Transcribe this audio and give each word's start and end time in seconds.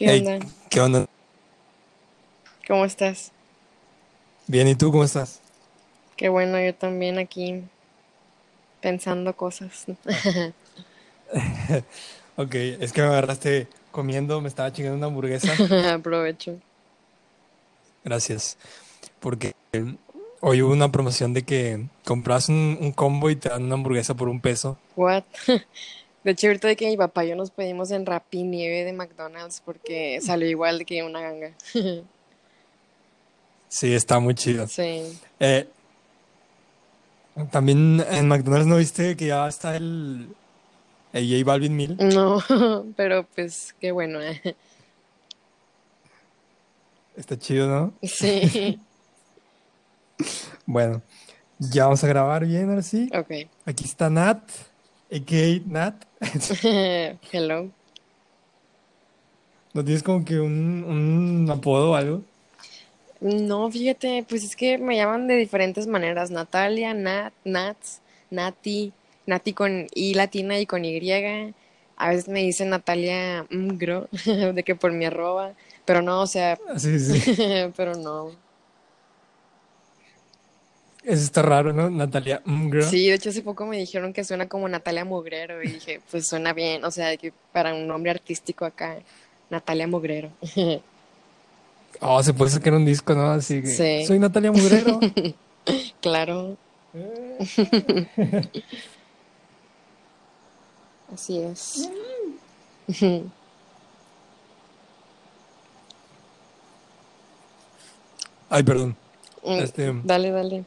¿Qué 0.00 0.08
Hey, 0.08 0.24
onda? 0.26 0.46
¿qué 0.70 0.80
onda? 0.80 1.04
¿Cómo 2.66 2.86
estás? 2.86 3.32
Bien, 4.46 4.66
¿y 4.66 4.74
tú 4.74 4.90
cómo 4.90 5.04
estás? 5.04 5.40
Qué 6.16 6.30
bueno, 6.30 6.58
yo 6.58 6.74
también 6.74 7.18
aquí 7.18 7.62
pensando 8.80 9.36
cosas. 9.36 9.84
Ok, 12.36 12.54
es 12.54 12.94
que 12.94 13.02
me 13.02 13.08
agarraste 13.08 13.68
comiendo, 13.92 14.40
me 14.40 14.48
estaba 14.48 14.72
chingando 14.72 14.96
una 14.96 15.08
hamburguesa. 15.08 15.52
Aprovecho. 15.92 16.58
Gracias. 18.02 18.56
Porque 19.20 19.52
eh, 19.74 19.84
hoy 20.40 20.62
hubo 20.62 20.72
una 20.72 20.90
promoción 20.90 21.34
de 21.34 21.42
que 21.42 21.84
compras 22.06 22.48
un, 22.48 22.78
un 22.80 22.92
combo 22.92 23.28
y 23.28 23.36
te 23.36 23.50
dan 23.50 23.64
una 23.64 23.74
hamburguesa 23.74 24.14
por 24.14 24.30
un 24.30 24.40
peso. 24.40 24.78
What? 24.96 25.24
De 26.24 26.32
hecho, 26.32 26.48
ahorita 26.48 26.68
de 26.68 26.76
que 26.76 26.86
mi 26.86 26.96
papá 26.96 27.24
y 27.24 27.30
yo 27.30 27.36
nos 27.36 27.50
pedimos 27.50 27.90
en 27.90 28.04
Rappi 28.04 28.42
nieve 28.42 28.84
de 28.84 28.92
McDonald's 28.92 29.62
porque 29.64 30.20
salió 30.20 30.48
igual 30.48 30.78
de 30.78 30.84
que 30.84 31.02
una 31.02 31.20
ganga. 31.20 31.52
Sí, 33.72 33.94
está 33.94 34.18
muy 34.18 34.34
chido. 34.34 34.66
Sí. 34.66 35.16
Eh, 35.38 35.68
también 37.52 38.04
en 38.10 38.26
McDonald's 38.26 38.66
no 38.66 38.76
viste 38.78 39.16
que 39.16 39.28
ya 39.28 39.46
está 39.46 39.76
el, 39.76 40.34
el 41.12 41.30
J 41.30 41.44
Balvin 41.44 41.76
Meal. 41.76 41.96
No, 41.96 42.42
pero 42.96 43.24
pues 43.32 43.72
qué 43.80 43.92
bueno. 43.92 44.20
¿eh? 44.20 44.56
Está 47.16 47.38
chido, 47.38 47.68
¿no? 47.68 47.92
Sí. 48.02 48.78
Bueno, 50.66 51.02
ya 51.58 51.84
vamos 51.84 52.04
a 52.04 52.06
grabar 52.06 52.46
bien, 52.46 52.68
ahora 52.68 52.82
sí. 52.82 53.10
Ok. 53.14 53.48
Aquí 53.64 53.84
está 53.84 54.10
Nat, 54.10 54.42
a.k.a. 55.10 55.60
Nat. 55.66 56.04
Hello. 57.32 57.70
¿No 59.72 59.84
tienes 59.84 60.02
como 60.02 60.24
que 60.24 60.40
un, 60.40 60.84
un 60.84 61.50
apodo 61.50 61.92
o 61.92 61.94
algo? 61.94 62.22
No, 63.20 63.70
fíjate, 63.70 64.24
pues 64.28 64.44
es 64.44 64.56
que 64.56 64.78
me 64.78 64.96
llaman 64.96 65.28
de 65.28 65.36
diferentes 65.36 65.86
maneras. 65.86 66.30
Natalia, 66.30 66.94
Nat, 66.94 67.32
Nats, 67.44 68.00
Nati, 68.30 68.92
Nati 69.26 69.52
con 69.52 69.86
I 69.94 70.14
latina 70.14 70.58
y 70.58 70.66
con 70.66 70.84
Y. 70.84 71.12
A 71.96 72.08
veces 72.08 72.28
me 72.28 72.40
dicen 72.40 72.70
Natalia 72.70 73.46
Mgro, 73.50 74.08
de 74.54 74.62
que 74.64 74.74
por 74.74 74.92
mi 74.92 75.04
arroba, 75.04 75.52
pero 75.84 76.00
no, 76.00 76.22
o 76.22 76.26
sea, 76.26 76.58
Sí, 76.76 76.98
sí. 76.98 77.36
pero 77.76 77.94
no. 77.94 78.32
Eso 81.10 81.24
está 81.24 81.42
raro, 81.42 81.72
¿no? 81.72 81.90
Natalia 81.90 82.40
Mgra. 82.44 82.82
Sí, 82.82 83.08
de 83.08 83.14
hecho 83.14 83.30
hace 83.30 83.42
poco 83.42 83.66
me 83.66 83.76
dijeron 83.76 84.12
que 84.12 84.22
suena 84.22 84.46
como 84.48 84.68
Natalia 84.68 85.04
Mugrero 85.04 85.60
y 85.60 85.68
dije, 85.72 86.00
pues 86.08 86.28
suena 86.28 86.52
bien, 86.52 86.84
o 86.84 86.90
sea, 86.92 87.16
que 87.16 87.32
para 87.52 87.74
un 87.74 87.88
nombre 87.88 88.12
artístico 88.12 88.64
acá, 88.64 88.96
Natalia 89.50 89.88
Mugrero. 89.88 90.30
Oh, 92.00 92.22
se 92.22 92.32
puede 92.32 92.52
sacar 92.52 92.74
un 92.74 92.84
disco, 92.84 93.12
¿no? 93.14 93.28
Así 93.32 93.60
que 93.60 93.66
Sí. 93.66 94.06
soy 94.06 94.20
Natalia 94.20 94.52
Mugrero. 94.52 95.00
Claro, 96.00 96.56
así 101.12 101.38
es. 101.38 101.90
Ay, 108.48 108.62
perdón. 108.62 108.96
Mm, 109.44 109.58
Este, 109.60 109.92
Dale, 110.04 110.30
dale. 110.30 110.64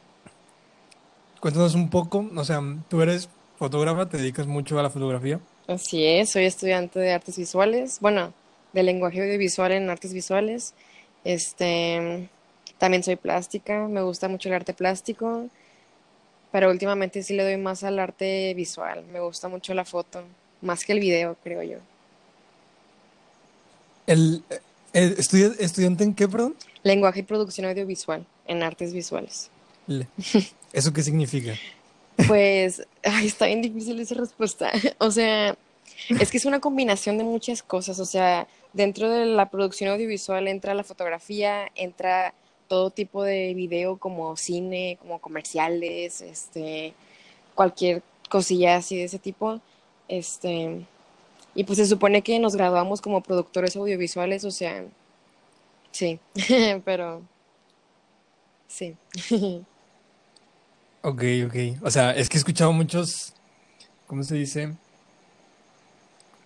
Cuéntanos 1.44 1.74
un 1.74 1.90
poco, 1.90 2.26
o 2.34 2.42
sea, 2.46 2.62
tú 2.88 3.02
eres 3.02 3.28
fotógrafa, 3.58 4.08
te 4.08 4.16
dedicas 4.16 4.46
mucho 4.46 4.78
a 4.78 4.82
la 4.82 4.88
fotografía. 4.88 5.38
Así 5.68 6.02
es, 6.02 6.30
soy 6.30 6.46
estudiante 6.46 6.98
de 6.98 7.12
artes 7.12 7.36
visuales, 7.36 8.00
bueno, 8.00 8.32
de 8.72 8.82
lenguaje 8.82 9.20
audiovisual 9.22 9.72
en 9.72 9.90
artes 9.90 10.14
visuales. 10.14 10.72
Este, 11.22 12.30
también 12.78 13.02
soy 13.02 13.16
plástica, 13.16 13.86
me 13.88 14.00
gusta 14.00 14.26
mucho 14.28 14.48
el 14.48 14.54
arte 14.54 14.72
plástico, 14.72 15.46
pero 16.50 16.70
últimamente 16.70 17.22
sí 17.22 17.34
le 17.34 17.44
doy 17.44 17.58
más 17.58 17.84
al 17.84 17.98
arte 17.98 18.54
visual. 18.54 19.04
Me 19.12 19.20
gusta 19.20 19.48
mucho 19.48 19.74
la 19.74 19.84
foto, 19.84 20.22
más 20.62 20.86
que 20.86 20.92
el 20.94 21.00
video, 21.00 21.36
creo 21.44 21.62
yo. 21.62 21.76
El, 24.06 24.42
el 24.94 25.12
estudia- 25.18 25.52
¿estudiante 25.58 26.04
en 26.04 26.14
qué, 26.14 26.26
perdón? 26.26 26.54
Lenguaje 26.84 27.20
y 27.20 27.22
producción 27.22 27.66
audiovisual 27.66 28.24
en 28.46 28.62
artes 28.62 28.94
visuales. 28.94 29.50
Le- 29.86 30.08
¿Eso 30.74 30.92
qué 30.92 31.02
significa? 31.04 31.54
Pues, 32.26 32.84
ay, 33.04 33.28
está 33.28 33.46
bien 33.46 33.62
difícil 33.62 33.98
esa 34.00 34.16
respuesta. 34.16 34.72
O 34.98 35.10
sea, 35.10 35.56
es 36.08 36.30
que 36.32 36.36
es 36.36 36.44
una 36.44 36.60
combinación 36.60 37.16
de 37.16 37.22
muchas 37.22 37.62
cosas. 37.62 38.00
O 38.00 38.04
sea, 38.04 38.48
dentro 38.72 39.08
de 39.08 39.24
la 39.24 39.48
producción 39.50 39.90
audiovisual 39.90 40.48
entra 40.48 40.74
la 40.74 40.82
fotografía, 40.82 41.70
entra 41.76 42.34
todo 42.66 42.90
tipo 42.90 43.22
de 43.22 43.54
video 43.54 43.98
como 43.98 44.36
cine, 44.36 44.98
como 45.00 45.20
comerciales, 45.20 46.20
este, 46.20 46.92
cualquier 47.54 48.02
cosilla 48.28 48.76
así 48.76 48.96
de 48.96 49.04
ese 49.04 49.20
tipo. 49.20 49.60
Este, 50.08 50.84
y 51.54 51.62
pues 51.62 51.78
se 51.78 51.86
supone 51.86 52.22
que 52.22 52.40
nos 52.40 52.56
graduamos 52.56 53.00
como 53.00 53.22
productores 53.22 53.76
audiovisuales, 53.76 54.44
o 54.44 54.50
sea, 54.50 54.84
sí, 55.92 56.18
pero 56.84 57.22
sí. 58.66 58.96
Ok, 61.04 61.22
ok. 61.46 61.82
O 61.82 61.90
sea, 61.90 62.12
es 62.12 62.30
que 62.30 62.38
he 62.38 62.38
escuchado 62.38 62.72
muchos, 62.72 63.34
¿cómo 64.06 64.22
se 64.22 64.36
dice? 64.36 64.74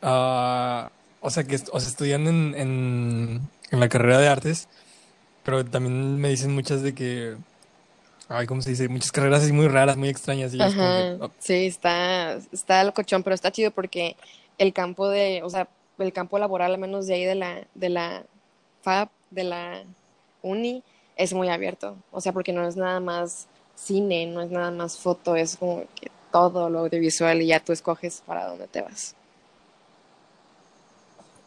Ah, 0.02 0.90
o 1.20 1.30
sea, 1.30 1.44
que 1.44 1.60
o 1.70 1.78
sea, 1.78 1.88
estudian 1.88 2.26
en, 2.26 2.54
en, 2.56 3.48
en 3.70 3.80
la 3.80 3.88
carrera 3.88 4.18
de 4.18 4.26
artes, 4.26 4.68
pero 5.44 5.64
también 5.64 6.18
me 6.20 6.28
dicen 6.28 6.52
muchas 6.52 6.82
de 6.82 6.92
que, 6.92 7.36
ay, 8.28 8.48
¿cómo 8.48 8.60
se 8.60 8.70
dice? 8.70 8.88
Muchas 8.88 9.12
carreras 9.12 9.44
así 9.44 9.52
muy 9.52 9.68
raras, 9.68 9.96
muy 9.96 10.08
extrañas, 10.08 10.52
y 10.52 10.60
es 10.60 10.74
como 10.74 10.76
que, 10.76 10.82
Ajá, 10.82 11.16
oh, 11.20 11.30
sí, 11.38 11.66
está, 11.66 12.32
está 12.50 12.82
locochón, 12.82 13.22
pero 13.22 13.34
está 13.34 13.52
chido 13.52 13.70
porque 13.70 14.16
el 14.58 14.72
campo 14.72 15.08
de, 15.08 15.40
o 15.44 15.50
sea, 15.50 15.68
el 15.98 16.12
campo 16.12 16.36
laboral, 16.36 16.72
al 16.72 16.80
menos 16.80 17.06
de 17.06 17.14
ahí 17.14 17.24
de 17.24 17.36
la, 17.36 17.64
de 17.76 17.90
la 17.90 18.24
FAB, 18.82 19.08
de 19.30 19.44
la 19.44 19.84
uni, 20.42 20.82
es 21.16 21.32
muy 21.32 21.48
abierto. 21.48 21.96
O 22.10 22.20
sea, 22.20 22.32
porque 22.32 22.52
no 22.52 22.66
es 22.66 22.76
nada 22.76 22.98
más 22.98 23.46
cine, 23.78 24.26
no 24.26 24.42
es 24.42 24.50
nada 24.50 24.70
más 24.70 24.98
foto, 24.98 25.36
es 25.36 25.56
como 25.56 25.84
que 25.94 26.10
todo 26.32 26.68
lo 26.68 26.80
audiovisual 26.80 27.40
y 27.42 27.46
ya 27.46 27.60
tú 27.60 27.72
escoges 27.72 28.22
para 28.26 28.46
dónde 28.46 28.66
te 28.66 28.82
vas. 28.82 29.14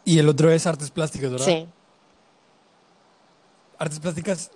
Y 0.04 0.18
el 0.18 0.28
otro 0.28 0.50
es 0.50 0.66
artes 0.66 0.90
plásticas, 0.90 1.30
¿verdad? 1.30 1.46
Sí, 1.46 1.68
Artes 3.78 3.98
plásticas, 3.98 4.50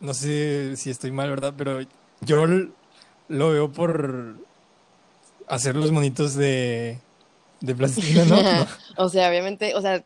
no 0.00 0.14
sé 0.14 0.76
si 0.76 0.90
estoy 0.90 1.12
mal, 1.12 1.30
¿verdad? 1.30 1.54
Pero 1.56 1.80
yo 2.20 2.44
lo 3.28 3.50
veo 3.50 3.70
por 3.70 4.34
hacer 5.46 5.76
los 5.76 5.92
monitos 5.92 6.34
de, 6.34 6.98
de 7.60 7.74
plastilina, 7.74 8.24
¿no? 8.24 8.42
¿No? 8.42 8.66
o 8.96 9.08
sea, 9.08 9.28
obviamente, 9.28 9.74
o 9.76 9.80
sea, 9.80 10.02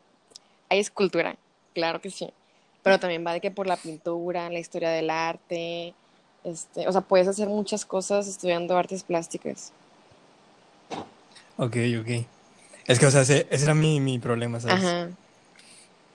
hay 0.68 0.80
escultura, 0.80 1.36
claro 1.74 2.00
que 2.00 2.10
sí, 2.10 2.28
pero 2.82 3.00
también 3.00 3.24
va 3.26 3.32
de 3.32 3.41
que 3.41 3.50
por 3.50 3.66
la 3.66 3.76
pintura, 3.76 4.50
la 4.50 4.58
historia 4.58 4.91
del 4.91 5.08
arte, 5.08 5.94
este, 6.47 6.87
o 6.87 6.93
sea, 6.93 7.01
puedes 7.01 7.27
hacer 7.27 7.49
muchas 7.49 7.84
cosas 7.84 8.29
estudiando 8.29 8.77
artes 8.77 9.03
plásticas. 9.03 9.73
Ok, 11.57 11.77
ok. 12.01 12.25
Es 12.87 13.01
que, 13.01 13.07
o 13.07 13.11
sea, 13.11 13.23
ese, 13.23 13.49
ese 13.51 13.65
era 13.65 13.75
mi, 13.75 13.99
mi 13.99 14.19
problema, 14.21 14.61
¿sabes? 14.61 14.84
Ajá. 14.84 15.11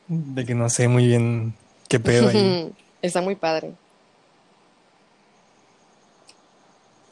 De 0.08 0.46
que 0.46 0.56
no 0.56 0.69
sé 0.69 0.88
muy 0.88 1.06
bien 1.06 1.53
qué 1.90 2.00
pedo 2.00 2.30
ahí. 2.30 2.72
Está 3.02 3.22
muy 3.22 3.36
padre. 3.36 3.74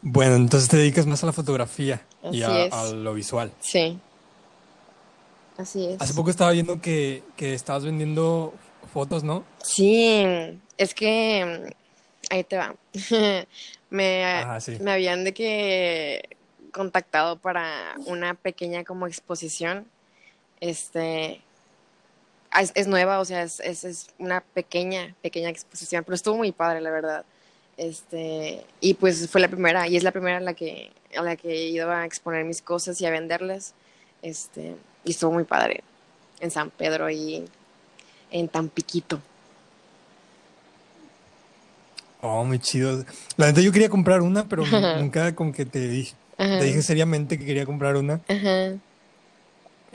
Bueno, 0.02 0.36
entonces 0.36 0.70
te 0.70 0.78
dedicas 0.78 1.06
más 1.06 1.22
a 1.24 1.26
la 1.26 1.34
fotografía 1.34 2.02
y 2.32 2.42
a, 2.44 2.66
a 2.72 2.86
lo 2.94 3.14
visual. 3.14 3.52
Sí, 3.60 4.00
así 5.58 5.88
es. 5.88 6.02
Hace 6.02 6.14
poco 6.14 6.30
estaba 6.30 6.52
viendo 6.52 6.80
que, 6.80 7.22
que 7.36 7.54
estabas 7.54 7.84
vendiendo 7.84 8.54
fotos, 8.94 9.24
¿no? 9.26 9.44
Sí, 9.62 10.24
es 10.78 10.94
que 10.94 11.76
ahí 12.30 12.44
te 12.44 12.58
va. 12.58 12.76
Me, 13.90 14.24
Ajá, 14.24 14.60
sí. 14.60 14.78
me 14.80 14.92
habían 14.92 15.24
de 15.24 15.34
que 15.34 16.38
contactado 16.72 17.38
para 17.38 17.96
una 18.06 18.36
pequeña 18.36 18.84
como 18.84 19.08
exposición. 19.08 19.88
Este, 20.60 21.42
ah, 22.52 22.62
es, 22.62 22.72
es 22.76 22.88
nueva, 22.88 23.20
o 23.20 23.26
sea, 23.26 23.42
es, 23.42 23.60
es, 23.62 23.84
es 23.84 24.08
una 24.20 24.42
pequeña, 24.42 25.16
pequeña 25.24 25.50
exposición, 25.50 26.04
pero 26.04 26.14
estuvo 26.14 26.38
muy 26.38 26.52
padre, 26.52 26.82
la 26.82 26.92
verdad. 26.92 27.26
Este, 27.78 28.64
y 28.82 28.94
pues 28.96 29.30
fue 29.30 29.42
la 29.42 29.48
primera, 29.48 29.88
y 29.88 29.96
es 29.98 30.04
la 30.04 30.12
primera 30.12 30.38
en 30.38 30.46
la 30.46 30.54
que, 30.54 30.92
a 31.18 31.24
la 31.24 31.36
que 31.36 31.50
he 31.50 31.66
ido 31.70 31.90
a 31.92 32.06
exponer 32.06 32.46
mis 32.46 32.62
cosas 32.62 33.00
y 33.02 33.06
a 33.06 33.10
venderlas. 33.10 33.74
Este, 34.22 34.76
y 35.04 35.12
estuvo 35.12 35.32
muy 35.32 35.46
padre 35.46 35.82
en 36.42 36.52
San 36.52 36.70
Pedro 36.70 37.10
y 37.10 37.46
en 38.32 38.48
Tampiquito. 38.50 39.22
Oh, 42.22 42.44
muy 42.44 42.60
chido. 42.60 43.04
La 43.38 43.48
neta 43.48 43.62
yo 43.62 43.72
quería 43.72 43.90
comprar 43.90 44.22
una, 44.22 44.48
pero 44.48 44.66
nunca 44.66 45.34
como 45.36 45.54
que 45.54 45.66
te 45.66 45.88
dije, 45.88 46.16
Ajá, 46.38 46.60
te 46.60 46.66
dije 46.66 46.82
seriamente 46.82 47.40
que 47.40 47.46
quería 47.46 47.66
comprar 47.66 47.96
una. 47.96 48.22
ajá. 48.28 48.76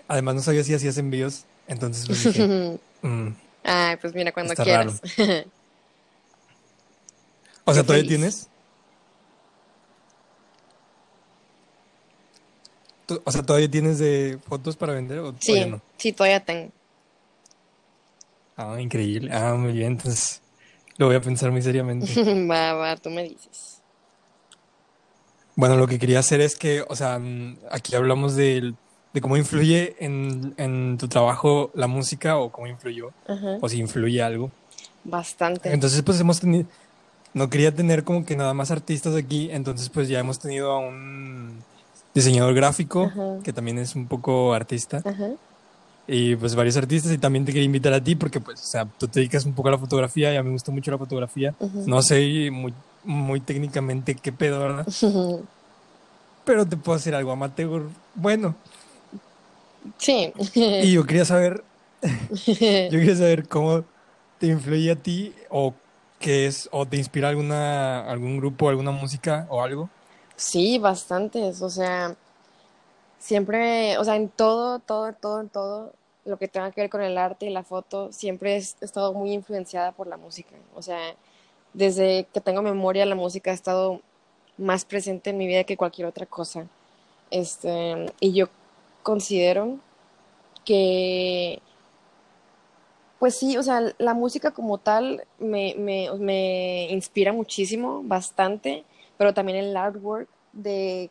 Además 0.08 0.34
no 0.34 0.40
sabía 0.42 0.64
si 0.64 0.74
hacías 0.74 0.96
envíos. 0.98 1.44
Entonces, 1.66 2.06
pues 2.06 2.24
dije, 2.24 2.46
mm, 3.02 3.28
Ay, 3.64 3.96
pues 3.96 4.14
mira, 4.14 4.32
cuando 4.32 4.54
quieras. 4.54 5.00
O 7.64 7.72
sea, 7.72 7.82
¿todavía 7.82 8.06
tienes? 8.06 8.48
O 13.24 13.30
sea, 13.32 13.42
¿todavía 13.42 13.70
tienes 13.70 13.98
de 13.98 14.38
fotos 14.46 14.76
para 14.76 14.94
vender 14.94 15.18
o, 15.18 15.34
Sí, 15.40 15.64
no? 15.66 15.80
sí, 15.98 16.12
todavía 16.12 16.40
tengo. 16.40 16.70
Ah, 18.56 18.80
increíble. 18.80 19.30
Ah, 19.32 19.54
muy 19.54 19.72
bien. 19.72 19.92
Entonces, 19.92 20.40
lo 20.98 21.06
voy 21.06 21.16
a 21.16 21.20
pensar 21.20 21.50
muy 21.50 21.62
seriamente. 21.62 22.06
Va, 22.50 22.72
va, 22.74 22.96
tú 22.96 23.10
me 23.10 23.22
dices. 23.24 23.80
Bueno, 25.56 25.76
lo 25.76 25.86
que 25.86 25.98
quería 25.98 26.18
hacer 26.18 26.40
es 26.40 26.56
que, 26.56 26.84
o 26.88 26.96
sea, 26.96 27.18
mm, 27.18 27.58
aquí 27.70 27.94
hablamos 27.94 28.34
del- 28.36 28.74
de 29.12 29.20
cómo 29.20 29.36
influye 29.36 29.94
en, 30.00 30.54
en 30.56 30.98
tu 30.98 31.06
trabajo 31.06 31.70
la 31.74 31.86
música 31.86 32.36
o 32.38 32.50
cómo 32.50 32.66
influyó, 32.66 33.10
Ajá. 33.28 33.58
o 33.60 33.68
si 33.68 33.78
influye 33.78 34.20
algo. 34.22 34.50
Bastante. 35.04 35.72
Entonces, 35.72 36.02
pues 36.02 36.18
hemos 36.20 36.40
tenido, 36.40 36.66
no 37.34 37.48
quería 37.48 37.72
tener 37.72 38.02
como 38.02 38.24
que 38.26 38.36
nada 38.36 38.54
más 38.54 38.72
artistas 38.72 39.14
aquí, 39.14 39.48
entonces 39.52 39.88
pues 39.90 40.08
ya 40.08 40.18
hemos 40.18 40.40
tenido 40.40 40.72
a 40.72 40.78
un 40.80 41.62
diseñador 42.14 42.54
gráfico, 42.54 43.04
Ajá. 43.04 43.38
que 43.44 43.52
también 43.52 43.78
es 43.78 43.94
un 43.94 44.08
poco 44.08 44.52
artista, 44.54 45.02
Ajá. 45.04 45.30
Y 46.06 46.36
pues 46.36 46.54
varios 46.54 46.76
artistas, 46.76 47.12
y 47.12 47.18
también 47.18 47.44
te 47.44 47.52
quería 47.52 47.64
invitar 47.66 47.92
a 47.92 48.02
ti 48.02 48.14
porque 48.14 48.40
pues, 48.40 48.60
o 48.60 48.66
sea, 48.66 48.84
tú 48.98 49.08
te 49.08 49.20
dedicas 49.20 49.44
un 49.44 49.54
poco 49.54 49.68
a 49.68 49.72
la 49.72 49.78
fotografía, 49.78 50.32
y 50.32 50.36
a 50.36 50.42
mí 50.42 50.48
me 50.48 50.52
gusta 50.54 50.70
mucho 50.72 50.90
la 50.90 50.98
fotografía. 50.98 51.54
No 51.86 52.02
sé 52.02 52.50
muy, 52.50 52.74
muy 53.04 53.40
técnicamente 53.40 54.14
qué 54.14 54.32
pedo, 54.32 54.60
¿verdad? 54.60 54.86
Pero 56.44 56.66
te 56.66 56.76
puedo 56.76 56.96
hacer 56.96 57.14
algo 57.14 57.32
amateur. 57.32 57.82
Bueno, 58.14 58.54
Sí. 59.98 60.32
y 60.54 60.92
yo 60.92 61.04
quería 61.04 61.24
saber, 61.24 61.62
yo 62.02 62.90
quería 62.90 63.16
saber 63.16 63.48
cómo 63.48 63.84
te 64.38 64.46
influye 64.48 64.90
a 64.90 64.96
ti 64.96 65.32
o 65.50 65.74
qué 66.20 66.46
es, 66.46 66.68
o 66.72 66.86
te 66.86 66.96
inspira 66.96 67.28
alguna, 67.28 68.00
algún 68.10 68.38
grupo, 68.38 68.68
alguna 68.68 68.90
música 68.90 69.46
o 69.50 69.62
algo. 69.62 69.88
Sí, 70.36 70.78
bastantes. 70.78 71.62
O 71.62 71.70
sea, 71.70 72.14
siempre, 73.24 73.96
o 73.96 74.04
sea, 74.04 74.16
en 74.16 74.28
todo, 74.28 74.80
todo, 74.80 75.14
todo, 75.14 75.40
en 75.40 75.48
todo, 75.48 75.94
lo 76.26 76.36
que 76.38 76.46
tenga 76.46 76.70
que 76.70 76.82
ver 76.82 76.90
con 76.90 77.00
el 77.02 77.16
arte 77.16 77.46
y 77.46 77.50
la 77.50 77.62
foto, 77.62 78.12
siempre 78.12 78.54
he 78.54 78.58
estado 78.58 79.14
muy 79.14 79.32
influenciada 79.32 79.92
por 79.92 80.06
la 80.06 80.18
música. 80.18 80.54
O 80.74 80.82
sea, 80.82 80.98
desde 81.72 82.26
que 82.34 82.40
tengo 82.42 82.60
memoria, 82.60 83.06
la 83.06 83.14
música 83.14 83.50
ha 83.50 83.54
estado 83.54 84.02
más 84.58 84.84
presente 84.84 85.30
en 85.30 85.38
mi 85.38 85.46
vida 85.46 85.64
que 85.64 85.76
cualquier 85.76 86.06
otra 86.06 86.26
cosa. 86.26 86.66
Este, 87.30 88.06
y 88.20 88.32
yo 88.34 88.48
considero 89.02 89.78
que, 90.66 91.60
pues 93.18 93.38
sí, 93.38 93.56
o 93.56 93.62
sea, 93.62 93.94
la 93.96 94.12
música 94.12 94.50
como 94.50 94.76
tal 94.78 95.24
me, 95.38 95.74
me, 95.78 96.10
me 96.18 96.90
inspira 96.90 97.32
muchísimo, 97.32 98.02
bastante, 98.04 98.84
pero 99.16 99.32
también 99.32 99.58
el 99.58 99.76
artwork 99.76 100.28
de 100.52 101.10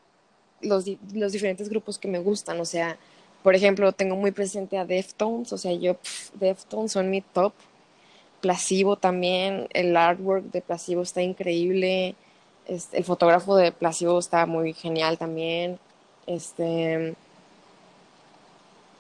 los, 0.64 0.86
los 1.14 1.32
diferentes 1.32 1.70
grupos 1.70 1.98
que 1.98 2.08
me 2.08 2.20
gustan. 2.20 2.60
O 2.60 2.66
sea, 2.66 2.98
por 3.44 3.56
ejemplo, 3.56 3.92
tengo 3.92 4.16
muy 4.16 4.32
presente 4.32 4.78
a 4.78 4.86
Deftones, 4.86 5.52
o 5.54 5.58
sea, 5.58 5.74
yo, 5.74 5.98
Deftones 6.36 6.92
son 6.92 7.10
mi 7.10 7.22
top. 7.22 7.54
Placebo 8.42 8.98
también, 8.98 9.68
el 9.74 9.96
artwork 9.96 10.44
de 10.52 10.62
Placebo 10.62 11.02
está 11.04 11.22
increíble. 11.22 12.16
Este, 12.68 12.98
el 12.98 13.06
fotógrafo 13.06 13.56
de 13.56 13.72
Placebo 13.72 14.20
está 14.20 14.46
muy 14.46 14.74
genial 14.74 15.18
también. 15.18 15.80
Este, 16.28 17.16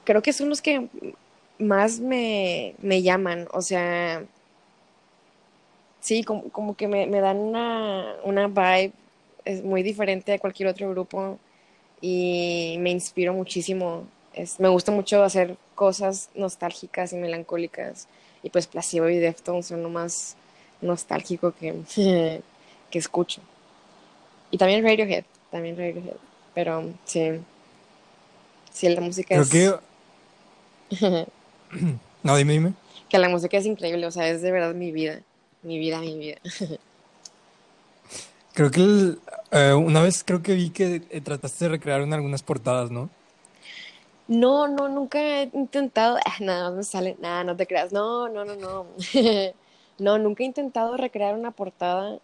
creo 0.05 0.21
que 0.21 0.33
son 0.33 0.49
los 0.49 0.61
que 0.61 0.87
más 1.59 1.99
me, 1.99 2.75
me 2.81 3.01
llaman. 3.01 3.47
O 3.51 3.61
sea, 3.61 4.23
sí, 5.99 6.23
como, 6.23 6.49
como 6.49 6.75
que 6.75 6.87
me, 6.87 7.05
me 7.07 7.19
dan 7.19 7.37
una, 7.37 8.15
una 8.23 8.47
vibe 8.47 8.93
es 9.45 9.63
muy 9.63 9.83
diferente 9.83 10.33
a 10.33 10.39
cualquier 10.39 10.69
otro 10.69 10.89
grupo 10.89 11.37
y 12.05 12.75
me 12.79 12.91
inspiro 12.91 13.33
muchísimo. 13.33 14.03
Es, 14.33 14.59
me 14.59 14.67
gusta 14.67 14.91
mucho 14.91 15.23
hacer 15.23 15.55
cosas 15.73 16.29
nostálgicas 16.35 17.13
y 17.13 17.15
melancólicas 17.15 18.09
y 18.43 18.49
pues 18.49 18.67
Placebo 18.67 19.07
y 19.07 19.19
Deftones 19.19 19.67
son 19.67 19.81
lo 19.81 19.89
más 19.89 20.35
nostálgico 20.81 21.53
que, 21.53 21.73
que 22.91 22.99
escucho. 22.99 23.41
Y 24.51 24.57
también 24.57 24.83
Radiohead, 24.83 25.23
también 25.49 25.77
Radiohead, 25.77 26.17
pero 26.53 26.91
sí, 27.05 27.39
sí, 28.69 28.89
la 28.89 28.99
música 28.99 29.35
es... 29.35 29.49
que, 29.49 29.73
no, 32.21 32.35
dime, 32.35 32.53
dime. 32.53 32.73
que 33.07 33.17
la 33.17 33.29
música 33.29 33.57
es 33.57 33.65
increíble, 33.65 34.05
o 34.05 34.11
sea, 34.11 34.27
es 34.27 34.41
de 34.41 34.51
verdad 34.51 34.75
mi 34.75 34.91
vida, 34.91 35.21
mi 35.61 35.79
vida, 35.79 35.99
mi 35.99 36.17
vida. 36.17 36.37
Creo 38.53 38.71
que 38.71 38.81
el- 38.81 39.19
eh, 39.51 39.73
una 39.73 40.01
vez 40.01 40.23
creo 40.23 40.41
que 40.43 40.53
vi 40.53 40.69
que 40.69 41.01
eh, 41.09 41.21
trataste 41.21 41.65
de 41.65 41.69
recrear 41.71 42.01
en 42.01 42.13
algunas 42.13 42.43
portadas, 42.43 42.91
¿no? 42.91 43.09
No, 44.27 44.67
no, 44.67 44.87
nunca 44.87 45.19
he 45.21 45.49
intentado, 45.53 46.17
ah, 46.25 46.35
nada 46.39 46.69
más 46.69 46.77
me 46.77 46.83
sale, 46.83 47.17
nada, 47.19 47.43
no 47.43 47.55
te 47.57 47.67
creas, 47.67 47.91
no, 47.91 48.29
no, 48.29 48.45
no, 48.45 48.55
no, 48.55 48.85
no, 49.99 50.17
nunca 50.17 50.43
he 50.43 50.45
intentado 50.45 50.97
recrear 50.97 51.35
una 51.35 51.51
portada, 51.51 52.19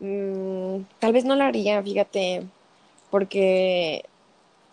Mm, 0.00 0.82
tal 0.98 1.12
vez 1.12 1.24
no 1.24 1.36
lo 1.36 1.44
haría, 1.44 1.82
fíjate, 1.82 2.46
porque 3.10 4.04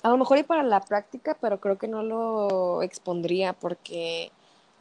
a 0.03 0.09
lo 0.09 0.17
mejor 0.17 0.39
y 0.39 0.43
para 0.43 0.63
la 0.63 0.81
práctica, 0.81 1.37
pero 1.41 1.59
creo 1.59 1.77
que 1.77 1.87
no 1.87 2.03
lo 2.03 2.81
expondría 2.83 3.53
porque 3.53 4.31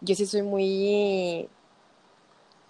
yo 0.01 0.15
sí 0.15 0.27
soy 0.27 0.43
muy, 0.43 1.49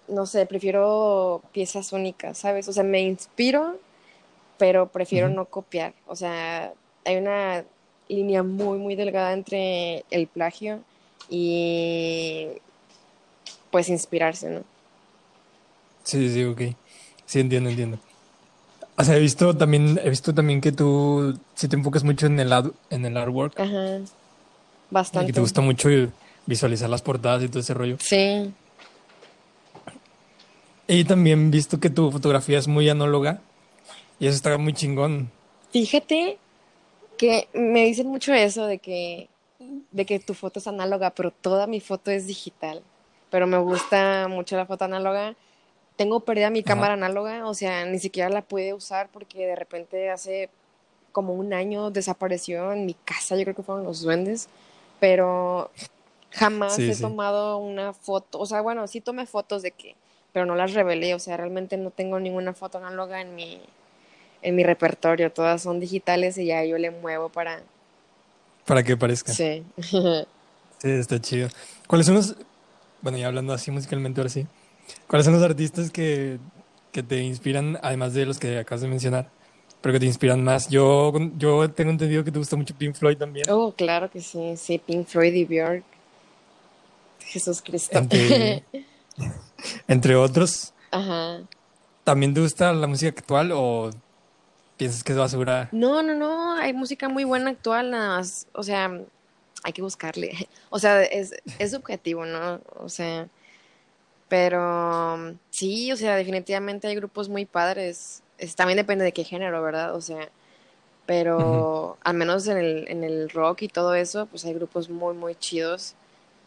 no 0.07 0.25
sé, 0.25 0.45
prefiero 0.45 1.41
piezas 1.53 1.93
únicas, 1.93 2.37
¿sabes? 2.37 2.67
O 2.67 2.73
sea, 2.73 2.83
me 2.83 3.01
inspiro, 3.01 3.77
pero 4.57 4.87
prefiero 4.89 5.29
no 5.29 5.45
copiar. 5.45 5.93
O 6.07 6.15
sea, 6.15 6.73
hay 7.05 7.17
una 7.17 7.63
línea 8.09 8.43
muy, 8.43 8.77
muy 8.79 8.95
delgada 8.95 9.33
entre 9.33 10.05
el 10.11 10.27
plagio 10.27 10.79
y 11.29 12.47
pues 13.71 13.89
inspirarse, 13.89 14.49
¿no? 14.49 14.63
Sí, 16.03 16.29
sí, 16.29 16.43
ok. 16.45 16.61
Sí, 17.25 17.39
entiendo, 17.39 17.69
entiendo. 17.69 17.99
O 18.97 19.03
sea, 19.03 19.15
he 19.17 19.19
visto 19.19 19.55
también, 19.57 19.99
he 20.03 20.09
visto 20.09 20.33
también 20.33 20.61
que 20.61 20.71
tú 20.71 21.39
sí 21.55 21.67
te 21.67 21.75
enfocas 21.75 22.03
mucho 22.03 22.27
en 22.27 22.39
el, 22.39 22.51
ad- 22.53 22.71
en 22.89 23.05
el 23.05 23.17
artwork 23.17 23.53
Ajá, 23.57 23.97
y 23.97 25.25
que 25.25 25.33
te 25.33 25.39
bastante. 25.39 25.41
gusta 25.41 25.61
mucho 25.61 25.89
visualizar 26.45 26.89
las 26.89 27.01
portadas 27.01 27.43
y 27.43 27.47
todo 27.49 27.59
ese 27.59 27.73
rollo. 27.73 27.97
Sí, 27.99 28.53
Y 30.91 31.05
también 31.05 31.51
visto 31.51 31.79
que 31.79 31.89
tu 31.89 32.11
fotografía 32.11 32.59
es 32.59 32.67
muy 32.67 32.89
anóloga 32.89 33.39
y 34.19 34.27
eso 34.27 34.35
está 34.35 34.57
muy 34.57 34.73
chingón. 34.73 35.31
fíjate 35.71 36.37
que 37.17 37.47
me 37.53 37.85
dicen 37.85 38.07
mucho 38.07 38.33
eso 38.33 38.65
de 38.65 38.79
que, 38.79 39.29
de 39.91 40.05
que 40.05 40.19
tu 40.19 40.33
foto 40.33 40.59
es 40.59 40.67
análoga, 40.67 41.11
pero 41.11 41.31
toda 41.31 41.65
mi 41.65 41.79
foto 41.79 42.11
es 42.11 42.27
digital. 42.27 42.83
Pero 43.29 43.47
me 43.47 43.57
gusta 43.57 44.27
mucho 44.27 44.57
la 44.57 44.65
foto 44.65 44.85
análoga. 44.85 45.35
Tengo 45.95 46.19
perdida 46.21 46.49
mi 46.49 46.59
Ajá. 46.59 46.67
cámara 46.67 46.93
análoga, 46.95 47.47
o 47.47 47.53
sea, 47.53 47.85
ni 47.85 47.99
siquiera 47.99 48.29
la 48.29 48.41
pude 48.41 48.73
usar 48.73 49.09
porque 49.13 49.45
de 49.47 49.55
repente 49.55 50.09
hace 50.09 50.49
como 51.11 51.33
un 51.33 51.53
año 51.53 51.91
desapareció 51.91 52.73
en 52.73 52.85
mi 52.85 52.93
casa, 52.95 53.35
yo 53.37 53.43
creo 53.43 53.55
que 53.55 53.63
fueron 53.63 53.83
los 53.85 54.01
duendes, 54.01 54.49
pero 54.99 55.71
jamás 56.31 56.75
Sí, 56.77 56.89
he 56.89 56.95
sí. 56.95 57.01
tomado 57.01 57.57
una 57.57 57.93
foto, 57.93 58.39
o 58.39 58.45
sea, 58.45 58.61
bueno, 58.61 58.87
sí 58.87 59.01
tomé 59.01 59.25
fotos 59.25 59.61
de 59.61 59.71
que, 59.71 59.95
pero 60.33 60.45
no 60.45 60.55
las 60.55 60.73
revelé, 60.73 61.13
o 61.13 61.19
sea, 61.19 61.37
realmente 61.37 61.77
no 61.77 61.91
tengo 61.91 62.19
ninguna 62.19 62.53
foto 62.53 62.77
análoga 62.79 63.21
en 63.21 63.35
mi, 63.35 63.61
en 64.41 64.55
mi 64.55 64.63
repertorio, 64.63 65.31
todas 65.31 65.61
son 65.63 65.79
digitales 65.79 66.37
y 66.37 66.47
ya 66.47 66.63
yo 66.65 66.77
le 66.77 66.91
muevo 66.91 67.29
para, 67.29 67.63
Para 68.65 68.83
que 68.83 68.97
parezca. 68.97 69.33
sí. 69.33 69.63
Sí, 70.79 70.89
está 70.89 71.19
chido. 71.21 71.47
¿Cuáles 71.87 72.07
son 72.07 72.15
los, 72.15 72.35
bueno, 73.01 73.17
ya 73.17 73.27
hablando 73.27 73.53
así 73.53 73.71
musicalmente 73.71 74.19
ahora 74.21 74.29
sí, 74.29 74.47
¿cuáles 75.07 75.25
son 75.25 75.33
los 75.35 75.43
artistas 75.43 75.91
que, 75.91 76.39
que 76.91 77.03
te 77.03 77.19
inspiran, 77.21 77.79
además 77.83 78.13
de 78.13 78.25
los 78.25 78.39
que 78.39 78.59
acabas 78.59 78.81
de 78.81 78.87
mencionar, 78.87 79.29
pero 79.81 79.93
que 79.93 79.99
te 79.99 80.07
inspiran 80.07 80.43
más? 80.43 80.69
Yo, 80.69 81.13
yo 81.37 81.69
tengo 81.71 81.91
entendido 81.91 82.23
que 82.23 82.31
te 82.31 82.39
gusta 82.39 82.55
mucho 82.55 82.75
Pink 82.75 82.95
Floyd 82.95 83.17
también. 83.17 83.45
Oh, 83.49 83.73
claro 83.73 84.09
que 84.09 84.21
sí, 84.21 84.57
sí, 84.57 84.79
Pink 84.79 85.07
Floyd 85.07 85.33
y 85.33 85.45
Björk, 85.45 85.83
Jesús 87.25 87.61
Cristo. 87.61 87.97
Entre, 87.99 88.63
entre 89.87 90.15
otros, 90.15 90.73
Ajá. 90.91 91.41
¿también 92.03 92.33
te 92.33 92.41
gusta 92.41 92.73
la 92.73 92.87
música 92.87 93.09
actual 93.19 93.51
o 93.53 93.89
piensas 94.77 95.03
que 95.03 95.11
es 95.13 95.17
basura? 95.17 95.69
No, 95.71 96.01
no, 96.03 96.13
no, 96.15 96.53
hay 96.53 96.73
música 96.73 97.09
muy 97.09 97.23
buena 97.23 97.51
actual, 97.51 97.91
nada 97.91 98.17
más, 98.17 98.47
o 98.53 98.63
sea, 98.63 98.91
hay 99.63 99.73
que 99.73 99.81
buscarle. 99.81 100.31
O 100.73 100.79
sea, 100.79 101.03
es, 101.03 101.33
es 101.59 101.71
subjetivo, 101.71 102.25
¿no? 102.25 102.61
O 102.79 102.87
sea, 102.87 103.27
pero 104.29 105.35
sí, 105.49 105.91
o 105.91 105.97
sea, 105.97 106.15
definitivamente 106.15 106.87
hay 106.87 106.95
grupos 106.95 107.27
muy 107.27 107.45
padres. 107.45 108.23
Es- 108.37 108.55
también 108.55 108.77
depende 108.77 109.03
de 109.03 109.11
qué 109.11 109.23
género, 109.25 109.61
¿verdad? 109.61 109.93
O 109.93 109.99
sea, 110.01 110.29
pero 111.05 111.97
al 112.03 112.13
menos 112.15 112.47
en 112.47 112.57
el, 112.57 112.85
en 112.87 113.03
el 113.03 113.29
rock 113.29 113.63
y 113.63 113.67
todo 113.67 113.93
eso, 113.95 114.27
pues 114.27 114.45
hay 114.45 114.53
grupos 114.53 114.89
muy, 114.89 115.13
muy 115.13 115.35
chidos. 115.35 115.95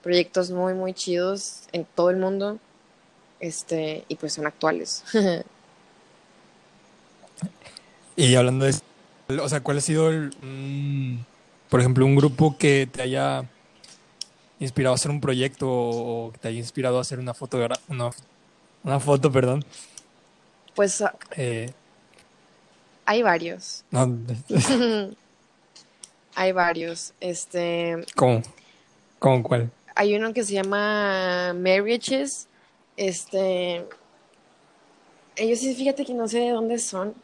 Proyectos 0.04 0.50
muy, 0.50 0.74
muy 0.74 0.92
chidos 0.92 1.62
en 1.72 1.84
todo 1.96 2.10
el 2.10 2.18
mundo, 2.18 2.58
este, 3.40 4.04
y 4.06 4.14
pues 4.16 4.34
son 4.34 4.46
actuales. 4.46 5.02
y 8.16 8.34
hablando 8.36 8.66
de 8.66 8.74
o 9.28 9.48
sea, 9.48 9.62
¿cuál 9.62 9.78
ha 9.78 9.80
sido 9.80 10.10
el, 10.10 10.30
por 11.70 11.80
ejemplo, 11.80 12.04
un 12.04 12.14
grupo 12.14 12.56
que 12.58 12.88
te 12.90 13.02
haya 13.02 13.44
inspirado 14.60 14.92
a 14.92 14.96
hacer 14.96 15.10
un 15.10 15.20
proyecto 15.20 15.68
o 15.68 16.30
que 16.32 16.38
te 16.38 16.48
haya 16.48 16.58
inspirado 16.58 16.98
a 16.98 17.00
hacer 17.00 17.18
una 17.18 17.32
foto, 17.32 17.58
una, 17.88 18.10
una 18.82 19.00
foto, 19.00 19.32
perdón? 19.32 19.64
Pues 20.74 21.00
ah, 21.00 21.14
eh, 21.36 21.72
hay 23.06 23.22
varios. 23.22 23.84
No. 23.90 24.14
hay 26.34 26.52
varios. 26.52 27.14
Este. 27.20 28.04
¿Cómo? 28.14 28.42
¿Cómo 29.18 29.42
cuál? 29.42 29.70
Hay 29.94 30.14
uno 30.16 30.32
que 30.32 30.44
se 30.44 30.54
llama 30.54 31.52
Marriages. 31.54 32.48
Este. 32.96 33.86
Ellos 35.36 35.58
sí, 35.58 35.74
fíjate 35.74 36.04
que 36.04 36.14
no 36.14 36.28
sé 36.28 36.40
de 36.40 36.50
dónde 36.50 36.78
son. 36.78 37.14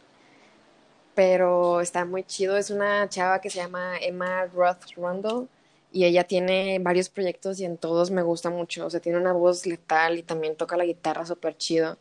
Pero 1.14 1.80
está 1.80 2.04
muy 2.04 2.24
chido. 2.24 2.56
Es 2.56 2.70
una 2.70 3.08
chava 3.08 3.40
que 3.40 3.50
se 3.50 3.58
llama 3.58 3.98
Emma 3.98 4.46
Roth 4.46 4.92
Rundle. 4.96 5.48
Y 5.92 6.04
ella 6.04 6.24
tiene 6.24 6.78
varios 6.80 7.08
proyectos 7.08 7.58
y 7.60 7.64
en 7.64 7.76
todos 7.76 8.10
me 8.10 8.22
gusta 8.22 8.50
mucho. 8.50 8.86
O 8.86 8.90
sea, 8.90 9.00
tiene 9.00 9.18
una 9.18 9.32
voz 9.32 9.66
letal 9.66 10.18
y 10.18 10.22
también 10.22 10.56
toca 10.56 10.76
la 10.76 10.84
guitarra 10.84 11.26
súper 11.26 11.56
chido. 11.56 11.98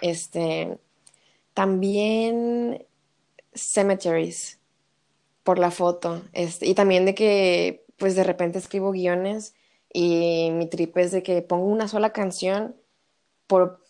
Este. 0.00 0.78
También 1.54 2.84
Cemeteries 3.54 4.58
por 5.42 5.58
la 5.58 5.70
foto. 5.70 6.22
Este, 6.32 6.66
y 6.66 6.74
también 6.74 7.04
de 7.04 7.14
que, 7.14 7.84
pues 7.96 8.14
de 8.16 8.24
repente 8.24 8.58
escribo 8.58 8.92
guiones 8.92 9.54
y 9.92 10.50
mi 10.52 10.66
trip 10.68 10.96
es 10.98 11.12
de 11.12 11.22
que 11.22 11.42
pongo 11.42 11.66
una 11.66 11.88
sola 11.88 12.12
canción 12.12 12.76
por 13.46 13.80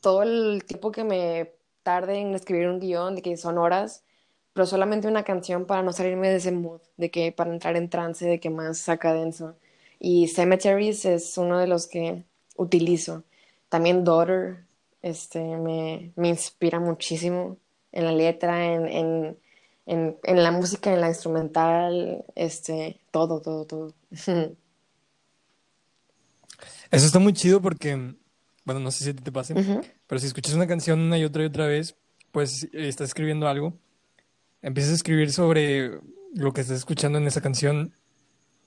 todo 0.00 0.22
el 0.22 0.64
tiempo 0.66 0.92
que 0.92 1.04
me 1.04 1.52
tarde 1.82 2.18
en 2.18 2.34
escribir 2.34 2.68
un 2.68 2.80
guion, 2.80 3.16
de 3.16 3.22
que 3.22 3.36
son 3.36 3.58
horas, 3.58 4.04
pero 4.52 4.66
solamente 4.66 5.08
una 5.08 5.24
canción 5.24 5.66
para 5.66 5.82
no 5.82 5.92
salirme 5.92 6.28
de 6.30 6.36
ese 6.36 6.52
mood, 6.52 6.80
de 6.96 7.10
que 7.10 7.32
para 7.32 7.52
entrar 7.52 7.76
en 7.76 7.90
trance, 7.90 8.26
de 8.26 8.40
que 8.40 8.50
más 8.50 8.78
saca 8.78 9.12
denso. 9.12 9.56
Y 9.98 10.28
Cemeteries 10.28 11.04
es 11.04 11.36
uno 11.38 11.58
de 11.58 11.66
los 11.66 11.86
que 11.86 12.24
utilizo. 12.56 13.24
También 13.68 14.04
Daughter 14.04 14.64
este, 15.02 15.40
me, 15.58 16.12
me 16.16 16.28
inspira 16.28 16.80
muchísimo 16.80 17.58
en 17.92 18.04
la 18.06 18.12
letra, 18.12 18.66
en, 18.72 18.86
en, 18.88 19.38
en, 19.86 20.18
en, 20.22 20.42
la 20.42 20.50
música, 20.52 20.92
en 20.92 21.00
la 21.00 21.08
instrumental, 21.08 22.24
este, 22.34 23.00
todo, 23.10 23.40
todo, 23.40 23.66
todo. 23.66 23.94
Eso 26.90 27.06
está 27.06 27.18
muy 27.18 27.32
chido 27.32 27.60
porque, 27.60 28.14
bueno, 28.64 28.80
no 28.80 28.90
sé 28.90 29.04
si 29.04 29.14
te 29.14 29.32
pase, 29.32 29.54
pero 30.06 30.18
si 30.18 30.26
escuchas 30.26 30.54
una 30.54 30.66
canción 30.66 31.00
una 31.00 31.18
y 31.18 31.24
otra 31.24 31.42
y 31.42 31.46
otra 31.46 31.66
vez, 31.66 31.96
pues 32.32 32.68
estás 32.72 33.08
escribiendo 33.08 33.48
algo, 33.48 33.74
empiezas 34.62 34.92
a 34.92 34.96
escribir 34.96 35.32
sobre 35.32 36.00
lo 36.34 36.52
que 36.52 36.60
estás 36.60 36.78
escuchando 36.78 37.18
en 37.18 37.26
esa 37.26 37.40
canción, 37.40 37.94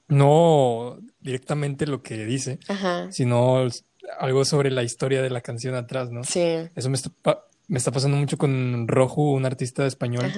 no 0.07 0.99
directamente 1.21 1.87
lo 1.87 2.01
que 2.01 2.25
dice, 2.25 2.59
sino 3.09 3.67
algo 4.19 4.45
sobre 4.45 4.71
la 4.71 4.83
historia 4.83 5.21
de 5.21 5.29
la 5.29 5.41
canción 5.41 5.75
atrás, 5.75 6.11
¿no? 6.11 6.23
Sí. 6.23 6.69
Eso 6.75 6.89
me 6.89 6.95
está, 6.95 7.11
me 7.67 7.77
está 7.77 7.91
pasando 7.91 8.17
mucho 8.17 8.37
con 8.37 8.87
Rojo, 8.87 9.31
un 9.31 9.45
artista 9.45 9.85
español 9.85 10.31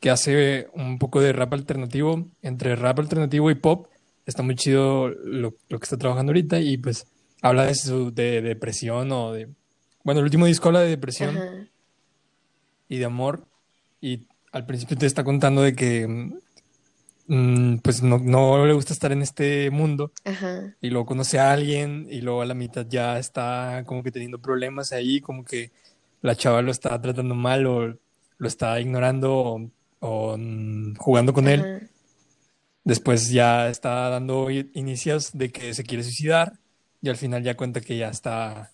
que 0.00 0.10
hace 0.10 0.68
un 0.74 0.98
poco 0.98 1.20
de 1.20 1.32
rap 1.32 1.52
alternativo, 1.54 2.26
entre 2.42 2.76
rap 2.76 3.00
alternativo 3.00 3.50
y 3.50 3.54
pop. 3.56 3.88
Está 4.28 4.42
muy 4.42 4.56
chido 4.56 5.08
lo, 5.08 5.52
que 5.52 5.76
está 5.80 5.96
trabajando 5.96 6.32
ahorita 6.32 6.60
y 6.60 6.76
pues 6.76 7.06
habla 7.40 7.64
de 7.64 7.74
su 7.74 8.12
de, 8.12 8.42
depresión 8.42 9.10
o 9.10 9.32
de... 9.32 9.48
Bueno, 10.04 10.20
el 10.20 10.24
último 10.24 10.44
disco 10.44 10.68
habla 10.68 10.82
de 10.82 10.90
depresión 10.90 11.70
y 12.90 12.98
de 12.98 13.04
amor 13.06 13.46
y 14.02 14.26
al 14.52 14.66
principio 14.66 14.98
te 14.98 15.06
está 15.06 15.24
contando 15.24 15.62
de 15.62 15.74
que 15.74 16.34
mm, 17.26 17.78
pues 17.78 18.02
no, 18.02 18.18
no, 18.18 18.66
le 18.66 18.74
gusta 18.74 18.92
estar 18.92 19.12
en 19.12 19.22
este 19.22 19.70
mundo 19.70 20.12
y 20.82 20.90
luego 20.90 21.06
conoce 21.06 21.38
a 21.38 21.50
alguien 21.50 22.06
y 22.10 22.20
luego 22.20 22.42
a 22.42 22.46
la 22.46 22.52
mitad 22.54 22.84
ya 22.86 23.18
está 23.18 23.82
como 23.86 24.02
que 24.02 24.12
teniendo 24.12 24.42
problemas 24.42 24.92
ahí, 24.92 25.22
como 25.22 25.42
que 25.42 25.70
la 26.20 26.36
chava 26.36 26.60
lo 26.60 26.70
está 26.70 27.00
tratando 27.00 27.34
mal 27.34 27.64
o 27.64 27.96
lo 28.36 28.46
está 28.46 28.78
ignorando 28.78 29.70
o, 30.00 30.36
mm, 30.36 30.96
jugando 30.96 31.32
con 31.32 31.48
él. 31.48 31.88
Después 32.84 33.30
ya 33.30 33.68
está 33.68 34.08
dando 34.08 34.50
inicios 34.50 35.32
de 35.32 35.50
que 35.50 35.74
se 35.74 35.84
quiere 35.84 36.02
suicidar 36.02 36.58
y 37.02 37.08
al 37.08 37.16
final 37.16 37.42
ya 37.42 37.56
cuenta 37.56 37.80
que 37.80 37.96
ya 37.96 38.08
está 38.08 38.72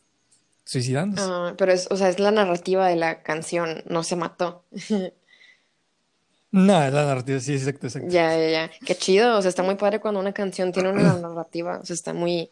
suicidándose. 0.65 1.27
Ah, 1.27 1.55
pero 1.59 1.73
es, 1.73 1.89
o 1.91 1.97
sea, 1.97 2.09
es 2.09 2.19
la 2.19 2.31
narrativa 2.31 2.89
de 2.89 2.97
la 2.97 3.23
canción, 3.23 3.83
no 3.87 4.03
se 4.03 4.17
mató. 4.17 4.65
no, 6.51 6.85
es 6.85 6.93
la 6.93 7.07
narrativa, 7.07 7.41
sí, 7.41 7.55
exacto, 7.55 7.87
exacto. 7.87 8.09
Ya, 8.11 8.37
ya, 8.37 8.51
ya. 8.51 8.71
Qué 8.87 8.95
chido, 8.95 9.37
o 9.37 9.43
sea, 9.43 9.49
está 9.49 9.63
muy 9.63 9.75
padre 9.75 10.01
cuando 10.01 10.21
una 10.21 10.33
canción 10.33 10.73
tiene 10.73 10.91
una 10.91 11.15
narrativa, 11.19 11.81
o 11.81 11.85
sea, 11.85 11.95
está 11.95 12.13
muy... 12.13 12.51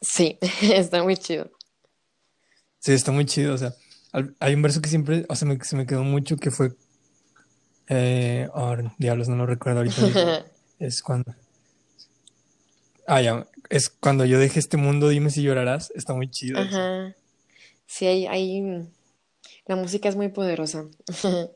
Sí, 0.00 0.38
está 0.62 1.02
muy 1.02 1.16
chido. 1.16 1.50
Sí, 2.86 2.92
está 2.92 3.12
muy 3.12 3.24
chido. 3.24 3.54
O 3.54 3.58
sea, 3.58 3.74
hay 4.38 4.54
un 4.54 4.62
verso 4.62 4.80
que 4.80 4.88
siempre, 4.88 5.26
o 5.28 5.34
sea, 5.34 5.48
me, 5.48 5.58
se 5.64 5.76
me 5.76 5.86
quedó 5.86 6.04
mucho 6.04 6.36
que 6.36 6.50
fue. 6.50 6.72
Eh, 7.88 8.48
oh, 8.54 8.76
diablos, 8.98 9.28
no 9.28 9.36
lo 9.36 9.46
recuerdo 9.46 9.80
ahorita. 9.80 10.46
es 10.78 11.02
cuando. 11.02 11.34
Ah, 13.06 13.20
ya. 13.20 13.46
Es 13.68 13.88
cuando 13.88 14.24
yo 14.24 14.38
deje 14.38 14.58
este 14.58 14.76
mundo, 14.76 15.08
dime 15.08 15.30
si 15.30 15.42
llorarás. 15.42 15.92
Está 15.94 16.14
muy 16.14 16.30
chido. 16.30 16.58
Ajá. 16.58 17.14
Sí, 17.86 18.06
hay, 18.06 18.26
hay. 18.26 18.88
La 19.66 19.76
música 19.76 20.08
es 20.08 20.16
muy 20.16 20.28
poderosa. 20.28 20.84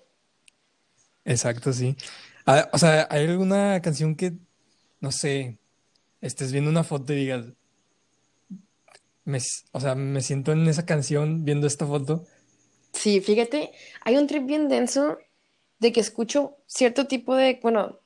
Exacto, 1.25 1.73
sí. 1.73 1.97
Ah, 2.47 2.69
o 2.73 2.79
sea, 2.79 3.07
¿hay 3.11 3.27
alguna 3.27 3.81
canción 3.83 4.17
que, 4.17 4.33
no 5.01 5.13
sé, 5.13 5.59
estés 6.21 6.53
viendo 6.53 6.71
una 6.71 6.83
foto 6.83 7.13
y 7.13 7.17
digas, 7.17 7.47
o 9.73 9.81
sea, 9.81 9.95
me 9.95 10.21
siento 10.23 10.53
en 10.53 10.67
esa 10.67 10.87
canción 10.87 11.45
viendo 11.45 11.67
esta 11.67 11.87
foto. 11.87 12.25
Sí, 12.93 13.21
fíjate, 13.21 13.71
hay 14.03 14.17
un 14.17 14.27
trip 14.27 14.47
bien 14.47 14.69
denso 14.69 15.19
de 15.81 15.93
que 15.93 16.01
escucho 16.01 16.57
cierto 16.67 17.07
tipo 17.07 17.35
de, 17.35 17.59
bueno, 17.63 17.99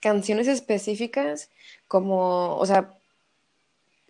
canciones 0.00 0.48
específicas, 0.48 1.50
como, 1.88 2.56
o 2.56 2.66
sea, 2.66 2.94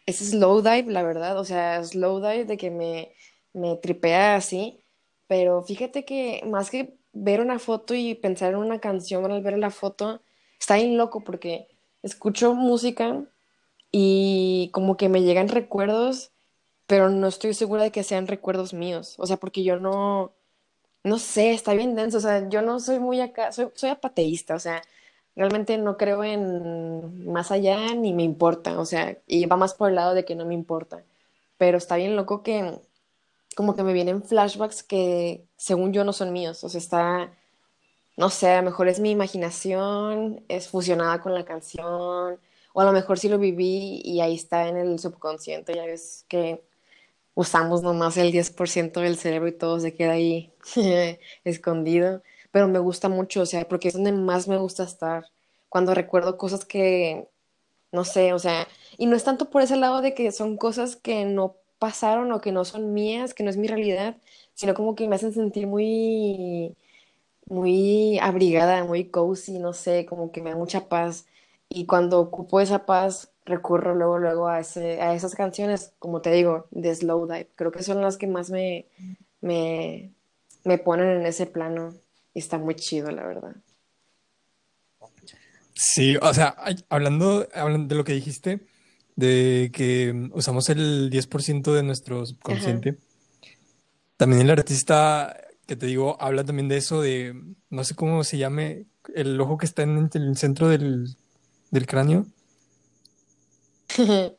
es 0.07 0.19
slow 0.19 0.63
dive, 0.63 0.93
la 0.93 1.03
verdad, 1.03 1.39
o 1.39 1.45
sea, 1.45 1.83
slow 1.83 2.21
dive 2.21 2.45
de 2.45 2.57
que 2.57 2.71
me, 2.71 3.13
me 3.53 3.77
tripea 3.77 4.37
así, 4.37 4.83
pero 5.29 5.63
fíjate 5.63 6.05
que 6.05 6.43
más 6.47 6.71
que 6.71 6.95
ver 7.13 7.41
una 7.41 7.59
foto 7.59 7.95
y 7.95 8.15
pensar 8.15 8.53
en 8.53 8.59
una 8.59 8.81
canción 8.81 9.31
al 9.31 9.43
ver 9.43 9.59
la 9.59 9.71
foto, 9.71 10.23
está 10.59 10.77
bien 10.77 10.97
loco 10.97 11.23
porque 11.25 11.69
escucho 12.03 12.55
música 12.55 13.25
y 13.93 14.71
como 14.73 14.97
que 14.97 15.09
me 15.09 15.23
llegan 15.23 15.49
recuerdos 15.49 16.33
pero 16.93 17.09
no 17.09 17.27
estoy 17.27 17.55
segura 17.55 17.85
de 17.85 17.91
que 17.91 18.03
sean 18.03 18.27
recuerdos 18.27 18.75
míos, 18.75 19.15
o 19.17 19.27
sea, 19.27 19.39
porque 19.39 19.63
yo 19.65 19.79
no, 19.81 20.35
no 21.05 21.19
sé, 21.19 21.53
está 21.53 21.75
bien 21.75 21.95
denso, 21.97 22.19
o 22.19 22.21
sea, 22.21 22.49
yo 22.49 22.63
no 22.63 22.81
soy 22.81 22.99
muy 23.01 23.21
acá, 23.21 23.53
soy, 23.53 23.69
soy 23.75 23.91
apateísta, 23.91 24.55
o 24.55 24.59
sea, 24.59 24.83
realmente 25.37 25.77
no 25.79 25.97
creo 25.97 26.25
en 26.25 27.27
más 27.33 27.51
allá 27.51 27.95
ni 27.95 28.13
me 28.13 28.23
importa, 28.23 28.79
o 28.79 28.85
sea, 28.87 29.19
y 29.27 29.47
va 29.47 29.57
más 29.57 29.75
por 29.75 29.89
el 29.91 29.97
lado 29.97 30.15
de 30.15 30.25
que 30.25 30.35
no 30.37 30.47
me 30.47 30.55
importa, 30.55 31.03
pero 31.59 31.79
está 31.79 31.97
bien 31.97 32.17
loco 32.17 32.43
que 32.43 32.79
como 33.57 33.77
que 33.77 33.83
me 33.85 33.93
vienen 33.93 34.23
flashbacks 34.23 34.83
que 34.83 35.45
según 35.57 35.93
yo 35.93 36.05
no 36.05 36.13
son 36.13 36.33
míos, 36.33 36.65
o 36.65 36.69
sea, 36.69 36.79
está, 36.79 37.33
no 38.17 38.31
sé, 38.31 38.51
a 38.51 38.59
lo 38.59 38.65
mejor 38.65 38.89
es 38.89 39.01
mi 39.01 39.11
imaginación, 39.11 40.45
es 40.49 40.69
fusionada 40.69 41.21
con 41.21 41.35
la 41.35 41.45
canción, 41.45 42.39
o 42.75 42.81
a 42.81 42.85
lo 42.85 42.93
mejor 42.93 43.19
sí 43.19 43.29
lo 43.29 43.39
viví 43.39 44.03
y 44.05 44.21
ahí 44.21 44.35
está 44.35 44.69
en 44.69 44.77
el 44.77 44.99
subconsciente, 44.99 45.75
ya 45.75 45.87
ves 45.87 46.25
que 46.29 46.63
usamos 47.35 47.83
nomás 47.83 48.17
el 48.17 48.33
10% 48.33 49.01
del 49.01 49.17
cerebro 49.17 49.49
y 49.49 49.53
todo 49.53 49.81
se 49.81 49.95
queda 49.95 50.13
ahí 50.13 50.53
escondido. 51.45 52.23
Pero 52.51 52.69
me 52.69 52.79
gusta 52.79 53.09
mucho, 53.09 53.43
o 53.43 53.47
sea, 53.47 53.67
porque 53.69 53.89
es 53.89 53.95
donde 53.95 54.13
más 54.13 54.49
me 54.49 54.59
gusta 54.59 54.85
estar. 54.85 55.25
Cuando 55.69 55.95
recuerdo 55.95 56.37
cosas 56.39 56.65
que, 56.67 57.29
no 57.93 58.05
sé, 58.05 58.33
o 58.35 58.39
sea, 58.39 58.69
y 58.99 59.07
no 59.07 59.17
es 59.17 59.25
tanto 59.25 59.51
por 59.51 59.63
ese 59.63 59.77
lado 59.77 60.03
de 60.03 60.15
que 60.15 60.33
son 60.33 60.57
cosas 60.59 60.97
que 60.97 61.25
no 61.27 61.57
pasaron 61.79 62.33
o 62.33 62.41
que 62.41 62.53
no 62.53 62.65
son 62.65 62.95
mías, 62.95 63.35
que 63.35 63.45
no 63.45 63.51
es 63.51 63.57
mi 63.57 63.69
realidad, 63.69 64.17
sino 64.55 64.75
como 64.75 64.95
que 64.95 65.09
me 65.09 65.17
hacen 65.17 65.33
sentir 65.35 65.67
muy, 65.67 66.77
muy 67.47 68.19
abrigada, 68.21 68.85
muy 68.85 69.11
cozy, 69.11 69.59
no 69.59 69.73
sé, 69.75 70.07
como 70.07 70.33
que 70.33 70.43
me 70.43 70.51
da 70.51 70.57
mucha 70.57 70.89
paz. 70.89 71.27
Y 71.69 71.87
cuando 71.87 72.21
ocupo 72.21 72.61
esa 72.61 72.87
paz, 72.87 73.32
recurro 73.45 73.95
luego, 73.95 74.19
luego 74.19 74.49
a, 74.49 74.61
ese, 74.61 75.01
a 75.01 75.15
esas 75.15 75.35
canciones, 75.35 75.93
como 75.99 76.21
te 76.21 76.31
digo, 76.31 76.67
de 76.71 76.95
Slow 76.95 77.27
Dive. 77.27 77.49
Creo 77.57 77.73
que 77.73 77.83
son 77.83 78.01
las 78.01 78.17
que 78.17 78.27
más 78.27 78.51
me, 78.51 78.87
me, 79.41 80.13
me 80.65 80.79
ponen 80.79 81.09
en 81.21 81.27
ese 81.27 81.47
plano 81.47 81.95
y 82.35 82.39
está 82.39 82.59
muy 82.59 82.75
chido, 82.77 83.11
la 83.11 83.27
verdad. 83.27 83.57
Sí, 85.75 86.17
o 86.21 86.35
sea, 86.35 86.55
hablando, 86.89 87.49
hablando 87.55 87.89
de 87.89 87.95
lo 87.97 88.05
que 88.05 88.13
dijiste, 88.13 88.61
de 89.17 89.71
que 89.73 90.31
usamos 90.33 90.69
el 90.69 91.11
10% 91.11 91.75
de 91.75 91.83
nuestro 91.83 92.21
Ajá. 92.21 92.27
subconsciente. 92.27 92.99
También 94.17 94.43
el 94.43 94.51
artista 94.51 95.37
que 95.67 95.77
te 95.77 95.87
digo 95.87 96.17
habla 96.21 96.45
también 96.45 96.69
de 96.69 96.77
eso, 96.77 97.01
de 97.01 97.35
no 97.71 97.85
sé 97.85 97.95
cómo 97.95 98.25
se 98.25 98.39
llame, 98.39 98.87
el 99.15 99.41
ojo 99.41 99.59
que 99.59 99.67
está 99.67 99.83
en 99.83 100.11
el 100.13 100.37
centro 100.37 100.69
del, 100.69 101.17
del 101.71 101.87
cráneo. 101.87 102.27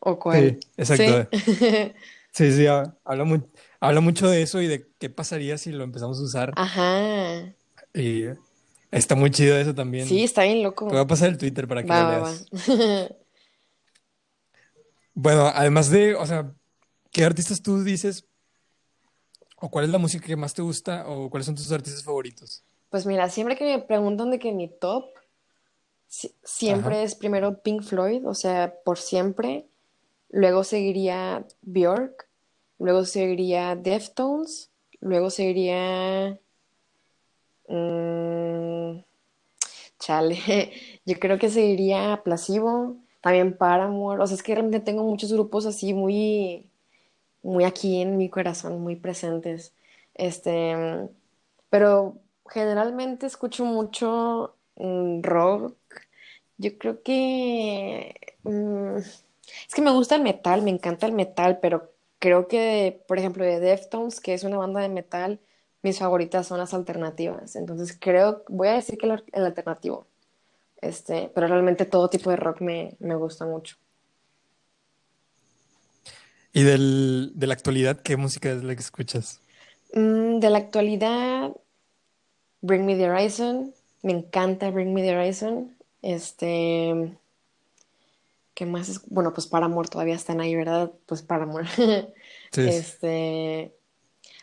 ¿O 0.00 0.18
cuál? 0.18 0.58
Sí, 0.60 0.68
exacto. 0.76 1.38
Sí. 1.38 1.92
Sí, 2.34 2.50
sí, 2.50 2.66
ha- 2.66 2.96
habla, 3.04 3.22
mu- 3.22 3.46
habla 3.78 4.00
mucho 4.00 4.28
de 4.28 4.42
eso 4.42 4.60
y 4.60 4.66
de 4.66 4.90
qué 4.98 5.08
pasaría 5.08 5.56
si 5.56 5.70
lo 5.70 5.84
empezamos 5.84 6.18
a 6.18 6.22
usar. 6.24 6.52
Ajá. 6.56 7.54
Y 7.94 8.24
está 8.90 9.14
muy 9.14 9.30
chido 9.30 9.56
eso 9.56 9.72
también. 9.72 10.04
Sí, 10.08 10.24
está 10.24 10.42
bien 10.42 10.56
Te 10.56 10.62
voy 10.64 10.70
loco. 10.70 10.98
a 10.98 11.06
pasar 11.06 11.28
el 11.28 11.38
Twitter 11.38 11.68
para 11.68 11.84
que 11.84 11.88
Va, 11.88 12.02
lo 12.02 12.08
va, 12.10 12.18
va. 12.18 12.30
leas. 12.30 12.46
Bueno, 15.14 15.46
además 15.46 15.90
de, 15.90 16.16
o 16.16 16.26
sea, 16.26 16.52
¿qué 17.12 17.24
artistas 17.24 17.62
tú 17.62 17.84
dices? 17.84 18.26
¿O 19.58 19.70
cuál 19.70 19.84
es 19.84 19.90
la 19.92 19.98
música 19.98 20.26
que 20.26 20.34
más 20.36 20.54
te 20.54 20.62
gusta? 20.62 21.06
¿O 21.08 21.30
cuáles 21.30 21.46
son 21.46 21.54
tus 21.54 21.70
artistas 21.70 22.02
favoritos? 22.02 22.64
Pues 22.90 23.06
mira, 23.06 23.28
siempre 23.28 23.56
que 23.56 23.64
me 23.64 23.78
preguntan 23.80 24.30
de 24.32 24.38
que 24.40 24.52
mi 24.52 24.68
top, 24.68 25.04
Ajá. 26.18 26.34
siempre 26.44 27.02
es 27.02 27.14
primero 27.14 27.62
Pink 27.62 27.82
Floyd, 27.82 28.26
o 28.26 28.34
sea, 28.34 28.74
por 28.84 28.98
siempre. 28.98 29.66
Luego 30.30 30.64
seguiría 30.64 31.46
Björk, 31.62 32.28
luego 32.78 33.04
seguiría 33.04 33.76
Deftones, 33.76 34.70
luego 35.00 35.30
seguiría... 35.30 36.38
mm, 37.68 39.04
chale, 39.98 40.38
yo 41.06 41.18
creo 41.18 41.38
que 41.38 41.50
seguiría 41.50 42.22
Placebo, 42.24 42.96
también 43.20 43.56
Paramore, 43.56 44.22
o 44.22 44.26
sea, 44.26 44.36
es 44.36 44.42
que 44.42 44.54
realmente 44.54 44.80
tengo 44.80 45.02
muchos 45.04 45.32
grupos 45.32 45.66
así 45.66 45.94
muy, 45.94 46.68
muy 47.42 47.64
aquí 47.64 48.00
en 48.02 48.16
mi 48.16 48.28
corazón, 48.30 48.80
muy 48.82 48.96
presentes. 48.96 49.74
Este, 50.14 51.08
pero 51.70 52.18
generalmente 52.48 53.26
escucho 53.26 53.64
mucho 53.64 54.56
rock. 55.22 55.76
Yo 56.58 56.78
creo 56.78 57.02
que 57.02 58.14
mm, 58.44 58.96
es 58.98 59.74
que 59.74 59.82
me 59.82 59.92
gusta 59.92 60.16
el 60.16 60.22
metal, 60.22 60.62
me 60.62 60.70
encanta 60.70 61.06
el 61.06 61.12
metal, 61.12 61.58
pero 61.60 61.92
creo 62.18 62.48
que, 62.48 63.02
por 63.08 63.18
ejemplo, 63.18 63.44
de 63.44 63.60
Deftones, 63.60 64.20
que 64.20 64.34
es 64.34 64.44
una 64.44 64.58
banda 64.58 64.80
de 64.80 64.88
metal, 64.88 65.40
mis 65.82 65.98
favoritas 65.98 66.46
son 66.46 66.58
las 66.58 66.74
alternativas. 66.74 67.56
Entonces 67.56 67.96
creo, 68.00 68.44
voy 68.48 68.68
a 68.68 68.74
decir 68.74 68.98
que 68.98 69.06
el, 69.06 69.24
el 69.32 69.44
alternativo. 69.46 70.06
Este, 70.82 71.30
pero 71.34 71.48
realmente 71.48 71.86
todo 71.86 72.10
tipo 72.10 72.30
de 72.30 72.36
rock 72.36 72.60
me, 72.62 72.96
me 73.00 73.16
gusta 73.16 73.46
mucho. 73.46 73.76
Y 76.52 76.62
del, 76.62 77.32
de 77.34 77.46
la 77.48 77.54
actualidad, 77.54 78.00
¿qué 78.00 78.16
música 78.16 78.50
es 78.52 78.62
la 78.62 78.74
que 78.74 78.80
escuchas? 78.80 79.40
Mm, 79.94 80.40
de 80.40 80.50
la 80.50 80.58
actualidad, 80.58 81.52
Bring 82.62 82.84
Me 82.86 82.96
the 82.96 83.08
Horizon, 83.08 83.72
me 84.04 84.12
encanta 84.12 84.70
Bring 84.70 84.92
Me 84.92 85.02
the 85.02 85.16
Horizon. 85.16 85.74
Este, 86.02 87.16
¿qué 88.52 88.66
más 88.66 88.90
es? 88.90 89.00
Bueno, 89.08 89.32
pues 89.32 89.46
Paramore 89.46 89.88
todavía 89.88 90.14
están 90.14 90.40
ahí, 90.40 90.54
¿verdad? 90.54 90.92
Pues 91.06 91.22
Paramore. 91.22 91.66
Sí, 92.52 92.60
Este, 92.68 93.74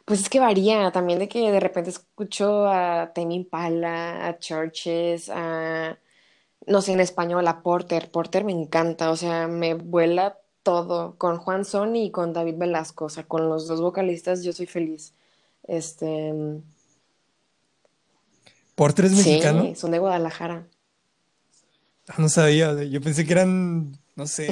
pues 0.06 0.22
es 0.22 0.30
que 0.30 0.40
varía 0.40 0.92
también 0.92 1.20
de 1.20 1.30
que 1.30 1.52
de 1.52 1.60
repente 1.60 1.92
escucho 1.92 2.68
a 2.68 3.12
Tame 3.14 3.36
Impala, 3.36 4.28
a 4.28 4.40
Churches, 4.40 5.30
a, 5.30 5.98
no 6.66 6.82
sé, 6.82 6.94
en 6.94 7.00
español, 7.00 7.48
a 7.48 7.62
Porter. 7.62 8.10
Porter 8.10 8.44
me 8.44 8.54
encanta, 8.54 9.12
o 9.12 9.16
sea, 9.16 9.48
me 9.48 9.76
vuela 9.76 10.40
todo 10.64 11.16
con 11.18 11.38
Juan 11.38 11.66
Son 11.66 11.96
y 11.96 12.10
con 12.10 12.34
David 12.34 12.56
Velasco, 12.58 13.06
o 13.06 13.10
sea, 13.10 13.26
con 13.28 13.48
los 13.48 13.68
dos 13.68 13.80
vocalistas 13.80 14.44
yo 14.44 14.54
soy 14.54 14.66
feliz. 14.66 15.14
Este, 15.68 16.34
¿Porter 18.82 19.06
es 19.06 19.12
mexicano? 19.12 19.62
sí, 19.62 19.76
son 19.76 19.92
de 19.92 20.00
Guadalajara. 20.00 20.66
Ah, 22.08 22.16
No 22.18 22.30
sabía, 22.30 22.74
yo 22.84 23.00
pensé 23.00 23.28
que 23.28 23.34
eran, 23.34 23.92
no 24.16 24.26
sé. 24.26 24.48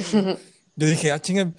Yo 0.75 0.85
dije, 0.85 1.11
ah, 1.11 1.19
chinga, 1.19 1.51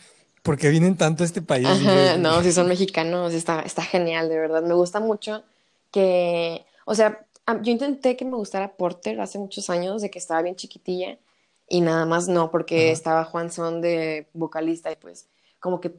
¿por 0.44 0.56
qué 0.56 0.68
vienen 0.68 0.96
tanto 0.96 1.24
a 1.24 1.26
este 1.26 1.42
país? 1.42 1.66
Ajá, 1.66 1.76
Dije, 1.78 2.18
no, 2.18 2.40
si 2.44 2.52
son 2.52 2.68
mexicanos, 2.68 3.34
está, 3.34 3.62
está 3.62 3.82
genial, 3.82 4.28
de 4.28 4.38
verdad. 4.38 4.62
Me 4.62 4.74
gusta 4.74 5.00
mucho 5.00 5.42
que, 5.90 6.64
o 6.84 6.94
sea, 6.94 7.26
yo 7.60 7.72
intenté 7.72 8.16
que 8.16 8.24
me 8.24 8.36
gustara 8.36 8.76
Porter 8.76 9.20
hace 9.20 9.40
muchos 9.40 9.68
años, 9.68 10.00
de 10.00 10.08
que 10.12 10.20
estaba 10.20 10.40
bien 10.40 10.54
chiquitilla, 10.54 11.18
y 11.68 11.80
nada 11.80 12.06
más 12.06 12.28
no, 12.28 12.52
porque 12.52 12.84
Ajá. 12.84 12.92
estaba 12.92 13.24
Juan 13.24 13.50
Son 13.50 13.80
de 13.80 14.28
vocalista, 14.32 14.92
y 14.92 14.94
pues 14.96 15.26
como 15.58 15.80
que 15.80 15.92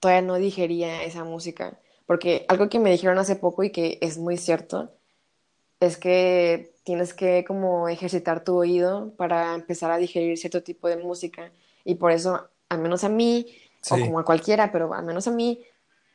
todavía 0.00 0.22
no 0.22 0.36
digería 0.36 1.02
esa 1.04 1.24
música. 1.24 1.78
Porque 2.06 2.46
algo 2.48 2.70
que 2.70 2.78
me 2.78 2.90
dijeron 2.90 3.18
hace 3.18 3.36
poco 3.36 3.62
y 3.62 3.68
que 3.72 3.98
es 4.00 4.16
muy 4.16 4.38
cierto, 4.38 4.90
es 5.86 5.96
que 5.98 6.74
tienes 6.84 7.14
que 7.14 7.44
como 7.46 7.88
ejercitar 7.88 8.44
tu 8.44 8.56
oído 8.56 9.12
para 9.16 9.54
empezar 9.54 9.90
a 9.90 9.98
digerir 9.98 10.36
cierto 10.38 10.62
tipo 10.62 10.88
de 10.88 10.96
música. 10.96 11.52
Y 11.84 11.96
por 11.96 12.12
eso, 12.12 12.48
al 12.68 12.78
menos 12.80 13.04
a 13.04 13.08
mí, 13.08 13.46
o 13.90 13.96
Sí. 13.96 14.00
como 14.00 14.18
a 14.20 14.24
cualquiera, 14.24 14.72
pero 14.72 14.94
al 14.94 15.04
menos 15.04 15.26
a 15.28 15.32
mí, 15.32 15.64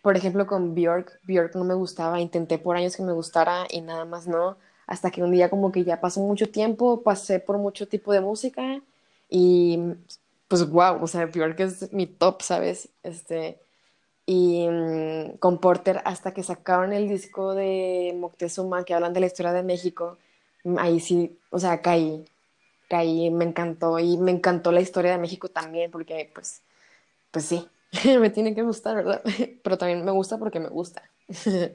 por 0.01 0.15
ejemplo, 0.17 0.47
con 0.47 0.73
Björk, 0.75 1.19
Björk 1.23 1.55
no 1.55 1.63
me 1.65 1.73
gustaba, 1.73 2.19
intenté 2.21 2.57
por 2.59 2.77
años 2.77 2.95
que 2.95 3.03
me 3.03 3.13
gustara 3.13 3.65
y 3.69 3.81
nada 3.81 4.05
más 4.05 4.27
no, 4.27 4.57
hasta 4.87 5.11
que 5.11 5.23
un 5.23 5.31
día 5.31 5.49
como 5.49 5.71
que 5.71 5.83
ya 5.83 5.99
pasó 6.01 6.21
mucho 6.21 6.49
tiempo, 6.49 7.03
pasé 7.03 7.39
por 7.39 7.57
mucho 7.57 7.87
tipo 7.87 8.13
de 8.13 8.21
música 8.21 8.81
y 9.29 9.79
pues 10.47 10.69
wow, 10.69 11.03
o 11.03 11.07
sea, 11.07 11.25
Björk 11.25 11.59
es 11.59 11.91
mi 11.93 12.07
top, 12.07 12.41
¿sabes? 12.41 12.89
Este, 13.03 13.59
y 14.29 14.67
mm, 14.67 15.37
con 15.39 15.57
Porter, 15.59 16.01
hasta 16.03 16.33
que 16.33 16.43
sacaron 16.43 16.91
el 16.91 17.07
disco 17.07 17.55
de 17.55 18.13
Moctezuma, 18.19 18.83
que 18.83 18.93
hablan 18.93 19.13
de 19.13 19.21
la 19.21 19.27
historia 19.27 19.53
de 19.53 19.63
México, 19.63 20.17
mm, 20.65 20.77
ahí 20.79 20.99
sí, 20.99 21.39
o 21.49 21.57
sea, 21.57 21.81
caí, 21.81 22.25
caí, 22.89 23.31
me 23.31 23.45
encantó. 23.45 23.97
Y 23.99 24.17
me 24.17 24.31
encantó 24.31 24.73
la 24.73 24.81
historia 24.81 25.13
de 25.13 25.17
México 25.17 25.47
también, 25.47 25.89
porque 25.91 26.29
pues, 26.35 26.61
pues 27.31 27.45
sí, 27.45 27.69
me 28.19 28.29
tiene 28.29 28.53
que 28.53 28.63
gustar, 28.63 28.97
¿verdad? 28.97 29.23
Pero 29.63 29.77
también 29.77 30.03
me 30.03 30.11
gusta 30.11 30.37
porque 30.37 30.59
me 30.59 30.67
gusta. 30.69 31.03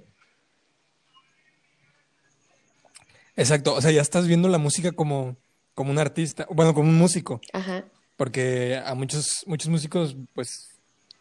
Exacto, 3.34 3.74
o 3.74 3.80
sea, 3.80 3.92
ya 3.92 4.02
estás 4.02 4.28
viendo 4.28 4.50
la 4.50 4.58
música 4.58 4.92
como, 4.92 5.36
como 5.74 5.90
un 5.90 5.98
artista, 5.98 6.46
bueno, 6.50 6.74
como 6.74 6.90
un 6.90 6.98
músico, 6.98 7.40
Ajá, 7.54 7.86
porque 8.18 8.78
a 8.84 8.94
muchos, 8.94 9.42
muchos 9.46 9.70
músicos, 9.70 10.14
pues, 10.34 10.68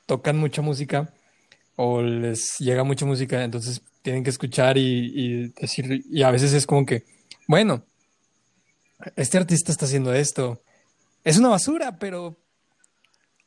tocan 0.07 0.37
mucha 0.37 0.61
música 0.61 1.13
o 1.75 2.01
les 2.01 2.57
llega 2.59 2.83
mucha 2.83 3.05
música, 3.05 3.43
entonces 3.43 3.81
tienen 4.01 4.23
que 4.23 4.29
escuchar 4.29 4.77
y, 4.77 5.11
y 5.13 5.47
decir, 5.49 6.03
y 6.09 6.23
a 6.23 6.31
veces 6.31 6.53
es 6.53 6.65
como 6.65 6.85
que, 6.85 7.03
bueno, 7.47 7.83
este 9.15 9.37
artista 9.37 9.71
está 9.71 9.85
haciendo 9.85 10.13
esto, 10.13 10.61
es 11.23 11.37
una 11.37 11.49
basura, 11.49 11.97
pero 11.97 12.37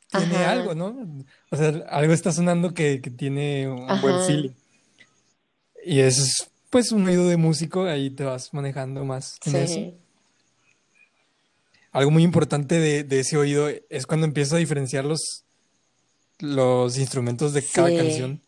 tiene 0.09 0.35
ajá, 0.37 0.51
algo, 0.51 0.75
¿no? 0.75 1.25
O 1.49 1.57
sea, 1.57 1.69
algo 1.89 2.13
está 2.13 2.31
sonando 2.31 2.73
que, 2.73 3.01
que 3.01 3.09
tiene 3.09 3.67
un 3.67 4.01
buen 4.01 4.25
feeling. 4.25 4.51
Y 5.85 5.99
es, 5.99 6.47
pues, 6.69 6.91
un 6.91 7.05
oído 7.07 7.27
de 7.27 7.37
músico, 7.37 7.85
ahí 7.85 8.09
te 8.09 8.23
vas 8.23 8.53
manejando 8.53 9.05
más 9.05 9.37
en 9.45 9.55
eso. 9.55 9.73
sí, 9.73 9.93
Algo 11.91 12.11
muy 12.11 12.23
importante 12.23 12.79
de, 12.79 13.03
de 13.03 13.19
ese 13.19 13.37
oído 13.37 13.69
es 13.89 14.05
cuando 14.05 14.25
empiezas 14.25 14.53
a 14.53 14.57
diferenciar 14.57 15.05
los, 15.05 15.44
los 16.39 16.97
instrumentos 16.97 17.53
de 17.53 17.69
cada 17.71 17.93
sí, 17.93 17.93
canción. 17.93 18.43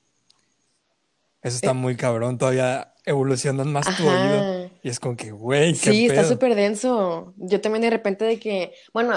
Eso 1.41 1.55
está 1.55 1.73
Eh, 1.73 1.73
muy 1.73 1.95
cabrón, 1.97 2.37
todavía 2.37 2.93
evolucionan 3.05 3.71
más 3.71 3.93
tu 3.93 4.07
oído. 4.07 4.49
Y 4.81 4.89
es 4.89 4.99
como 4.99 5.15
que, 5.17 5.31
güey, 5.31 5.79
qué 5.79 5.91
Sí, 5.91 6.05
está 6.05 6.23
súper 6.23 6.55
denso. 6.55 7.33
Yo 7.37 7.61
también 7.61 7.81
de 7.83 7.89
repente 7.89 8.25
de 8.25 8.39
que, 8.39 8.73
bueno, 8.93 9.15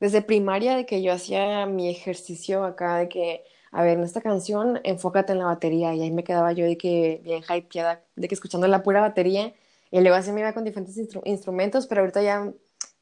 desde 0.00 0.22
primaria 0.22 0.76
de 0.76 0.86
que 0.86 1.02
yo 1.02 1.12
hacía 1.12 1.66
mi 1.66 1.88
ejercicio 1.90 2.64
acá 2.64 2.96
de 2.98 3.08
que, 3.08 3.44
a 3.70 3.82
ver, 3.82 3.98
en 3.98 4.04
esta 4.04 4.20
canción 4.20 4.80
enfócate 4.84 5.32
en 5.32 5.38
la 5.38 5.44
batería 5.46 5.94
y 5.94 6.02
ahí 6.02 6.10
me 6.10 6.24
quedaba 6.24 6.52
yo 6.52 6.64
de 6.66 6.76
que 6.76 7.20
bien 7.24 7.42
hypeada, 7.48 8.02
de 8.16 8.28
que 8.28 8.34
escuchando 8.34 8.66
la 8.66 8.82
pura 8.82 9.00
batería 9.00 9.52
y 9.90 10.00
luego 10.00 10.16
así 10.16 10.32
me 10.32 10.40
iba 10.40 10.52
con 10.54 10.64
diferentes 10.64 10.96
instru- 10.96 11.22
instrumentos, 11.24 11.86
pero 11.86 12.00
ahorita 12.00 12.22
ya, 12.22 12.52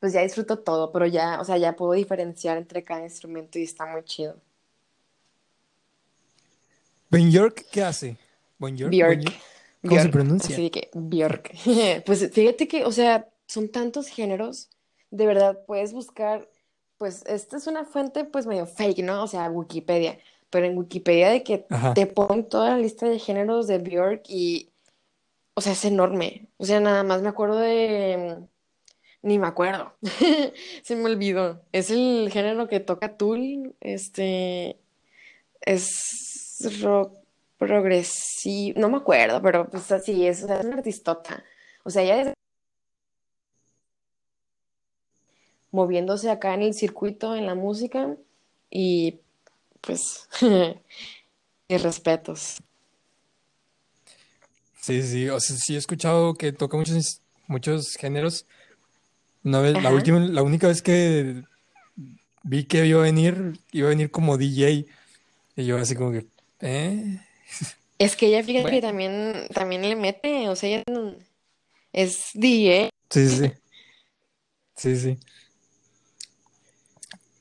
pues 0.00 0.12
ya 0.12 0.22
disfruto 0.22 0.58
todo, 0.60 0.92
pero 0.92 1.06
ya, 1.06 1.40
o 1.40 1.44
sea, 1.44 1.56
ya 1.56 1.76
puedo 1.76 1.92
diferenciar 1.92 2.58
entre 2.58 2.84
cada 2.84 3.02
instrumento 3.04 3.58
y 3.58 3.62
está 3.64 3.86
muy 3.86 4.02
chido. 4.04 4.36
Ben 7.10 7.30
York, 7.30 7.66
¿qué 7.70 7.82
hace? 7.82 8.16
¿Ben 8.58 8.76
York? 8.76 8.96
¿Ben 8.96 9.20
Björk, 9.20 9.20
York? 9.20 9.36
¿Cómo 9.86 10.00
se 10.00 10.08
Björk, 10.08 10.12
pronuncia? 10.12 10.56
así 10.56 10.70
que 10.70 10.90
Björk. 10.94 11.52
Pues 12.06 12.30
fíjate 12.32 12.68
que, 12.68 12.84
o 12.84 12.92
sea, 12.92 13.28
son 13.46 13.68
tantos 13.70 14.08
géneros, 14.08 14.70
de 15.10 15.26
verdad 15.26 15.64
puedes 15.66 15.92
buscar, 15.92 16.48
pues 16.98 17.24
esta 17.26 17.56
es 17.56 17.66
una 17.66 17.84
fuente 17.84 18.24
pues 18.24 18.46
medio 18.46 18.66
fake, 18.66 18.98
¿no? 19.04 19.22
O 19.22 19.26
sea, 19.26 19.50
Wikipedia, 19.50 20.18
pero 20.50 20.66
en 20.66 20.76
Wikipedia 20.76 21.30
de 21.30 21.42
que 21.42 21.66
Ajá. 21.70 21.94
te 21.94 22.06
ponen 22.06 22.48
toda 22.48 22.70
la 22.70 22.78
lista 22.78 23.08
de 23.08 23.18
géneros 23.18 23.66
de 23.66 23.78
Björk 23.78 24.22
y, 24.28 24.70
o 25.54 25.60
sea, 25.60 25.72
es 25.72 25.84
enorme. 25.84 26.48
O 26.58 26.64
sea, 26.66 26.80
nada 26.80 27.02
más 27.04 27.22
me 27.22 27.28
acuerdo 27.28 27.58
de, 27.58 28.38
Ni 29.22 29.38
me 29.38 29.46
acuerdo. 29.48 29.94
Se 30.82 30.96
me 30.96 31.04
olvidó. 31.06 31.62
Es 31.72 31.90
el 31.90 32.30
género 32.32 32.68
que 32.68 32.80
toca 32.80 33.16
Tool. 33.16 33.74
Este. 33.80 34.78
Es 35.60 36.27
rock 36.80 37.16
progresivo. 37.58 38.80
No 38.80 38.88
me 38.88 38.98
acuerdo, 38.98 39.42
pero 39.42 39.68
pues 39.68 39.90
así 39.92 40.26
es. 40.26 40.42
O 40.42 40.46
sea, 40.46 40.60
es 40.60 40.66
una 40.66 40.76
artistota. 40.76 41.44
O 41.84 41.90
sea, 41.90 42.02
ella 42.02 42.22
es 42.22 42.34
moviéndose 45.70 46.30
acá 46.30 46.54
en 46.54 46.62
el 46.62 46.74
circuito, 46.74 47.34
en 47.34 47.46
la 47.46 47.54
música. 47.54 48.16
Y 48.70 49.20
pues. 49.80 50.28
mis 51.68 51.82
respetos. 51.82 52.56
Sí, 54.80 55.02
sí, 55.02 55.28
o 55.28 55.38
sea, 55.38 55.56
sí 55.56 55.74
he 55.74 55.78
escuchado 55.78 56.34
que 56.34 56.52
toca 56.52 56.76
muchos, 56.76 57.20
muchos 57.46 57.94
géneros. 57.94 58.46
Una 59.44 59.60
vez, 59.60 59.82
la 59.82 59.92
última, 59.92 60.18
la 60.20 60.42
única 60.42 60.68
vez 60.68 60.82
que 60.82 61.42
vi 62.42 62.64
que 62.64 62.86
iba 62.86 63.00
a 63.00 63.02
venir, 63.02 63.60
iba 63.72 63.88
a 63.88 63.90
venir 63.90 64.10
como 64.10 64.38
DJ. 64.38 64.86
Y 65.56 65.66
yo 65.66 65.76
así 65.76 65.94
como 65.94 66.12
que, 66.12 66.26
¿eh? 66.60 67.20
Es 67.98 68.16
que 68.16 68.26
ella, 68.26 68.42
fíjate 68.42 68.70
que 68.70 68.80
también, 68.80 69.48
también 69.54 69.82
le 69.82 69.96
mete. 69.96 70.48
O 70.48 70.56
sea, 70.56 70.68
ella 70.68 70.82
es 71.92 72.30
DJ. 72.34 72.90
sí, 73.10 73.28
sí, 73.28 73.52
sí, 74.76 74.96
sí. 74.96 75.18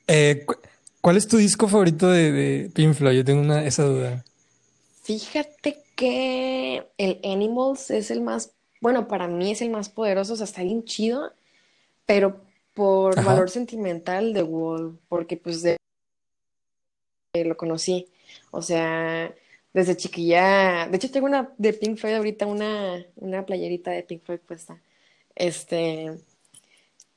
Eh, 0.08 0.43
cu- 0.45 0.56
¿cuál 1.01 1.17
es 1.17 1.27
tu 1.27 1.38
disco 1.38 1.67
favorito 1.67 2.10
de, 2.10 2.32
de 2.32 2.69
Pink 2.69 2.93
Floyd? 2.93 3.17
Yo 3.17 3.25
tengo 3.25 3.41
una, 3.41 3.65
esa 3.65 3.84
duda. 3.84 4.23
Fíjate 5.03 5.84
que 5.95 6.88
el 6.97 7.19
Animals 7.23 7.91
es 7.91 8.12
el 8.12 8.21
más, 8.21 8.53
bueno, 8.82 9.08
para 9.08 9.27
mí 9.27 9.51
es 9.51 9.62
el 9.62 9.69
más 9.69 9.89
poderoso, 9.89 10.34
o 10.34 10.36
sea, 10.36 10.43
está 10.45 10.63
bien 10.63 10.84
chido, 10.84 11.32
pero 12.06 12.41
por 12.73 13.17
Ajá. 13.17 13.23
valor 13.25 13.49
sentimental 13.49 14.34
de 14.34 14.43
Wall, 14.43 14.99
porque 15.10 15.38
pues 15.38 15.63
de 15.63 15.77
lo 17.45 17.56
conocí, 17.56 18.08
o 18.52 18.62
sea, 18.62 19.34
desde 19.73 19.97
chiquilla, 19.97 20.88
de 20.89 20.97
hecho 20.97 21.12
tengo 21.12 21.28
una 21.28 21.54
de 21.58 21.73
Pink 21.73 21.97
Floyd 21.97 22.15
ahorita, 22.15 22.45
una, 22.47 23.06
una 23.15 23.45
playerita 23.45 23.91
de 23.91 24.04
Pink 24.04 24.23
Floyd 24.23 24.39
puesta, 24.47 24.82
este, 25.36 26.19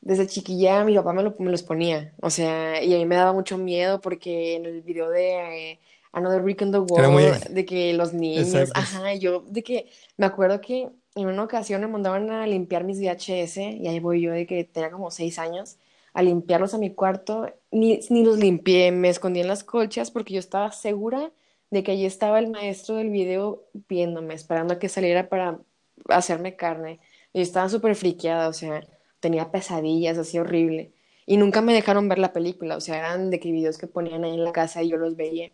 desde 0.01 0.27
chiquilla 0.27 0.85
mi 0.85 0.95
papá 0.97 1.13
me, 1.13 1.23
lo- 1.23 1.35
me 1.39 1.51
los 1.51 1.63
ponía, 1.63 2.15
o 2.23 2.31
sea, 2.31 2.83
y 2.83 2.95
a 2.95 2.99
mí 2.99 3.07
me 3.07 3.17
daba 3.17 3.33
mucho 3.33 3.59
miedo 3.59 4.01
porque 4.01 4.57
en 4.57 4.67
el 4.67 4.83
video 4.83 5.11
de 5.11 5.73
eh, 5.73 5.81
Another 6.13 6.43
Brick 6.43 6.63
in 6.63 6.73
the 6.73 6.79
Era 6.97 7.09
muy 7.09 7.25
de 7.51 7.65
que 7.67 7.93
los 7.95 8.13
niños, 8.15 8.71
exacto. 8.71 8.81
ajá, 8.81 9.15
yo, 9.15 9.43
de 9.49 9.63
que 9.63 9.91
me 10.17 10.27
acuerdo 10.27 10.61
que 10.61 10.89
en 11.15 11.27
una 11.29 11.45
ocasión 11.45 11.81
me 11.83 11.89
mandaban 11.89 12.31
a 12.31 12.47
limpiar 12.47 12.85
mis 12.85 12.99
VHS 12.99 13.59
y 13.63 13.87
ahí 13.89 14.01
voy 14.01 14.23
yo 14.23 14.33
de 14.33 14.47
que 14.47 14.65
tenía 14.65 14.91
como 14.91 15.11
seis 15.11 15.39
años 15.39 15.77
a 16.13 16.23
limpiarlos 16.23 16.75
a 16.75 16.79
mi 16.79 16.95
cuarto, 16.95 17.53
ni, 17.71 18.01
ni 18.11 18.25
los 18.25 18.39
limpié, 18.39 18.93
me 18.93 19.09
escondí 19.09 19.41
en 19.41 19.49
las 19.49 19.65
colchas 19.65 20.11
porque 20.11 20.35
yo 20.35 20.41
estaba 20.41 20.73
segura 20.73 21.33
de 21.71 21.83
que 21.83 21.93
allí 21.93 22.05
estaba 22.07 22.39
el 22.39 22.51
maestro 22.51 22.97
del 22.97 23.11
video 23.11 23.65
viéndome, 23.89 24.35
esperando 24.35 24.75
a 24.75 24.79
que 24.79 24.89
saliera 24.89 25.29
para 25.29 25.61
hacerme 26.09 26.57
carne. 26.57 27.01
Y 27.33 27.41
estaba 27.43 27.69
súper 27.69 27.95
friqueada, 27.95 28.49
o 28.49 28.53
sea, 28.53 28.83
tenía 29.21 29.51
pesadillas 29.51 30.19
así 30.19 30.39
horrible. 30.39 30.93
Y 31.27 31.37
nunca 31.37 31.63
me 31.63 31.73
dejaron 31.75 32.09
ver 32.09 32.19
la 32.19 32.33
película, 32.33 32.77
o 32.77 32.81
sea, 32.81 32.99
eran 32.99 33.31
de 33.31 33.39
que 33.41 33.53
videos 33.53 33.79
que 33.79 33.87
ponían 33.87 34.25
ahí 34.25 34.35
en 34.35 34.45
la 34.45 34.53
casa 34.53 34.83
y 34.83 34.91
yo 34.91 34.97
los 34.97 35.17
veía. 35.17 35.53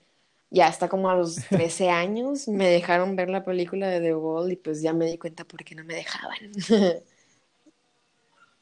Ya 0.50 0.68
hasta 0.68 0.88
como 0.88 1.10
a 1.10 1.16
los 1.16 1.36
13 1.50 1.90
años 1.90 2.48
me 2.48 2.68
dejaron 2.68 3.16
ver 3.16 3.28
la 3.30 3.44
película 3.44 3.88
de 3.88 4.00
The 4.00 4.14
Wall 4.14 4.52
y 4.52 4.56
pues 4.56 4.80
ya 4.82 4.92
me 4.94 5.06
di 5.06 5.18
cuenta 5.18 5.44
por 5.44 5.64
qué 5.64 5.74
no 5.74 5.84
me 5.84 5.94
dejaban. 5.94 6.38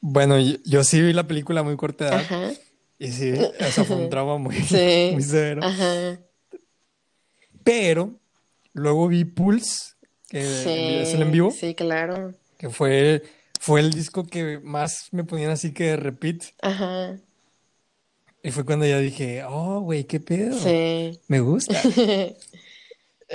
Bueno, 0.01 0.39
yo, 0.39 0.55
yo 0.65 0.83
sí 0.83 1.01
vi 1.01 1.13
la 1.13 1.27
película 1.27 1.63
muy 1.63 1.75
corta 1.77 2.07
edad 2.07 2.19
Ajá. 2.19 2.51
y 2.99 3.11
sí, 3.11 3.31
o 3.33 3.71
sea, 3.71 3.83
fue 3.83 3.95
un 3.95 4.09
trauma 4.09 4.37
muy, 4.37 4.55
muy 4.59 4.63
Sí. 4.67 5.21
severo. 5.21 5.63
Ajá. 5.63 6.19
Pero 7.63 8.13
luego 8.73 9.07
vi 9.07 9.25
Pulse, 9.25 9.93
que 10.29 11.01
es 11.01 11.13
el 11.13 11.21
en 11.23 11.31
vivo, 11.31 11.51
sí, 11.51 11.73
claro. 11.73 12.35
que 12.57 12.69
fue, 12.69 13.23
fue 13.59 13.79
el 13.79 13.91
disco 13.91 14.25
que 14.27 14.59
más 14.63 15.07
me 15.11 15.23
ponían 15.23 15.51
así 15.51 15.71
que 15.73 15.95
repeat. 15.95 16.43
Ajá. 16.61 17.17
Y 18.43 18.51
fue 18.51 18.63
cuando 18.63 18.85
ya 18.85 18.99
dije, 18.99 19.43
oh, 19.43 19.79
güey, 19.79 20.03
qué 20.03 20.19
pedo, 20.19 20.55
Sí. 20.59 21.19
me 21.27 21.39
gusta. 21.39 21.73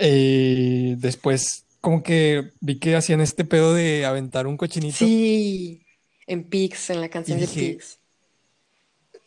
Y 0.00 0.94
después 0.96 1.64
como 1.80 2.04
que 2.04 2.52
vi 2.60 2.78
que 2.78 2.94
hacían 2.94 3.20
este 3.20 3.44
pedo 3.44 3.74
de 3.74 4.06
aventar 4.06 4.46
un 4.46 4.56
cochinito 4.56 4.96
Sí. 4.98 5.82
En 6.30 6.44
Pix, 6.48 6.88
en 6.90 7.00
la 7.02 7.08
y 7.10 7.10
canción 7.10 7.40
de 7.40 7.46
dije, 7.46 7.48
Pix. 7.48 7.98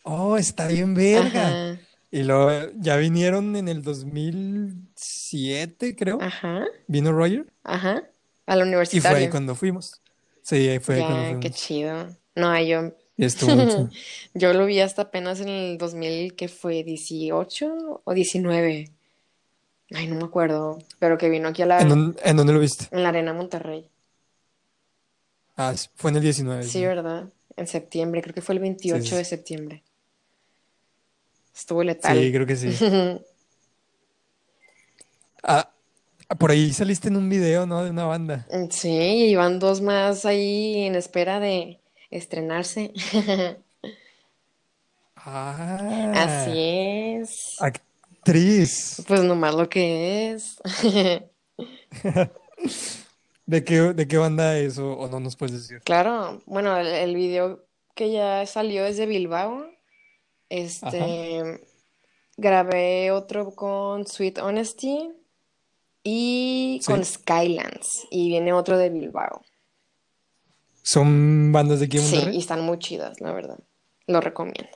oh, 0.03 0.37
está 0.37 0.67
bien 0.67 0.93
verga. 0.93 1.47
Ajá. 1.49 1.79
Y 2.11 2.21
luego 2.23 2.71
ya 2.77 2.95
vinieron 2.97 3.55
en 3.55 3.67
el 3.67 3.81
2007, 3.83 5.95
creo, 5.95 6.19
Ajá. 6.19 6.65
vino 6.87 7.11
Roger 7.11 7.45
Ajá. 7.63 8.03
A 8.45 8.55
la 8.55 8.65
y 8.91 9.01
fue 9.01 9.17
ahí 9.17 9.29
cuando 9.29 9.55
fuimos. 9.55 10.01
Sí, 10.41 10.55
ahí 10.69 10.79
fue 10.79 10.95
ahí 10.95 11.01
cuando 11.05 11.23
Ya, 11.23 11.29
qué 11.39 11.49
fuimos. 11.49 11.51
chido. 11.51 12.17
No, 12.35 12.59
yo, 12.61 12.93
Y 13.17 13.25
estuvo 13.25 13.51
yo 14.33 14.53
lo 14.53 14.65
vi 14.65 14.79
hasta 14.79 15.01
apenas 15.03 15.39
en 15.41 15.49
el 15.49 15.77
2000, 15.77 16.35
que 16.35 16.47
fue 16.47 16.83
18 16.83 18.01
o 18.03 18.13
19. 18.13 18.89
Ay, 19.93 20.07
no 20.07 20.15
me 20.15 20.23
acuerdo. 20.25 20.79
Pero 20.99 21.17
que 21.17 21.29
vino 21.29 21.49
aquí 21.49 21.61
a 21.63 21.65
¿En 21.67 21.67
la, 21.67 21.83
dónde, 21.89 22.21
en 22.23 22.37
dónde 22.37 22.53
lo 22.53 22.59
viste? 22.59 22.87
en 22.91 23.03
la 23.03 23.09
Arena 23.09 23.33
Monterrey. 23.33 23.87
Ah, 25.57 25.75
sí, 25.75 25.89
fue 25.95 26.11
en 26.11 26.17
el 26.17 26.23
19, 26.23 26.69
Sí, 26.69 26.69
sí. 26.69 26.83
¿verdad? 26.83 27.31
En 27.57 27.67
septiembre, 27.67 28.23
creo 28.23 28.33
que 28.33 28.41
fue 28.41 28.55
el 28.55 28.61
Sí, 28.85 29.01
28 29.01 29.03
sí, 29.03 29.15
de 29.15 29.23
sí. 29.23 29.25
septiembre. 29.25 29.83
Estuvo 31.55 31.83
Sí, 31.99 32.31
letal. 32.31 32.33
creo 32.33 32.45
que 32.47 32.55
sí. 32.55 32.79
Ah, 35.43 35.69
por 36.39 36.51
ahí 36.51 36.73
saliste 36.73 37.09
en 37.09 37.17
un 37.17 37.29
video, 37.29 37.65
¿no? 37.65 37.83
De 37.83 37.91
una 37.91 38.05
banda. 38.05 38.47
Sí, 38.71 38.89
y 39.31 39.35
van 39.35 39.59
dos 39.59 39.81
más 39.81 40.25
ahí 40.25 40.83
en 40.85 40.95
espera 40.95 41.39
de 41.39 41.81
estrenarse. 42.11 42.93
Ah, 45.15 45.79
Así 46.11 46.59
es. 46.59 47.67
actriz. 47.67 48.73
Pues 49.07 49.23
nomás 49.23 49.55
lo 49.55 49.69
que 49.69 50.31
es. 50.33 50.57
¿De 53.45 53.63
qué, 53.63 53.75
de 53.93 54.08
qué 54.08 54.17
banda 54.17 54.58
es 54.58 54.77
o, 54.77 54.93
o 54.93 55.10
no 55.10 55.19
nos 55.19 55.36
puedes 55.36 55.53
decir? 55.53 55.82
Claro, 55.82 56.41
bueno, 56.45 56.77
el, 56.77 56.88
el 56.88 57.15
video 57.15 57.65
que 57.95 58.12
ya 58.12 58.45
salió 58.45 58.86
es 58.86 58.97
de 58.97 59.06
Bilbao. 59.06 59.58
Ajá. 59.60 59.69
Este, 60.49 61.67
grabé 62.38 63.12
otro 63.12 63.51
con 63.56 64.08
Sweet 64.08 64.39
Honesty 64.39 65.12
y 66.03 66.79
con. 66.86 67.03
Skylands. 67.03 68.08
Y 68.12 68.29
viene 68.29 68.53
otro 68.53 68.77
de 68.77 68.89
Bilbao. 68.89 69.41
¿Son 70.82 71.51
bandas 71.51 71.79
de 71.79 71.86
aquí 71.86 71.97
de 71.97 72.03
Sí, 72.03 72.21
y 72.34 72.38
están 72.39 72.62
muy 72.62 72.77
chidas, 72.79 73.19
la 73.21 73.32
verdad. 73.34 73.58
Lo 74.08 74.19
recomiendo. 74.21 74.69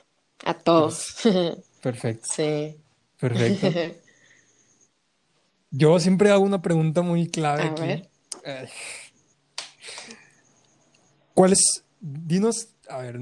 A 0.44 0.54
todos. 0.54 1.16
Perfecto, 1.82 2.26
Sí. 2.30 2.76
perfecto. 3.18 3.68
Yo 5.70 5.98
siempre 6.00 6.30
hago 6.30 6.42
una 6.44 6.62
pregunta 6.62 7.02
muy 7.02 7.28
clave 7.28 7.62
A 7.62 7.66
aquí. 7.66 7.82
ver. 7.82 8.08
Ay, 8.48 8.66
¿Cuál 11.34 11.52
es? 11.52 11.84
Dinos, 12.00 12.68
a 12.88 12.98
ver, 12.98 13.20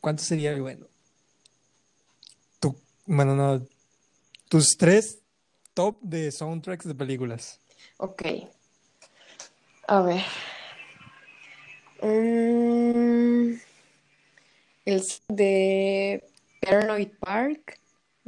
¿cuánto 0.00 0.22
sería 0.22 0.58
bueno? 0.58 0.86
Tu, 2.58 2.74
bueno, 3.04 3.36
no, 3.36 3.66
tus 4.48 4.78
tres 4.78 5.18
top 5.74 6.00
de 6.00 6.32
soundtracks 6.32 6.86
de 6.86 6.94
películas. 6.94 7.60
Ok. 7.98 8.22
A 9.86 10.00
ver. 10.00 10.22
Mm, 12.00 13.58
el 14.86 15.04
de 15.28 16.24
Paranoid 16.62 17.10
Park, 17.20 17.78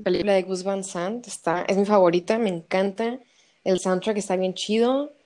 película 0.04 0.34
de 0.34 0.42
Gus 0.42 0.64
Van 0.64 0.84
Sant, 0.84 1.26
está, 1.26 1.62
es 1.62 1.78
mi 1.78 1.86
favorita, 1.86 2.38
me 2.38 2.50
encanta. 2.50 3.18
El 3.64 3.80
soundtrack 3.80 4.18
está 4.18 4.36
bien 4.36 4.52
chido. 4.52 5.16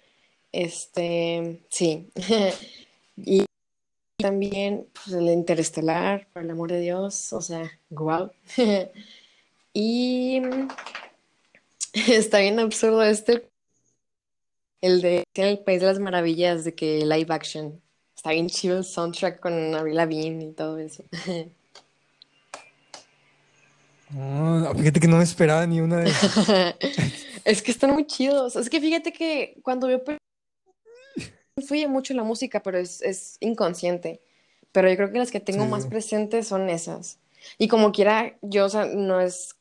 Este, 0.52 1.62
sí. 1.68 2.10
Y 3.14 3.44
también 4.16 4.86
pues, 4.94 5.14
el 5.14 5.28
Interestelar, 5.28 6.26
por 6.32 6.42
el 6.42 6.50
amor 6.50 6.72
de 6.72 6.80
Dios, 6.80 7.32
o 7.32 7.40
sea, 7.40 7.70
wow. 7.90 8.30
Y 9.74 10.40
está 11.92 12.40
bien 12.40 12.58
absurdo 12.58 13.02
este, 13.02 13.48
el 14.80 15.00
de 15.00 15.24
El 15.34 15.58
País 15.60 15.80
de 15.80 15.86
las 15.86 15.98
Maravillas, 15.98 16.64
de 16.64 16.74
que 16.74 17.04
live 17.06 17.26
action. 17.30 17.80
Está 18.14 18.30
bien 18.30 18.48
chido 18.48 18.78
el 18.78 18.84
soundtrack 18.84 19.40
con 19.40 19.74
Avril 19.74 19.96
Lavigne 19.96 20.44
y 20.44 20.52
todo 20.52 20.78
eso. 20.78 21.04
Oh, 24.14 24.74
fíjate 24.76 25.00
que 25.00 25.08
no 25.08 25.16
me 25.16 25.24
esperaba 25.24 25.66
ni 25.66 25.80
una 25.80 25.98
de 25.98 26.10
esas. 26.10 26.74
Es 27.44 27.62
que 27.62 27.70
están 27.72 27.92
muy 27.92 28.06
chidos. 28.06 28.54
Es 28.56 28.70
que 28.70 28.80
fíjate 28.80 29.12
que 29.12 29.58
cuando 29.62 29.88
pe- 30.04 30.18
influye 31.56 31.88
mucho 31.88 32.14
la 32.14 32.24
música, 32.24 32.62
pero 32.62 32.78
es, 32.78 33.02
es 33.02 33.36
inconsciente. 33.40 34.20
pero 34.72 34.88
yo 34.90 34.96
creo 34.96 35.12
que 35.12 35.18
las 35.18 35.30
que 35.30 35.40
tengo 35.40 35.66
Sí, 35.66 35.68
más 35.68 35.86
presentes 35.86 36.48
son 36.48 36.70
esas. 36.70 37.18
Y 37.58 37.68
como 37.68 37.92
quiera, 37.92 38.36
yo, 38.42 38.66
o 38.66 38.68
sea, 38.70 38.86
no 38.86 39.20
es, 39.20 39.56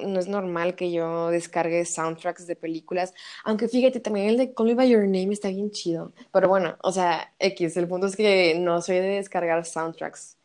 no 0.00 0.18
es 0.20 0.28
normal 0.28 0.74
que 0.76 0.92
yo 0.92 1.30
descargue 1.30 1.84
soundtracks 1.84 2.46
de 2.46 2.56
películas, 2.56 3.14
aunque 3.44 3.68
fíjate, 3.68 4.00
también 4.00 4.28
el 4.28 4.36
de 4.38 4.54
Call 4.54 4.66
Me 4.68 4.74
By 4.74 4.88
Your 4.90 5.04
Name 5.04 5.32
está 5.32 5.48
bien 5.48 5.70
chido, 5.70 6.12
pero 6.32 6.48
bueno, 6.48 6.76
o 6.82 6.92
sea, 6.92 7.32
X, 7.38 7.76
el 7.76 7.88
punto 7.88 8.06
es 8.08 8.16
que 8.16 8.56
no 8.58 8.82
soy 8.82 8.96
de 8.96 9.02
descargar 9.16 9.64
soundtracks. 9.66 10.36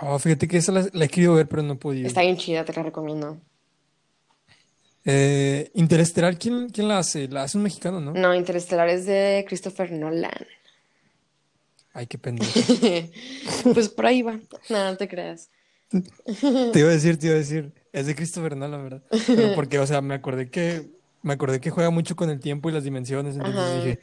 Oh, 0.00 0.18
fíjate 0.18 0.48
que 0.48 0.56
esa 0.56 0.72
la, 0.72 0.88
la 0.92 1.04
he 1.04 1.08
querido 1.08 1.34
ver, 1.34 1.48
pero 1.48 1.62
no 1.62 1.74
he 1.74 1.76
podido. 1.76 2.10
Está 2.10 2.20
bien 2.20 2.36
chida, 2.36 2.64
te 2.66 2.74
la 2.74 2.82
recomiendo. 2.82 3.40
Eh, 5.04 5.70
Interestelar, 5.74 6.36
¿quién, 6.38 6.68
quién 6.68 6.88
la 6.88 6.98
hace? 6.98 7.28
La 7.28 7.44
hace 7.44 7.56
un 7.56 7.64
mexicano, 7.64 8.00
¿no? 8.00 8.12
No, 8.12 8.34
Interestelar 8.34 8.88
es 8.88 9.06
de 9.06 9.44
Christopher 9.48 9.90
Nolan. 9.92 10.46
Ay, 11.92 12.06
qué 12.06 12.18
pendejo. 12.18 12.50
Pues 13.74 13.88
por 13.88 14.06
ahí 14.06 14.22
va. 14.22 14.38
No, 14.68 14.84
no 14.84 14.96
te 14.96 15.08
creas. 15.08 15.48
Te 15.90 16.78
iba 16.78 16.88
a 16.88 16.92
decir, 16.92 17.18
te 17.18 17.26
iba 17.26 17.34
a 17.34 17.38
decir. 17.38 17.72
Es 17.92 18.06
de 18.06 18.14
Christopher 18.14 18.56
Nolan, 18.56 18.82
¿verdad? 18.84 19.02
Pero 19.26 19.54
porque, 19.54 19.78
o 19.78 19.86
sea, 19.86 20.00
me 20.00 20.14
acordé 20.14 20.48
que, 20.50 20.86
me 21.22 21.32
acordé 21.32 21.60
que 21.60 21.70
juega 21.70 21.90
mucho 21.90 22.14
con 22.14 22.30
el 22.30 22.38
tiempo 22.38 22.70
y 22.70 22.72
las 22.72 22.84
dimensiones, 22.84 23.34
entonces 23.34 23.60
Ajá. 23.60 23.74
dije, 23.76 23.98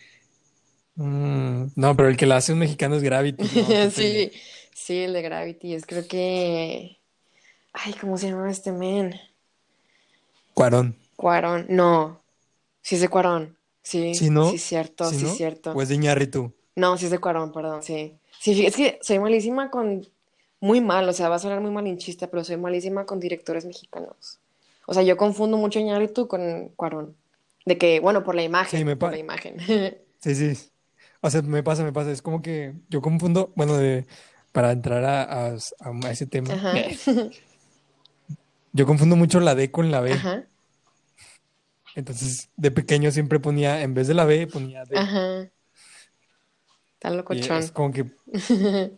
"Mm, 0.96 1.68
no, 1.76 1.96
pero 1.96 2.10
el 2.10 2.18
que 2.18 2.26
la 2.26 2.38
hace 2.38 2.52
un 2.54 2.60
mexicano 2.60 2.96
es 2.96 3.04
Gravity. 3.04 3.44
No. 3.44 3.48
Sí, 3.92 4.32
sí, 4.74 4.98
el 5.04 5.14
de 5.14 5.22
Gravity. 5.22 5.74
Es 5.76 5.86
creo 5.86 6.06
que. 6.08 6.98
Ay, 7.72 7.94
¿cómo 8.02 8.18
se 8.18 8.30
llama 8.30 8.52
este 8.52 8.72
men? 8.74 9.16
Cuarón. 10.58 10.96
Cuarón. 11.16 11.68
No. 11.70 12.24
Sí 12.82 12.96
es 12.96 13.02
de 13.02 13.10
Cuarón. 13.10 13.56
Sí, 13.84 14.16
¿Sí, 14.16 14.32
no? 14.32 14.50
sí, 14.50 14.58
cierto, 14.58 15.06
¿Sí, 15.06 15.18
sí, 15.20 15.24
no? 15.26 15.30
cierto. 15.30 15.72
O 15.74 15.82
es 15.84 15.90
de 15.90 15.96
Iñárritu. 15.96 16.52
No, 16.76 16.98
sí 16.98 17.06
es 17.06 17.12
de 17.12 17.20
Cuarón, 17.20 17.52
perdón, 17.52 17.84
sí. 17.84 18.18
Sí, 18.40 18.66
es 18.66 18.76
que 18.76 18.98
soy 19.04 19.20
malísima 19.20 19.70
con. 19.70 20.08
Muy 20.60 20.82
mal, 20.82 21.08
o 21.08 21.14
sea, 21.14 21.30
va 21.30 21.36
a 21.36 21.40
sonar 21.40 21.62
muy 21.62 21.70
malinchista, 21.70 22.26
pero 22.32 22.44
soy 22.44 22.58
malísima 22.58 23.06
con 23.06 23.20
directores 23.20 23.66
mexicanos. 23.66 24.40
O 24.88 24.96
sea, 24.96 25.04
yo 25.04 25.16
confundo 25.16 25.58
mucho 25.58 25.78
Iñárritu 25.80 26.28
con 26.28 26.70
Cuarón. 26.70 27.16
De 27.66 27.78
que, 27.78 28.00
bueno, 28.00 28.24
por 28.24 28.34
la 28.34 28.42
imagen, 28.42 28.80
Sí, 28.80 28.84
me 28.84 28.96
por 28.96 29.12
la 29.12 29.20
imagen. 29.20 29.58
Sí, 30.20 30.34
sí. 30.34 30.54
O 31.22 31.30
sea, 31.30 31.44
me 31.44 31.62
pasa, 31.62 31.84
me 31.84 31.94
pasa. 31.94 32.12
Es 32.12 32.24
como 32.24 32.42
que 32.42 32.74
yo 32.90 33.02
confundo, 33.04 33.54
bueno, 33.56 33.78
de, 33.78 34.08
para 34.52 34.72
entrar 34.72 35.04
a, 35.04 35.22
a- 35.50 35.56
a 36.04 36.12
ese 36.12 36.26
tema, 36.26 36.52
Ajá. 36.56 36.74
yo 38.78 38.86
confundo 38.86 39.16
mucho 39.16 39.40
la 39.40 39.56
D 39.56 39.72
con 39.72 39.92
la 39.92 40.00
B. 40.02 40.14
Ajá. 40.14 40.46
Entonces, 41.96 42.50
de 42.56 42.72
pequeño 42.72 43.12
siempre 43.12 43.40
ponía, 43.40 43.82
en 43.82 43.94
vez 43.96 44.08
de 44.08 44.14
la 44.14 44.24
B, 44.26 44.46
ponía 44.48 44.84
D. 44.86 44.98
Ajá. 44.98 45.50
Tan 47.00 47.14
Y 47.14 47.18
locochón. 47.18 47.58
es 47.58 47.72
como 47.72 47.92
que 47.92 48.06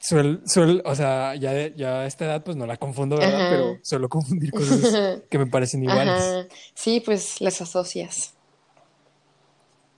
suel, 0.00 0.42
suel- 0.44 0.82
o 0.84 0.94
sea, 0.94 1.34
ya, 1.34 1.68
ya 1.68 2.00
a 2.00 2.06
esta 2.06 2.24
edad 2.24 2.42
pues 2.42 2.56
no 2.56 2.66
la 2.66 2.76
confundo, 2.78 3.16
¿verdad? 3.16 3.40
Ajá. 3.40 3.50
Pero 3.50 3.78
suelo 3.82 4.08
confundir 4.08 4.50
cosas 4.52 5.20
que 5.28 5.38
me 5.38 5.46
parecen 5.46 5.82
iguales. 5.84 6.14
Ajá. 6.22 6.46
Sí, 6.74 7.00
pues 7.00 7.40
las 7.40 7.60
asocias. 7.60 8.34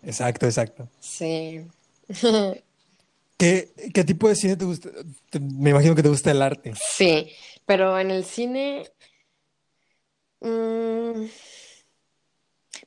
Exacto, 0.02 0.46
exacto. 0.46 0.88
Sí. 0.98 1.64
¿Qué, 3.36 3.72
qué 3.94 4.04
tipo 4.04 4.28
de 4.28 4.34
cine 4.36 4.56
te 4.56 4.64
gusta? 4.64 4.90
Te- 5.30 5.38
me 5.40 5.70
imagino 5.70 5.94
que 5.94 6.02
te 6.02 6.08
gusta 6.08 6.30
el 6.32 6.42
arte. 6.42 6.72
Sí, 6.76 7.30
pero 7.66 7.98
en 7.98 8.10
el 8.10 8.24
cine 8.24 8.84
mm, 10.42 11.26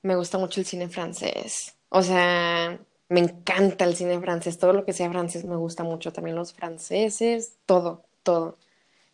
me 0.04 0.15
gusta 0.15 0.38
mucho 0.38 0.60
el 0.60 0.65
cine 0.65 0.88
francés. 0.88 1.76
O 1.89 2.04
sea, 2.04 2.80
me 3.10 3.20
encanta 3.20 3.86
el 3.86 3.96
cine 3.96 4.20
francés. 4.20 4.58
Todo 4.58 4.74
lo 4.74 4.86
que 4.86 4.94
sea 4.94 5.10
francés 5.10 5.46
me 5.46 5.56
gusta 5.56 5.84
mucho. 5.84 6.12
También 6.12 6.36
los 6.36 6.54
franceses, 6.54 7.54
todo, 7.65 8.04
todo. 8.24 8.58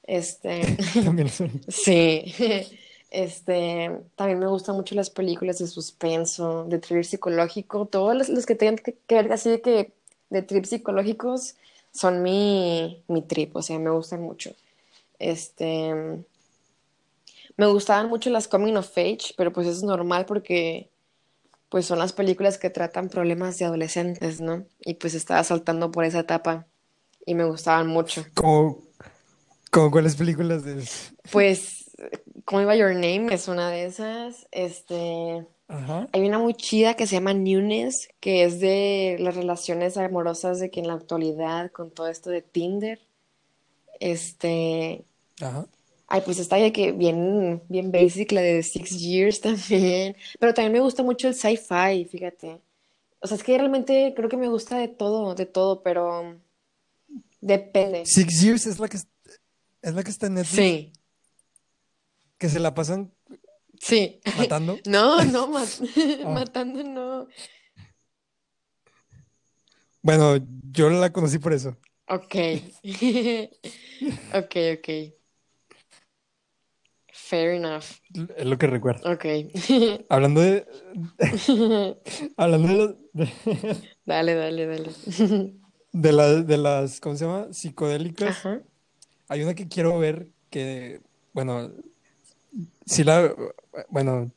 Este, 0.04 0.62
También 1.04 1.30
sí. 1.30 2.34
Este, 3.12 3.91
también 4.15 4.39
me 4.39 4.47
gustan 4.47 4.77
mucho 4.77 4.95
las 4.95 5.10
películas 5.10 5.60
de 5.60 5.67
suspenso, 5.67 6.63
de 6.65 6.80
thriller 6.80 7.06
psicológico. 7.06 7.86
Todos 7.86 8.15
los, 8.15 8.30
los 8.30 8.45
que 8.45 8.56
tengan 8.56 8.77
que, 8.77 8.95
que 9.06 9.15
ver 9.15 9.32
así 9.34 9.49
de 9.49 9.62
que 9.62 9.91
de 10.30 10.41
trips 10.41 10.69
psicológicos 10.69 11.56
son 11.91 12.23
mi, 12.23 13.04
mi 13.08 13.21
trip. 13.21 13.56
O 13.56 13.62
sea, 13.62 13.77
me 13.80 13.89
gustan 13.89 14.21
mucho. 14.21 14.56
Este, 15.19 16.23
me 17.57 17.67
gustaban 17.67 18.09
mucho 18.09 18.29
las 18.29 18.47
coming 18.47 18.75
of 18.75 18.97
age, 18.97 19.33
pero 19.37 19.51
pues 19.51 19.67
es 19.67 19.83
normal 19.83 20.25
porque 20.25 20.89
pues 21.69 21.85
son 21.85 21.99
las 21.99 22.11
películas 22.11 22.57
que 22.57 22.69
tratan 22.69 23.07
problemas 23.07 23.57
de 23.57 23.65
adolescentes, 23.65 24.41
¿no? 24.41 24.65
Y 24.81 24.95
pues 24.95 25.13
estaba 25.13 25.41
saltando 25.43 25.89
por 25.89 26.03
esa 26.03 26.19
etapa 26.19 26.67
y 27.25 27.33
me 27.33 27.45
gustaban 27.45 27.87
mucho. 27.87 28.25
Como, 28.33 28.79
como 29.71 29.89
cuáles 29.89 30.17
películas 30.17 30.65
de... 30.65 30.83
Pues 31.31 31.89
Me 32.51 32.65
By 32.65 32.77
Your 32.77 32.93
Name 32.93 33.33
es 33.33 33.47
una 33.47 33.69
de 33.69 33.85
esas. 33.85 34.47
Este, 34.51 35.47
Ajá. 35.69 36.09
hay 36.11 36.27
una 36.27 36.39
muy 36.39 36.55
chida 36.55 36.95
que 36.95 37.07
se 37.07 37.15
llama 37.15 37.33
Newness, 37.33 38.09
que 38.19 38.43
es 38.43 38.59
de 38.59 39.15
las 39.19 39.35
relaciones 39.35 39.95
amorosas 39.95 40.59
de 40.59 40.71
que 40.71 40.81
en 40.81 40.87
la 40.87 40.95
actualidad 40.95 41.71
con 41.71 41.89
todo 41.89 42.07
esto 42.07 42.29
de 42.29 42.41
Tinder, 42.41 42.99
este, 44.01 45.05
Ajá. 45.39 45.67
Ay, 46.13 46.21
pues 46.26 46.39
está 46.39 46.58
de 46.58 46.74
que 46.74 46.91
bien, 46.91 47.63
bien 47.69 47.89
basic, 47.89 48.34
la 48.34 48.41
de 48.41 48.63
Six 48.63 49.00
Years 49.00 49.39
también. 49.47 50.17
Pero 50.39 50.54
también 50.54 50.74
me 50.74 50.80
gusta 50.82 51.04
mucho 51.04 51.30
el 51.30 51.34
sci-fi, 51.36 52.04
fíjate. 52.04 52.60
O 53.21 53.28
sea, 53.28 53.38
es 53.38 53.43
que 53.43 53.58
realmente 53.58 54.13
creo 54.13 54.28
que 54.28 54.36
me 54.36 54.50
gusta 54.50 54.78
de 54.78 54.89
todo, 54.89 55.36
de 55.36 55.45
todo, 55.45 55.84
pero 55.84 56.38
depende. 57.39 58.06
Six 58.06 58.41
Years 58.41 58.67
es 58.67 58.80
la 58.80 58.89
que, 58.89 58.97
es 58.97 59.08
es 59.82 59.93
la 59.93 60.04
que 60.04 60.10
está 60.12 60.28
en 60.28 60.34
Netflix, 60.34 60.58
Sí, 60.58 60.93
que 62.38 62.50
se 62.50 62.60
la 62.60 62.74
pasan 62.74 63.13
sí. 63.80 64.19
matando. 64.38 64.78
No, 64.86 65.24
no, 65.24 65.47
mat- 65.47 65.82
Ah. 66.26 66.30
matando 66.30 66.84
no. 66.84 67.28
Bueno, 70.02 70.45
yo 70.74 70.89
la 70.89 71.13
conocí 71.13 71.39
por 71.39 71.54
eso. 71.54 71.78
Ok. 72.08 72.36
Ok, 74.34 74.56
ok. 74.78 75.20
Fair 77.31 77.51
enough. 77.55 77.85
Es 78.35 78.45
lo 78.45 78.57
que 78.57 78.67
recuerdo. 78.67 79.09
Ok. 79.09 79.23
Hablando 80.09 80.41
de, 80.41 80.65
hablando 82.35 82.67
de, 82.67 82.75
los- 82.75 82.95
de, 83.13 83.77
Dale, 84.05 84.35
dale, 84.35 84.65
dale. 84.67 84.89
de 85.93 86.11
las, 86.11 86.45
de 86.45 86.57
las, 86.57 86.99
¿cómo 86.99 87.15
se 87.15 87.23
llama? 87.23 87.47
Psicodélicas. 87.53 88.29
Ajá. 88.45 88.61
Hay 89.29 89.43
una 89.43 89.53
que 89.53 89.69
quiero 89.69 89.97
ver 89.97 90.27
que, 90.49 90.99
bueno, 91.31 91.71
sí 92.85 93.05
la, 93.05 93.33
bueno, 93.87 94.29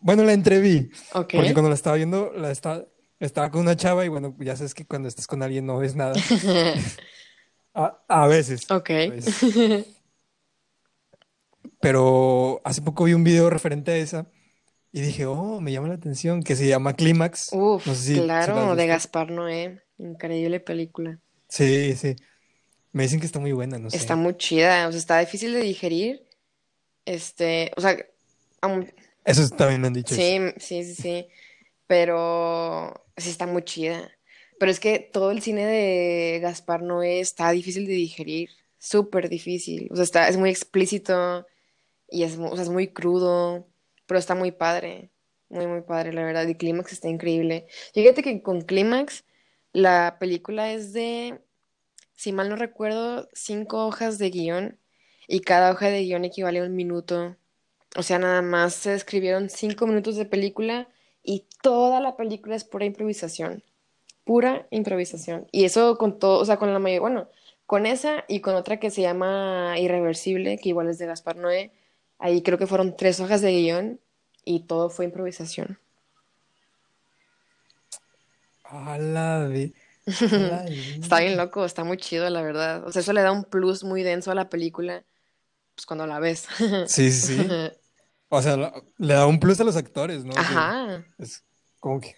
bueno, 0.00 0.24
la 0.24 0.32
entreví, 0.32 0.88
Ok. 1.12 1.34
porque 1.34 1.52
cuando 1.52 1.68
la 1.68 1.74
estaba 1.74 1.96
viendo, 1.96 2.32
la 2.34 2.50
estaba, 2.50 2.82
estaba 3.20 3.50
con 3.50 3.60
una 3.60 3.76
chava 3.76 4.06
y 4.06 4.08
bueno, 4.08 4.34
ya 4.38 4.56
sabes 4.56 4.72
que 4.72 4.86
cuando 4.86 5.06
estás 5.08 5.26
con 5.26 5.42
alguien 5.42 5.66
no 5.66 5.76
ves 5.76 5.94
nada. 5.94 6.14
A, 7.78 7.98
a 8.08 8.26
veces. 8.26 8.70
Ok. 8.70 8.88
a 8.88 9.10
veces. 9.10 9.86
Pero 11.80 12.60
hace 12.64 12.82
poco 12.82 13.04
vi 13.04 13.12
un 13.14 13.24
video 13.24 13.50
referente 13.50 13.92
a 13.92 13.96
esa 13.96 14.26
y 14.92 15.00
dije, 15.02 15.26
oh, 15.26 15.60
me 15.60 15.72
llama 15.72 15.88
la 15.88 15.94
atención, 15.94 16.42
que 16.42 16.56
se 16.56 16.66
llama 16.68 16.94
Clímax. 16.94 17.50
Uf, 17.52 17.86
No 17.86 17.94
sé 17.94 18.02
si, 18.02 18.14
si 18.14 18.20
la 18.20 18.40
has 18.40 18.46
claro, 18.46 18.76
de. 18.76 18.86
Gaspar 18.86 19.30
Noé. 19.30 19.82
Increíble 19.98 20.60
película. 20.60 21.18
Sí, 21.48 21.94
sí. 21.96 22.16
Me 22.92 23.04
dicen 23.04 23.20
que 23.20 23.26
está 23.26 23.38
muy 23.38 23.52
buena, 23.52 23.78
no 23.78 23.90
sé. 23.90 23.96
Está 23.96 24.16
muy 24.16 24.36
chida, 24.36 24.88
o 24.88 24.92
sea, 24.92 24.98
está 24.98 25.18
difícil 25.18 25.52
de 25.52 25.60
digerir. 25.60 26.26
Este, 27.04 27.70
o 27.76 27.80
sea, 27.80 27.96
aun- 28.62 28.92
Eso 29.24 29.48
también 29.50 29.80
me 29.80 29.86
han 29.88 29.92
dicho. 29.92 30.14
sí, 30.14 30.38
sí, 30.58 30.84
sí, 30.84 30.94
sí, 30.94 31.28
pero 31.86 33.04
sí 33.16 33.30
está 33.30 33.46
muy 33.46 33.62
chida. 33.62 34.10
Pero 34.58 34.70
es 34.72 34.80
que 34.80 34.98
todo 34.98 35.30
el 35.30 35.42
cine 35.42 35.66
de 35.66 36.40
Gaspar 36.40 36.82
Noé 36.82 37.20
está 37.20 37.50
difícil 37.50 37.86
de 37.86 37.92
digerir, 37.92 38.50
súper 38.78 39.28
difícil. 39.28 39.88
O 39.92 39.96
sea, 39.96 40.04
está, 40.04 40.28
es 40.28 40.36
muy 40.38 40.50
explícito 40.50 41.46
y 42.08 42.22
es, 42.22 42.38
o 42.38 42.54
sea, 42.54 42.62
es 42.62 42.70
muy 42.70 42.88
crudo, 42.88 43.66
pero 44.06 44.18
está 44.18 44.34
muy 44.34 44.52
padre, 44.52 45.10
muy, 45.48 45.66
muy 45.66 45.82
padre, 45.82 46.12
la 46.12 46.24
verdad. 46.24 46.46
Y 46.46 46.54
Clímax 46.54 46.92
está 46.92 47.08
increíble. 47.08 47.66
Fíjate 47.94 48.22
que 48.22 48.42
con 48.42 48.62
Clímax, 48.62 49.24
la 49.72 50.16
película 50.18 50.72
es 50.72 50.92
de, 50.92 51.40
si 52.14 52.32
mal 52.32 52.48
no 52.48 52.56
recuerdo, 52.56 53.28
cinco 53.32 53.86
hojas 53.86 54.18
de 54.18 54.30
guion 54.30 54.78
y 55.28 55.40
cada 55.40 55.72
hoja 55.72 55.88
de 55.88 56.02
guion 56.02 56.24
equivale 56.24 56.60
a 56.60 56.64
un 56.64 56.74
minuto. 56.76 57.36
O 57.96 58.02
sea, 58.02 58.18
nada 58.18 58.42
más 58.42 58.74
se 58.74 58.94
escribieron 58.94 59.50
cinco 59.50 59.86
minutos 59.86 60.16
de 60.16 60.26
película 60.26 60.88
y 61.22 61.46
toda 61.62 62.00
la 62.00 62.16
película 62.16 62.54
es 62.56 62.64
pura 62.64 62.84
improvisación. 62.84 63.62
Pura 64.24 64.66
improvisación. 64.70 65.46
Y 65.52 65.64
eso 65.64 65.98
con 65.98 66.18
todo, 66.18 66.40
o 66.40 66.44
sea, 66.44 66.56
con 66.56 66.72
la 66.72 66.78
mayoría, 66.78 67.00
bueno, 67.00 67.28
con 67.66 67.86
esa 67.86 68.24
y 68.28 68.40
con 68.40 68.54
otra 68.54 68.78
que 68.78 68.90
se 68.90 69.02
llama 69.02 69.74
Irreversible, 69.78 70.58
que 70.58 70.70
igual 70.70 70.88
es 70.88 70.98
de 70.98 71.06
Gaspar 71.06 71.36
Noé. 71.36 71.72
Ahí 72.18 72.42
creo 72.42 72.58
que 72.58 72.66
fueron 72.66 72.96
tres 72.96 73.20
hojas 73.20 73.40
de 73.40 73.52
guion 73.52 74.00
y 74.44 74.60
todo 74.60 74.90
fue 74.90 75.04
improvisación. 75.04 75.78
Está 80.06 81.20
bien 81.20 81.36
loco, 81.36 81.64
está 81.64 81.82
muy 81.82 81.96
chido, 81.96 82.30
la 82.30 82.40
verdad. 82.40 82.86
O 82.86 82.92
sea, 82.92 83.02
eso 83.02 83.12
le 83.12 83.22
da 83.22 83.32
un 83.32 83.44
plus 83.44 83.82
muy 83.82 84.04
denso 84.04 84.30
a 84.30 84.36
la 84.36 84.48
película, 84.48 85.04
pues 85.74 85.84
cuando 85.84 86.06
la 86.06 86.20
ves. 86.20 86.46
Sí, 86.86 87.10
sí, 87.10 87.36
sí. 87.36 87.48
O 88.28 88.40
sea, 88.40 88.56
le 88.98 89.14
da 89.14 89.26
un 89.26 89.40
plus 89.40 89.60
a 89.60 89.64
los 89.64 89.76
actores, 89.76 90.24
¿no? 90.24 90.32
Ajá. 90.36 91.04
Es 91.18 91.44
como 91.80 92.00
que, 92.00 92.14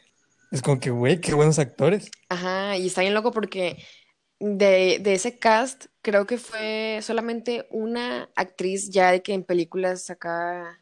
es 0.50 0.60
como 0.60 0.78
que, 0.78 0.90
güey, 0.90 1.20
qué 1.20 1.32
buenos 1.32 1.58
actores. 1.58 2.10
Ajá, 2.28 2.76
y 2.76 2.86
está 2.86 3.00
bien 3.00 3.14
loco 3.14 3.30
porque 3.30 3.82
de, 4.40 4.98
de 5.00 5.14
ese 5.14 5.38
cast, 5.38 5.86
creo 6.02 6.26
que 6.26 6.38
fue 6.38 7.00
solamente 7.02 7.66
una 7.70 8.28
actriz 8.34 8.90
ya 8.90 9.12
de 9.12 9.22
que 9.22 9.34
en 9.34 9.44
películas 9.44 10.10
acá 10.10 10.80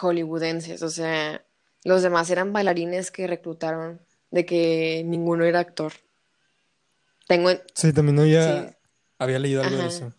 hollywoodenses, 0.00 0.82
o 0.82 0.90
sea, 0.90 1.44
los 1.84 2.02
demás 2.02 2.30
eran 2.30 2.52
bailarines 2.52 3.10
que 3.10 3.26
reclutaron, 3.26 4.00
de 4.30 4.44
que 4.44 5.02
ninguno 5.06 5.44
era 5.44 5.60
actor. 5.60 5.92
Tengo... 7.26 7.50
Sí, 7.74 7.92
también 7.92 8.18
había, 8.18 8.76
había 9.18 9.38
leído 9.38 9.62
algo 9.62 9.76
de 9.76 9.86
eso. 9.86 10.12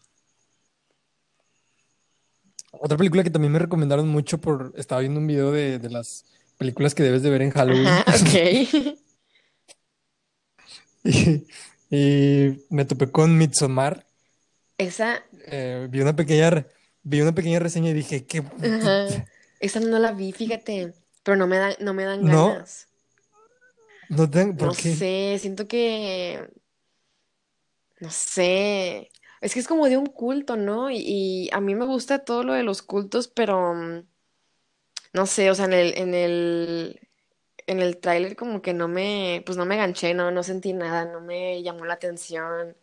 Otra 2.71 2.97
película 2.97 3.23
que 3.23 3.32
también 3.32 3.52
me 3.52 3.60
recomendaron 3.60 4.08
mucho 4.08 4.39
por... 4.39 4.73
Estaba 4.78 5.02
viendo 5.02 5.19
un 5.19 5.28
video 5.28 5.52
de, 5.52 5.80
de 5.80 5.89
las 5.89 6.25
películas 6.58 6.93
que 6.93 7.04
debes 7.04 7.23
de 7.23 7.30
ver 7.30 7.41
en 7.41 7.52
Halloween. 7.52 7.88
ok. 7.88 8.95
y, 11.04 11.45
y, 11.89 12.65
me 12.69 12.86
topé 12.86 13.12
con 13.12 13.38
Midsommar. 13.38 14.06
Esa... 14.78 15.23
Eh, 15.45 15.88
vi 15.89 16.02
una 16.02 16.15
pequeña... 16.15 16.65
Vi 17.02 17.21
una 17.21 17.34
pequeña 17.34 17.60
reseña 17.60 17.89
y 17.89 17.93
dije, 17.93 18.25
¿qué? 18.25 18.43
Esa 19.60 19.80
no 19.80 19.99
la 19.99 20.12
vi, 20.12 20.32
fíjate. 20.32 20.93
Pero 21.23 21.38
no 21.38 21.47
me 21.47 21.58
dan, 21.58 21.73
no 21.80 21.93
me 21.93 22.04
dan 22.04 22.25
ganas. 22.25 22.88
No, 24.10 24.25
no, 24.25 24.58
¿por 24.58 24.67
no 24.69 24.73
sé, 24.73 25.38
siento 25.39 25.67
que. 25.67 26.49
No 27.99 28.10
sé. 28.10 29.12
Es 29.41 29.54
que 29.54 29.60
es 29.60 29.67
como 29.67 29.88
de 29.88 29.97
un 29.97 30.08
culto, 30.08 30.58
¿no? 30.58 30.89
Y, 30.91 31.49
a 31.54 31.62
mí 31.62 31.75
me 31.75 31.86
gusta 31.86 32.25
todo 32.25 32.43
lo 32.43 32.54
de 32.54 32.63
los 32.63 32.82
cultos, 32.82 33.28
pero 33.28 33.73
mm, 33.73 34.04
no 35.13 35.25
sé, 35.25 35.52
o 35.52 35.56
sea, 35.56 35.65
en 35.65 35.73
el, 35.73 35.97
en 35.97 36.13
el, 36.13 37.09
en 37.69 37.79
el 37.82 37.97
tráiler 37.97 38.36
como 38.36 38.63
que 38.63 38.73
no 38.73 38.88
me, 38.88 39.43
pues 39.45 39.55
no 39.55 39.65
me 39.65 39.77
ganché, 39.77 40.15
no, 40.15 40.32
no 40.32 40.41
sentí 40.41 40.73
nada, 40.73 41.05
no 41.05 41.21
me 41.21 41.62
llamó 41.62 41.86
la 41.86 41.93
atención. 41.93 42.75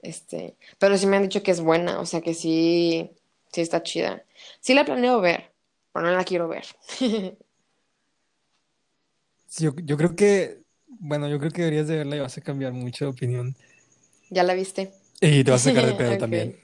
Este, 0.00 0.56
pero 0.78 0.96
sí 0.96 1.06
me 1.06 1.16
han 1.16 1.24
dicho 1.24 1.42
que 1.42 1.50
es 1.50 1.60
buena, 1.60 1.98
o 1.98 2.06
sea 2.06 2.20
que 2.20 2.32
sí, 2.32 3.10
sí 3.52 3.60
está 3.60 3.82
chida. 3.82 4.24
Sí 4.60 4.74
la 4.74 4.84
planeo 4.84 5.20
ver, 5.20 5.52
pero 5.92 6.06
no 6.06 6.12
la 6.12 6.22
quiero 6.22 6.46
ver. 6.46 6.64
yo, 9.58 9.74
yo 9.82 9.96
creo 9.96 10.14
que, 10.14 10.62
bueno, 10.86 11.28
yo 11.28 11.40
creo 11.40 11.50
que 11.50 11.62
deberías 11.62 11.88
de 11.88 11.96
verla 11.96 12.16
y 12.16 12.20
vas 12.20 12.38
a 12.38 12.42
cambiar 12.42 12.72
mucho 12.72 13.06
de 13.06 13.10
opinión. 13.10 13.56
¿Ya 14.30 14.44
la 14.44 14.54
viste? 14.54 14.92
Y 15.20 15.42
te 15.42 15.50
vas 15.50 15.66
a 15.66 15.70
sacar 15.70 15.86
de 15.86 15.94
pedo 15.98 16.16
también. 16.16 16.56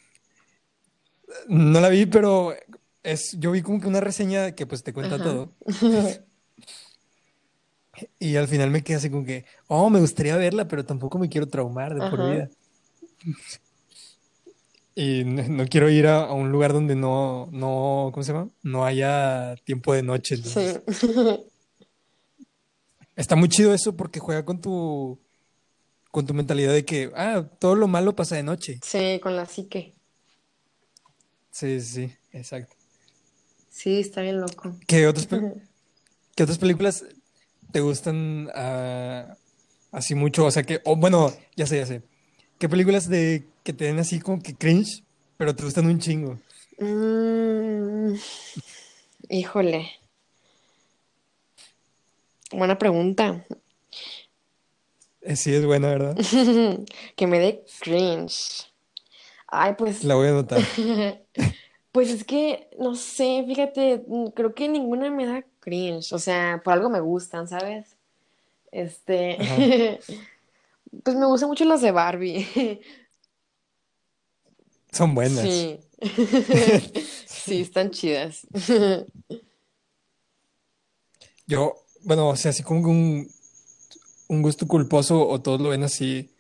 No 1.48 1.80
la 1.80 1.88
vi, 1.88 2.06
pero 2.06 2.54
es, 3.02 3.36
yo 3.36 3.50
vi 3.50 3.62
como 3.62 3.80
que 3.80 3.88
una 3.88 4.00
reseña 4.00 4.52
que 4.52 4.64
pues 4.64 4.84
te 4.84 4.92
cuenta 4.92 5.18
todo. 5.18 5.52
y 8.18 8.36
al 8.36 8.48
final 8.48 8.70
me 8.70 8.82
quedé 8.82 8.96
así 8.96 9.10
como 9.10 9.24
que, 9.24 9.44
oh, 9.66 9.90
me 9.90 10.00
gustaría 10.00 10.36
verla, 10.36 10.68
pero 10.68 10.84
tampoco 10.84 11.18
me 11.18 11.28
quiero 11.28 11.48
traumar 11.48 11.94
de 11.94 12.10
por 12.10 12.30
vida. 12.30 12.50
Y 14.94 15.24
no, 15.24 15.64
quiero 15.66 15.88
ir 15.88 16.06
a, 16.08 16.32
un 16.32 16.50
lugar 16.50 16.72
donde 16.72 16.96
no, 16.96 17.48
no, 17.52 18.10
¿cómo 18.12 18.24
se 18.24 18.32
llama? 18.32 18.50
No 18.62 18.84
haya 18.84 19.54
tiempo 19.64 19.94
de 19.94 20.02
noche. 20.02 20.36
Sí. 20.38 20.76
Está 23.16 23.36
muy 23.36 23.48
chido 23.48 23.74
eso 23.74 23.96
porque 23.96 24.20
juega 24.20 24.44
con 24.44 24.60
tu 24.60 25.18
con 26.10 26.26
tu 26.26 26.34
mentalidad 26.34 26.72
de 26.72 26.84
que, 26.84 27.12
ah, 27.14 27.44
todo 27.58 27.74
lo 27.74 27.86
malo 27.86 28.16
pasa 28.16 28.34
de 28.34 28.42
noche. 28.42 28.80
Sí, 28.82 29.20
con 29.22 29.36
la 29.36 29.46
psique. 29.46 29.94
Sí, 31.50 31.80
sí, 31.80 32.12
exacto. 32.32 32.74
Sí, 33.70 34.00
está 34.00 34.22
bien 34.22 34.40
loco. 34.40 34.74
¿Qué, 34.86 35.06
otras, 35.06 35.28
¿qué 36.34 36.42
otras 36.42 36.58
películas 36.58 37.04
te 37.72 37.80
gustan 37.80 38.48
uh, 38.48 39.34
así 39.92 40.14
mucho? 40.14 40.46
O 40.46 40.50
sea, 40.50 40.62
que, 40.62 40.80
oh, 40.84 40.96
bueno, 40.96 41.32
ya 41.56 41.66
sé, 41.66 41.78
ya 41.78 41.86
sé. 41.86 42.02
¿Qué 42.58 42.68
películas 42.68 43.08
de 43.08 43.44
que 43.62 43.72
te 43.72 43.84
den 43.84 43.98
así 43.98 44.20
como 44.20 44.42
que 44.42 44.54
cringe, 44.54 45.04
pero 45.36 45.54
te 45.54 45.64
gustan 45.64 45.86
un 45.86 45.98
chingo? 45.98 46.38
Mm, 46.78 48.14
híjole. 49.28 49.90
Buena 52.52 52.78
pregunta. 52.78 53.44
Eh, 55.20 55.36
sí, 55.36 55.54
es 55.54 55.64
buena, 55.66 55.88
¿verdad? 55.88 56.16
que 57.16 57.26
me 57.26 57.38
dé 57.38 57.64
cringe. 57.80 58.72
Ay, 59.46 59.74
pues. 59.76 60.04
La 60.04 60.14
voy 60.14 60.28
a 60.28 60.30
anotar. 60.30 60.62
pues 61.98 62.10
es 62.10 62.22
que, 62.22 62.70
no 62.78 62.94
sé, 62.94 63.42
fíjate, 63.44 64.04
creo 64.32 64.54
que 64.54 64.68
ninguna 64.68 65.10
me 65.10 65.26
da 65.26 65.44
cringe. 65.58 66.12
O 66.12 66.20
sea, 66.20 66.62
por 66.64 66.74
algo 66.74 66.88
me 66.88 67.00
gustan, 67.00 67.48
¿sabes? 67.48 67.96
Este. 68.70 69.36
pues 71.02 71.16
me 71.16 71.26
gustan 71.26 71.48
mucho 71.48 71.64
las 71.64 71.82
de 71.82 71.90
Barbie. 71.90 72.80
Son 74.92 75.12
buenas. 75.12 75.40
Sí. 75.40 75.80
sí, 77.26 77.62
están 77.62 77.90
chidas. 77.90 78.46
Yo, 81.48 81.74
bueno, 82.04 82.28
o 82.28 82.36
sea, 82.36 82.52
así 82.52 82.62
como 82.62 82.88
un, 82.88 83.28
un 84.28 84.42
gusto 84.42 84.68
culposo 84.68 85.26
o 85.28 85.40
todos 85.40 85.60
lo 85.60 85.70
ven 85.70 85.82
así. 85.82 86.30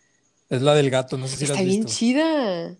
Es 0.50 0.62
la 0.62 0.76
del 0.76 0.88
gato, 0.88 1.18
no 1.18 1.26
sé 1.26 1.36
si 1.36 1.48
la 1.48 1.54
has 1.54 1.64
visto. 1.64 1.88
Está 1.88 2.14
bien 2.14 2.14
chida. 2.14 2.78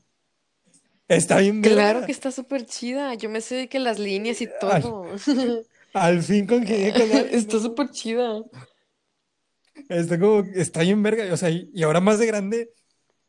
Está 1.09 1.39
bien 1.39 1.63
Claro 1.63 2.05
que 2.05 2.13
está 2.13 2.31
súper 2.31 2.67
chida. 2.67 3.15
Yo 3.15 3.31
me 3.31 3.41
sé 3.41 3.55
de 3.57 3.69
que 3.69 3.79
las 3.79 3.99
líneas 3.99 4.43
y 4.43 4.49
todo. 4.61 5.07
Al, 5.95 6.23
fin 6.23 6.47
con 6.47 6.65
que 6.65 6.89
Está 7.33 7.59
súper 7.59 7.91
chida. 7.91 8.43
Está 9.89 10.21
como, 10.21 10.41
está 10.55 10.83
bien 10.83 11.03
verga. 11.03 11.33
O 11.33 11.37
sea, 11.37 11.49
y, 11.51 11.83
ahora 11.83 12.01
más 12.01 12.19
de 12.19 12.27
grande, 12.27 12.75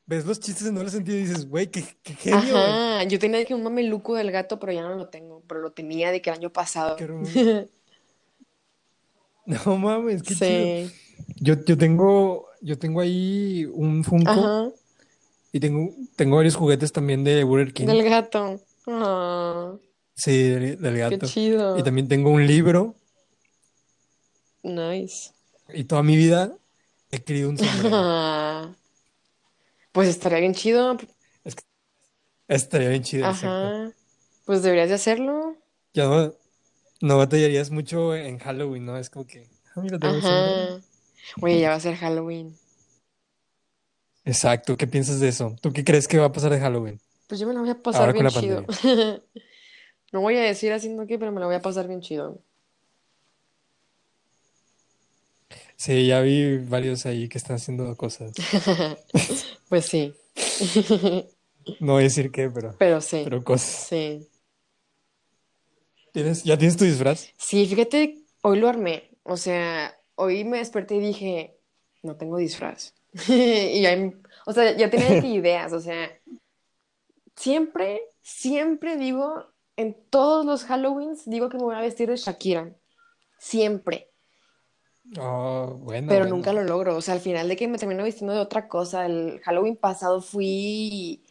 ves 0.05 0.25
los 0.25 0.41
chistes 0.41 0.67
en 0.67 0.75
doble 0.75 0.89
sentido 0.89 1.17
y 1.17 1.21
dices, 1.21 1.47
güey, 1.47 1.67
qué, 1.67 1.85
qué 2.03 2.15
genio. 2.15 2.57
Ajá, 2.57 3.05
yo 3.05 3.17
tenía 3.17 3.45
que 3.45 3.55
un 3.55 3.63
mameluco 3.63 4.15
del 4.15 4.31
gato, 4.31 4.59
pero 4.59 4.73
ya 4.73 4.81
no 4.81 4.95
lo 4.95 5.07
tengo. 5.07 5.41
Pero 5.47 5.61
lo 5.61 5.71
tenía 5.71 6.11
de 6.11 6.21
que 6.21 6.29
el 6.31 6.35
año 6.35 6.51
pasado. 6.51 6.97
no 9.45 9.77
mames, 9.77 10.21
qué 10.21 10.35
chido. 10.35 10.91
Yo, 11.37 11.63
yo 11.63 11.77
tengo, 11.77 12.47
yo 12.61 12.77
tengo 12.77 12.99
ahí 12.99 13.65
un 13.73 14.03
Funko 14.03 14.73
y 15.51 15.59
tengo, 15.59 15.93
tengo 16.15 16.37
varios 16.37 16.55
juguetes 16.55 16.91
también 16.91 17.23
de 17.23 17.43
Burger 17.43 17.73
King. 17.73 17.87
Del 17.87 18.03
gato. 18.03 18.59
Ah. 18.87 19.75
Sí, 20.15 20.49
del, 20.49 20.97
gato. 20.97 21.19
Qué 21.19 21.25
chido. 21.25 21.77
Y 21.77 21.83
también 21.83 22.07
tengo 22.07 22.29
un 22.29 22.45
libro. 22.45 22.95
Nice. 24.63 25.31
Y 25.73 25.85
toda 25.85 26.03
mi 26.03 26.17
vida 26.17 26.55
he 27.11 27.19
querido 27.21 27.49
un 27.49 27.57
sombrero. 27.57 28.75
pues 29.91 30.09
estaría 30.09 30.39
bien 30.39 30.53
chido. 30.53 30.97
estaría 32.47 32.89
bien 32.89 33.03
chido. 33.03 33.27
Ajá. 33.27 33.91
Pues 34.45 34.61
deberías 34.61 34.89
de 34.89 34.95
hacerlo. 34.95 35.55
Ya 35.93 36.05
no, 36.05 36.33
no 37.01 37.17
batallarías 37.17 37.71
mucho 37.71 38.15
en 38.15 38.39
Halloween, 38.39 38.85
¿no? 38.85 38.97
Es 38.97 39.09
como 39.09 39.25
que, 39.25 39.47
ah, 39.75 39.81
mira, 39.81 39.97
un 39.97 40.83
Oye, 41.41 41.59
ya 41.59 41.69
va 41.69 41.75
a 41.75 41.79
ser 41.79 41.95
Halloween. 41.95 42.57
Exacto, 44.29 44.77
¿qué 44.77 44.85
piensas 44.85 45.19
de 45.19 45.27
eso? 45.27 45.55
¿Tú 45.59 45.73
qué 45.73 45.83
crees 45.83 46.07
que 46.07 46.19
va 46.19 46.27
a 46.27 46.31
pasar 46.31 46.51
de 46.51 46.59
Halloween? 46.59 47.01
Pues 47.27 47.41
yo 47.41 47.47
me 47.47 47.53
la 47.55 47.61
voy 47.61 47.69
a 47.71 47.81
pasar 47.81 48.13
bien 48.13 48.27
chido. 48.27 48.63
no 50.11 50.21
voy 50.21 50.35
a 50.35 50.41
decir 50.41 50.71
haciendo 50.71 51.07
qué, 51.07 51.17
pero 51.17 51.31
me 51.31 51.39
la 51.39 51.47
voy 51.47 51.55
a 51.55 51.63
pasar 51.63 51.87
bien 51.87 52.01
chido. 52.01 52.39
Sí, 55.77 56.05
ya 56.05 56.21
vi 56.21 56.57
varios 56.57 57.07
ahí 57.07 57.27
que 57.27 57.39
están 57.39 57.55
haciendo 57.55 57.95
cosas. 57.97 58.33
pues 59.69 59.87
sí. 59.87 60.13
no 61.79 61.93
voy 61.93 62.01
a 62.01 62.03
decir 62.03 62.31
qué, 62.31 62.51
pero. 62.51 62.75
Pero 62.77 63.01
sí. 63.01 63.21
Pero 63.23 63.43
cosas. 63.43 63.87
Sí. 63.89 64.29
¿Tienes, 66.13 66.43
¿Ya 66.43 66.55
tienes 66.55 66.77
tu 66.77 66.85
disfraz? 66.85 67.29
Sí, 67.37 67.65
fíjate, 67.65 68.19
hoy 68.43 68.59
lo 68.59 68.69
armé. 68.69 69.09
O 69.23 69.37
sea, 69.37 69.95
hoy 70.13 70.43
me 70.43 70.59
desperté 70.59 70.97
y 70.97 70.99
dije, 70.99 71.57
no 72.03 72.15
tengo 72.15 72.37
disfraz. 72.37 72.93
y 73.27 73.85
o 74.45 74.53
sea, 74.53 74.75
ya 74.75 74.89
tenía 74.89 75.17
ideas, 75.25 75.73
o 75.73 75.79
sea, 75.79 76.11
siempre, 77.35 78.01
siempre 78.21 78.97
digo, 78.97 79.45
en 79.75 79.95
todos 80.09 80.45
los 80.45 80.65
Halloweens, 80.69 81.29
digo 81.29 81.49
que 81.49 81.57
me 81.57 81.63
voy 81.63 81.75
a 81.75 81.81
vestir 81.81 82.09
de 82.09 82.17
Shakira. 82.17 82.75
Siempre. 83.37 84.09
Oh, 85.17 85.77
bueno. 85.79 86.07
Pero 86.09 86.25
nunca 86.25 86.51
lo 86.51 86.63
logro. 86.63 86.97
O 86.97 87.01
sea, 87.01 87.13
al 87.13 87.21
final 87.21 87.47
de 87.47 87.55
que 87.55 87.67
me 87.67 87.77
termino 87.77 88.03
vistiendo 88.03 88.33
de 88.33 88.41
otra 88.41 88.67
cosa. 88.67 89.05
El 89.05 89.39
Halloween 89.39 89.77
pasado 89.77 90.21
fui 90.21 91.23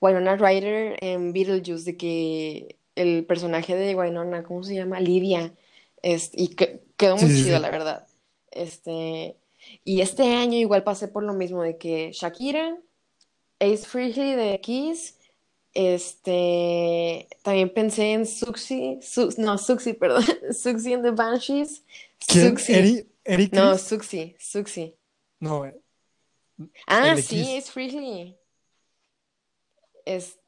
Winona 0.00 0.36
Ryder 0.36 0.98
en 1.00 1.32
Beetlejuice, 1.32 1.84
de 1.84 1.96
que 1.96 2.78
el 2.94 3.24
personaje 3.24 3.74
de 3.74 3.94
Winona, 3.94 4.44
¿cómo 4.44 4.62
se 4.62 4.74
llama? 4.74 5.00
Lidia. 5.00 5.54
Es, 6.02 6.30
y 6.34 6.54
quedó 6.96 7.16
muy 7.16 7.30
chido, 7.30 7.58
la 7.58 7.70
verdad. 7.70 8.06
Este, 8.50 9.38
Y 9.84 10.00
este 10.00 10.22
año 10.34 10.58
igual 10.58 10.84
pasé 10.84 11.08
por 11.08 11.22
lo 11.24 11.34
mismo 11.34 11.62
de 11.62 11.78
que 11.78 12.10
Shakira, 12.12 12.78
Ace 13.60 13.86
Frehley 13.86 14.34
de 14.36 14.60
Kiss, 14.60 15.18
este, 15.74 17.28
también 17.42 17.72
pensé 17.74 18.12
en 18.12 18.26
Suxi, 18.26 18.98
Su- 19.02 19.34
no, 19.38 19.58
Suxi, 19.58 19.92
perdón, 20.00 20.24
Suxi 20.52 20.94
and 20.94 21.04
the 21.04 21.10
Banshees, 21.12 21.84
¿Quién? 22.26 22.56
Suxi, 22.56 22.72
¿Eri, 22.74 23.06
Eric 23.24 23.52
no? 23.52 23.78
Suxi, 23.78 24.36
Suxi. 24.38 24.94
No, 25.40 25.64
eh, 25.64 25.74
Ah, 26.86 27.16
sí, 27.16 27.22
Kiss. 27.22 27.56
Ace 27.58 27.70
Frehley. 27.70 28.36
Es, 30.04 30.38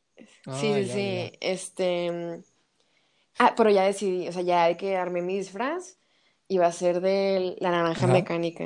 Ah, 0.46 0.52
sí, 0.60 0.68
sí, 0.74 0.86
ya, 0.86 0.94
sí, 0.94 1.16
ya. 1.16 1.30
este, 1.40 2.42
ah, 3.38 3.54
pero 3.56 3.70
ya 3.70 3.84
decidí, 3.84 4.28
o 4.28 4.32
sea, 4.32 4.42
ya 4.42 4.66
de 4.66 4.76
que 4.76 4.96
armé 4.96 5.22
mi 5.22 5.36
disfraz 5.38 5.98
y 6.48 6.58
va 6.58 6.66
a 6.66 6.72
ser 6.72 7.00
de 7.00 7.56
la 7.60 7.70
naranja 7.70 8.06
Ajá. 8.06 8.14
mecánica. 8.14 8.64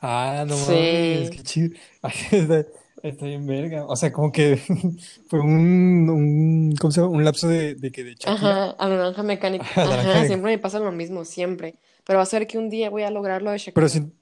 Ah, 0.00 0.44
no 0.46 0.56
mames, 0.56 1.30
qué 1.30 1.42
chido. 1.42 1.76
Ay, 2.02 2.12
está, 2.30 2.64
está 3.02 3.26
bien 3.26 3.46
verga. 3.46 3.84
O 3.86 3.96
sea, 3.96 4.12
como 4.12 4.30
que 4.30 4.56
fue 5.28 5.40
un, 5.40 6.08
un, 6.08 6.74
¿cómo 6.80 6.90
se 6.92 7.00
llama? 7.00 7.12
Un 7.12 7.24
lapso 7.24 7.48
de, 7.48 7.74
de 7.74 7.90
que 7.90 8.04
de 8.04 8.14
Shakira 8.14 8.32
ajá, 8.32 8.70
a 8.70 8.88
la 8.88 8.96
naranja 8.96 9.22
mecánica, 9.22 9.66
a 9.76 9.84
la 9.84 9.96
naranja 9.96 10.10
ajá, 10.18 10.26
siempre 10.26 10.52
me 10.52 10.58
pasa 10.58 10.78
lo 10.78 10.92
mismo, 10.92 11.24
siempre. 11.24 11.76
Pero 12.04 12.18
va 12.18 12.22
a 12.22 12.26
ser 12.26 12.46
que 12.46 12.58
un 12.58 12.70
día 12.70 12.90
voy 12.90 13.02
a 13.02 13.10
lograr 13.10 13.42
lo 13.42 13.50
de 13.50 13.58
Pero, 13.74 13.86
Shakira. 13.86 13.88
si- 13.88 14.12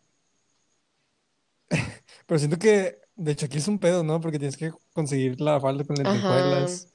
pero 2.27 2.39
siento 2.39 2.59
que 2.59 2.99
de 3.17 3.35
Shakira 3.35 3.59
es 3.61 3.69
un 3.69 3.79
pedo, 3.79 4.03
¿no? 4.03 4.21
Porque 4.21 4.39
tienes 4.39 4.57
que 4.57 4.73
conseguir 4.93 5.41
la 5.41 5.61
falda 5.61 5.85
con 5.85 5.97
lentejuelas. 5.97 6.89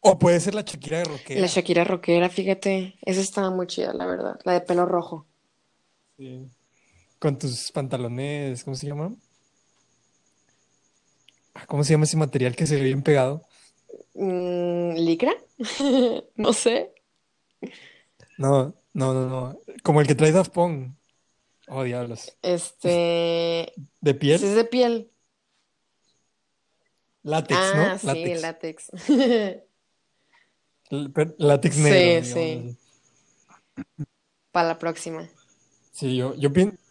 O 0.00 0.18
puede 0.18 0.38
ser 0.40 0.54
la 0.54 0.62
Shakira 0.62 0.98
de 0.98 1.04
la 1.04 1.10
rockera. 1.12 1.46
Shakira 1.46 1.84
rockera, 1.84 2.28
fíjate, 2.28 2.96
esa 3.02 3.20
estaba 3.20 3.50
muy 3.50 3.66
chida, 3.66 3.94
la 3.94 4.06
verdad, 4.06 4.38
la 4.44 4.52
de 4.52 4.60
pelo 4.60 4.86
rojo. 4.86 5.26
Sí. 6.18 6.48
Con 7.24 7.38
tus 7.38 7.72
pantalones, 7.72 8.62
¿cómo 8.64 8.76
se 8.76 8.86
llama? 8.86 9.14
Ah, 11.54 11.64
¿Cómo 11.66 11.82
se 11.82 11.94
llama 11.94 12.04
ese 12.04 12.18
material 12.18 12.54
que 12.54 12.66
se 12.66 12.76
ve 12.76 12.82
bien 12.82 13.00
pegado? 13.00 13.40
Mm, 14.14 14.94
¿licra? 14.96 15.32
No 16.36 16.52
sé. 16.52 16.92
No, 18.36 18.74
no, 18.92 19.14
no, 19.14 19.26
no. 19.26 19.58
Como 19.82 20.02
el 20.02 20.06
que 20.06 20.14
trae 20.14 20.32
Daft 20.32 20.52
Punk. 20.52 20.94
Oh, 21.68 21.82
diablos. 21.82 22.36
Este, 22.42 23.72
¿De 24.02 24.14
piel? 24.14 24.34
es 24.34 24.54
de 24.54 24.64
piel. 24.66 25.10
Látex, 27.22 27.58
Ah, 27.58 27.94
¿no? 27.94 27.98
sí, 27.98 28.06
Látex. 28.06 28.42
látex. 28.42 28.90
Látex 31.38 31.78
negro, 31.78 31.98
Sí, 31.98 32.34
digamos 32.34 32.74
sí, 32.74 32.78
para 34.52 34.68
la 34.68 34.78
próxima. 34.78 35.26
Sí, 35.92 36.16
yo, 36.16 36.34
yo 36.34 36.52
pienso. 36.52 36.83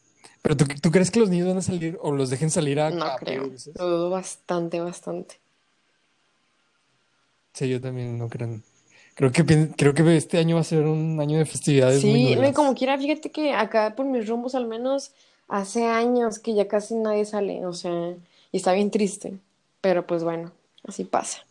Pero 0.44 0.58
¿tú, 0.58 0.66
tú 0.82 0.92
crees 0.92 1.10
que 1.10 1.22
los 1.22 1.30
niños 1.30 1.48
van 1.48 1.58
a 1.58 1.62
salir 1.62 1.98
o 2.02 2.12
los 2.12 2.30
dejen 2.30 2.52
salir 2.52 2.80
a, 2.82 2.92
No 2.92 3.06
a 3.06 3.16
creo, 3.16 3.50
lo 3.76 3.88
dudo 3.90 4.10
bastante, 4.10 4.82
bastante. 4.82 5.40
Sí, 7.54 7.70
yo 7.70 7.80
también 7.80 8.18
no 8.18 8.28
creo. 8.28 8.60
Creo 9.16 9.32
que, 9.32 9.46
creo 9.78 9.94
que 9.94 10.18
este 10.18 10.40
año 10.40 10.56
va 10.56 10.62
a 10.62 10.66
ser 10.66 10.82
un 10.86 11.20
año 11.22 11.38
de 11.38 11.46
festividades 11.46 12.02
Sí, 12.02 12.36
como 12.54 12.76
quiera, 12.76 12.98
fíjate 12.98 13.32
que 13.32 13.54
acá 13.54 13.96
por 13.96 14.06
mis 14.06 14.28
rumbos 14.28 14.54
al 14.54 14.68
menos 14.68 15.12
hace 15.48 15.86
años 15.86 16.40
que 16.40 16.54
ya 16.56 16.68
casi 16.68 16.96
nadie 16.96 17.24
sale, 17.24 17.66
o 17.66 17.74
sea, 17.74 18.16
y 18.52 18.58
está 18.58 18.74
bien 18.74 18.92
triste, 18.92 19.38
pero 19.80 20.06
pues 20.06 20.26
bueno, 20.26 20.52
así 20.86 21.06
pasa. 21.06 21.46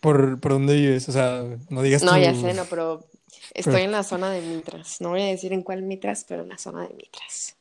¿Por, 0.00 0.38
por 0.40 0.52
dónde 0.52 0.74
vives? 0.76 1.08
O 1.08 1.12
sea, 1.12 1.44
no 1.68 1.82
digas 1.82 2.02
No, 2.04 2.16
ya 2.16 2.34
sé, 2.34 2.54
no, 2.54 2.64
pero- 2.66 3.04
estoy 3.54 3.82
en 3.82 3.92
la 3.92 4.02
zona 4.02 4.30
de 4.30 4.40
Mitras. 4.42 5.00
No 5.00 5.10
voy 5.10 5.22
a 5.22 5.26
decir 5.26 5.52
en 5.52 5.62
cuál 5.62 5.82
Mitras, 5.82 6.24
pero 6.28 6.42
en 6.42 6.48
la 6.50 6.58
zona 6.58 6.86
de 6.88 6.94
Mitras. 6.94 7.56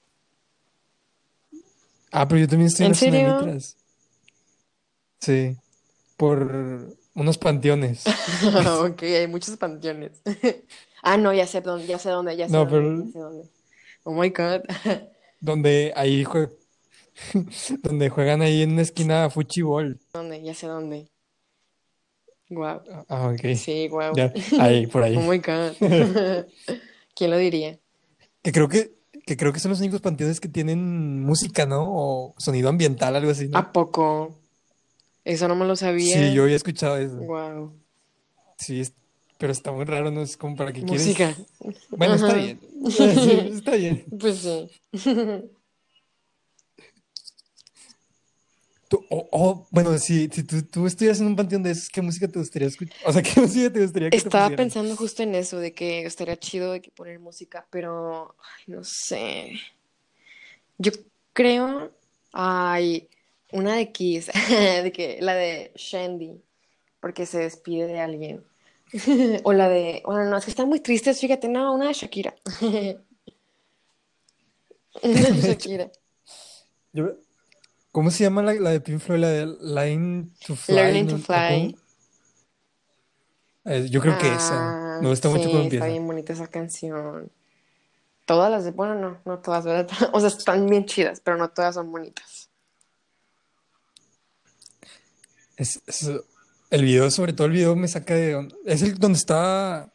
Ah, 2.12 2.28
pero 2.28 2.40
yo 2.42 2.48
también 2.48 2.68
estoy 2.68 2.86
en 2.86 2.90
¿En 2.90 2.92
la 2.92 2.96
zona 2.96 3.18
de? 3.18 3.24
Mitras. 3.24 3.78
Sí, 5.22 5.58
por 6.18 6.96
unos 7.16 7.38
panteones. 7.38 8.06
Ok, 8.86 9.04
hay 9.04 9.28
muchos 9.28 9.58
panteones. 9.58 10.22
Ah, 11.02 11.16
no, 11.18 11.32
ya 11.34 11.48
sé 11.48 11.62
dónde, 11.62 11.88
ya 11.88 11.98
sé 11.98 12.10
dónde, 12.10 12.36
ya 12.36 12.50
sé 12.50 12.54
No, 12.54 12.66
dónde, 12.66 12.74
pero 12.76 13.06
ya 13.06 13.12
sé 13.12 13.20
dónde. 13.20 13.50
Oh 14.04 14.12
my 14.14 14.30
God. 14.32 14.64
donde 15.42 15.94
ahí 15.96 16.24
jue- 16.24 16.50
donde 17.84 18.10
juegan 18.10 18.42
ahí 18.42 18.62
en 18.62 18.74
una 18.74 18.82
esquina 18.84 19.30
fuchibol. 19.30 20.00
¿Dónde? 20.14 20.44
Ya 20.44 20.54
sé 20.54 20.68
dónde. 20.68 21.10
Wow. 22.50 22.82
Ah, 23.08 23.30
ok. 23.34 23.56
Sí, 23.56 23.88
wow. 23.90 24.16
Ya, 24.16 24.34
ahí, 24.60 24.88
por 24.88 25.04
Oh 25.04 25.06
ahí. 25.06 25.16
my 25.30 25.38
God. 25.38 25.76
¿Quién 27.16 27.32
lo 27.32 27.38
diría? 27.38 27.80
Que 28.42 28.52
creo 28.52 28.70
que, 28.70 28.94
que 29.26 29.38
creo 29.38 29.54
que 29.54 29.60
son 29.60 29.72
los 29.72 29.80
únicos 29.80 30.02
panteones 30.02 30.40
que 30.40 30.48
tienen 30.50 31.22
música, 31.24 31.66
¿no? 31.66 31.86
O 31.88 32.36
sonido 32.38 32.70
ambiental, 32.70 33.16
algo 33.16 33.32
así, 33.32 33.48
¿no? 33.48 33.58
¿A 33.60 33.72
poco? 33.72 34.36
Eso 35.26 35.48
no 35.48 35.56
me 35.56 35.66
lo 35.66 35.76
Sí, 35.76 35.80
sabía. 35.80 36.34
yo 36.34 36.44
había 36.44 36.56
escuchado 36.56 36.98
eso. 36.98 37.18
Wow. 37.18 37.74
Sí, 38.58 38.82
es- 38.82 38.94
pero 39.38 39.52
está 39.54 39.72
muy 39.72 39.86
raro, 39.86 40.12
¿no? 40.12 40.22
Es 40.22 40.36
como 40.38 40.56
para 40.56 40.74
qué 40.74 40.82
quieres. 40.82 41.02
Música. 41.02 41.36
Bueno, 41.92 42.16
está 42.16 42.34
bien. 42.34 42.60
Sí, 42.90 43.32
está 43.54 43.76
bien. 43.76 44.06
Pues 44.20 44.38
sí. 44.40 45.52
Tú- 48.90 49.06
o- 49.10 49.28
o, 49.32 49.68
bueno, 49.70 49.96
si, 50.00 50.28
si 50.30 50.44
tú, 50.44 50.64
tú 50.64 50.88
estuvieras 50.88 51.20
en 51.22 51.28
un 51.28 51.36
panteón 51.36 51.62
de 51.62 51.72
esos, 51.72 51.90
¿qué 51.90 52.02
música 52.02 52.28
te 52.28 52.40
gustaría 52.40 52.68
escuchar? 52.68 52.98
O 53.06 53.14
sea, 53.14 53.22
¿qué 53.22 53.40
música 53.42 53.72
te 53.72 53.82
gustaría 53.82 54.10
que 54.10 54.18
Estaba 54.18 54.50
pensando 54.56 54.96
justo 54.96 55.22
en 55.22 55.36
eso, 55.36 55.60
de 55.60 55.74
que 55.74 56.06
estaría 56.06 56.38
chido 56.38 56.72
de 56.72 56.82
que 56.82 56.90
poner 56.92 57.20
música, 57.20 57.68
pero 57.70 58.36
ay, 58.40 58.64
no 58.74 58.84
sé. 58.84 59.60
Yo 60.80 60.92
creo, 61.34 61.92
ay, 62.34 63.10
una 63.52 63.76
de 63.76 63.92
Kiss, 63.92 64.32
de 64.84 64.92
que 64.92 65.20
la 65.22 65.36
de 65.36 65.72
Shandy, 65.76 66.42
porque 67.00 67.26
se 67.26 67.40
despide 67.40 67.88
de 67.88 68.00
alguien. 68.00 68.44
O 69.44 69.54
la 69.54 69.70
de, 69.70 70.02
bueno, 70.04 70.26
no, 70.26 70.38
es 70.38 70.46
que 70.46 70.50
están 70.52 70.68
muy 70.68 70.80
tristes, 70.80 71.20
fíjate, 71.20 71.48
no, 71.48 71.76
una 71.76 71.90
de 71.90 71.94
Shakira. 71.94 72.34
Una 75.04 75.30
de 75.30 75.42
Shakira. 75.42 75.92
Yo- 76.94 77.18
¿Cómo 77.92 78.12
se 78.12 78.24
llama 78.24 78.42
la, 78.44 78.54
la 78.54 78.70
de 78.72 78.82
Pink 78.82 79.00
Floyd? 79.00 79.20
La 79.22 79.30
de 79.30 79.46
Line 79.62 80.30
to 80.46 80.56
Fly, 80.56 80.76
Learning 80.76 81.06
¿no? 81.08 81.12
to 81.12 81.18
¿O 81.18 81.20
Fly. 81.26 81.78
Eh, 83.66 83.88
yo 83.90 84.00
creo 84.02 84.18
que 84.18 84.28
esa. 84.34 84.98
Ah, 84.98 85.00
Me 85.02 85.10
gusta 85.10 85.30
mucho 85.30 85.44
cómo 85.48 85.54
está 85.62 85.64
empieza. 85.66 85.86
bien 85.88 86.06
bonita 86.08 86.34
esa 86.34 86.48
canción. 86.48 87.32
Todas 88.26 88.52
las 88.52 88.64
de, 88.64 88.72
bueno, 88.72 88.96
no, 88.96 89.22
no 89.26 89.40
todas, 89.40 89.66
¿verdad? 89.66 89.90
O 90.14 90.20
sea, 90.20 90.30
están 90.30 90.66
bien 90.68 90.86
chidas, 90.86 91.20
pero 91.24 91.38
no 91.38 91.50
todas 91.50 91.76
son 91.76 91.92
bonitas. 91.92 92.50
Es, 95.58 95.82
es- 95.88 96.12
el 96.70 96.84
video, 96.84 97.10
sobre 97.10 97.34
todo 97.34 97.48
el 97.48 97.54
video, 97.54 97.76
me 97.76 97.88
saca 97.88 98.14
de... 98.14 98.48
Es 98.66 98.84
el 98.84 99.00
donde 99.00 99.18
está... 99.18 99.92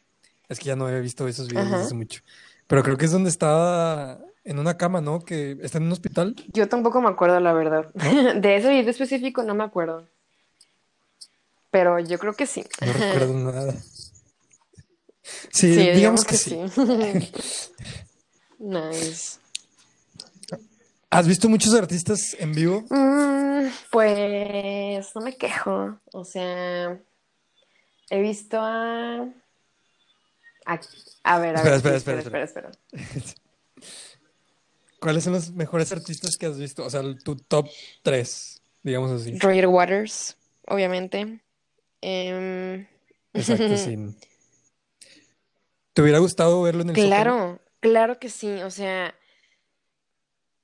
Es 0.49 0.59
que 0.59 0.65
ya 0.65 0.75
no 0.75 0.85
había 0.87 0.99
visto 0.99 1.25
esos 1.27 1.47
videos 1.47 1.65
desde 1.65 1.75
Ajá. 1.77 1.85
hace 1.85 1.95
mucho. 1.95 2.21
Pero 2.67 2.83
creo 2.83 2.97
que 2.97 3.05
es 3.05 3.11
donde 3.11 3.29
está 3.29 4.19
en 4.45 4.59
una 4.59 4.77
cama, 4.77 5.01
¿no? 5.01 5.19
Que 5.21 5.57
está 5.61 5.79
en 5.79 5.85
un 5.85 5.91
hospital, 5.91 6.35
Yo 6.53 6.69
tampoco 6.69 7.01
me 7.01 7.09
acuerdo, 7.09 7.39
la 7.39 7.53
verdad. 7.53 7.91
¿no? 7.93 8.33
De 8.41 8.55
ese 8.55 8.69
video 8.69 8.89
específico 8.91 9.43
no 9.43 9.55
me 9.55 9.63
acuerdo. 9.63 10.07
Pero 11.71 11.99
yo 11.99 12.17
creo 12.19 12.33
que 12.33 12.45
sí. 12.45 12.63
No 12.79 12.93
recuerdo 12.93 13.33
nada. 13.51 13.73
Sí, 15.51 15.73
Sí, 15.73 15.91
digamos 15.91 15.95
digamos 15.97 16.25
que 16.25 16.31
que 16.31 16.37
sí. 16.37 16.59
sí. 16.69 17.71
Nice. 18.59 19.39
¿Has 21.09 21.27
visto 21.27 21.49
muchos 21.49 21.73
artistas 21.73 22.35
en 22.39 22.53
vivo? 22.53 22.83
Mm, 22.89 23.67
pues 23.91 25.07
no 25.15 25.21
me 25.21 25.35
quejo. 25.37 25.99
O 26.13 26.23
sea, 26.25 26.99
he 28.09 28.21
visto 28.21 28.57
a... 28.59 29.27
A, 30.67 30.79
a 31.23 31.39
ver, 31.39 31.55
a 31.57 31.61
Espera, 31.61 31.63
ver, 31.63 31.73
espera, 31.75 31.95
espera, 31.97 32.19
espera, 32.19 32.43
espera, 32.43 32.69
espera. 32.69 33.35
¿Cuáles 35.05 35.23
son 35.23 35.33
los 35.33 35.51
mejores 35.51 35.91
artistas 35.91 36.35
que 36.35 36.47
has 36.47 36.57
visto? 36.57 36.83
O 36.83 36.89
sea, 36.89 37.03
tu 37.23 37.35
top 37.35 37.69
3, 38.01 38.59
digamos 38.81 39.11
así. 39.11 39.37
Roger 39.37 39.67
Waters, 39.67 40.35
obviamente. 40.65 41.43
Em, 42.01 42.87
Exacto, 43.31 43.77
sí. 43.77 43.95
¿Te 45.93 46.01
hubiera 46.01 46.17
gustado 46.17 46.59
verlo 46.63 46.81
en 46.81 46.89
el 46.89 46.95
Zócalo? 46.95 47.09
Claro, 47.09 47.59
claro 47.81 48.17
que 48.17 48.29
sí. 48.29 48.49
O 48.63 48.71
sea, 48.71 49.13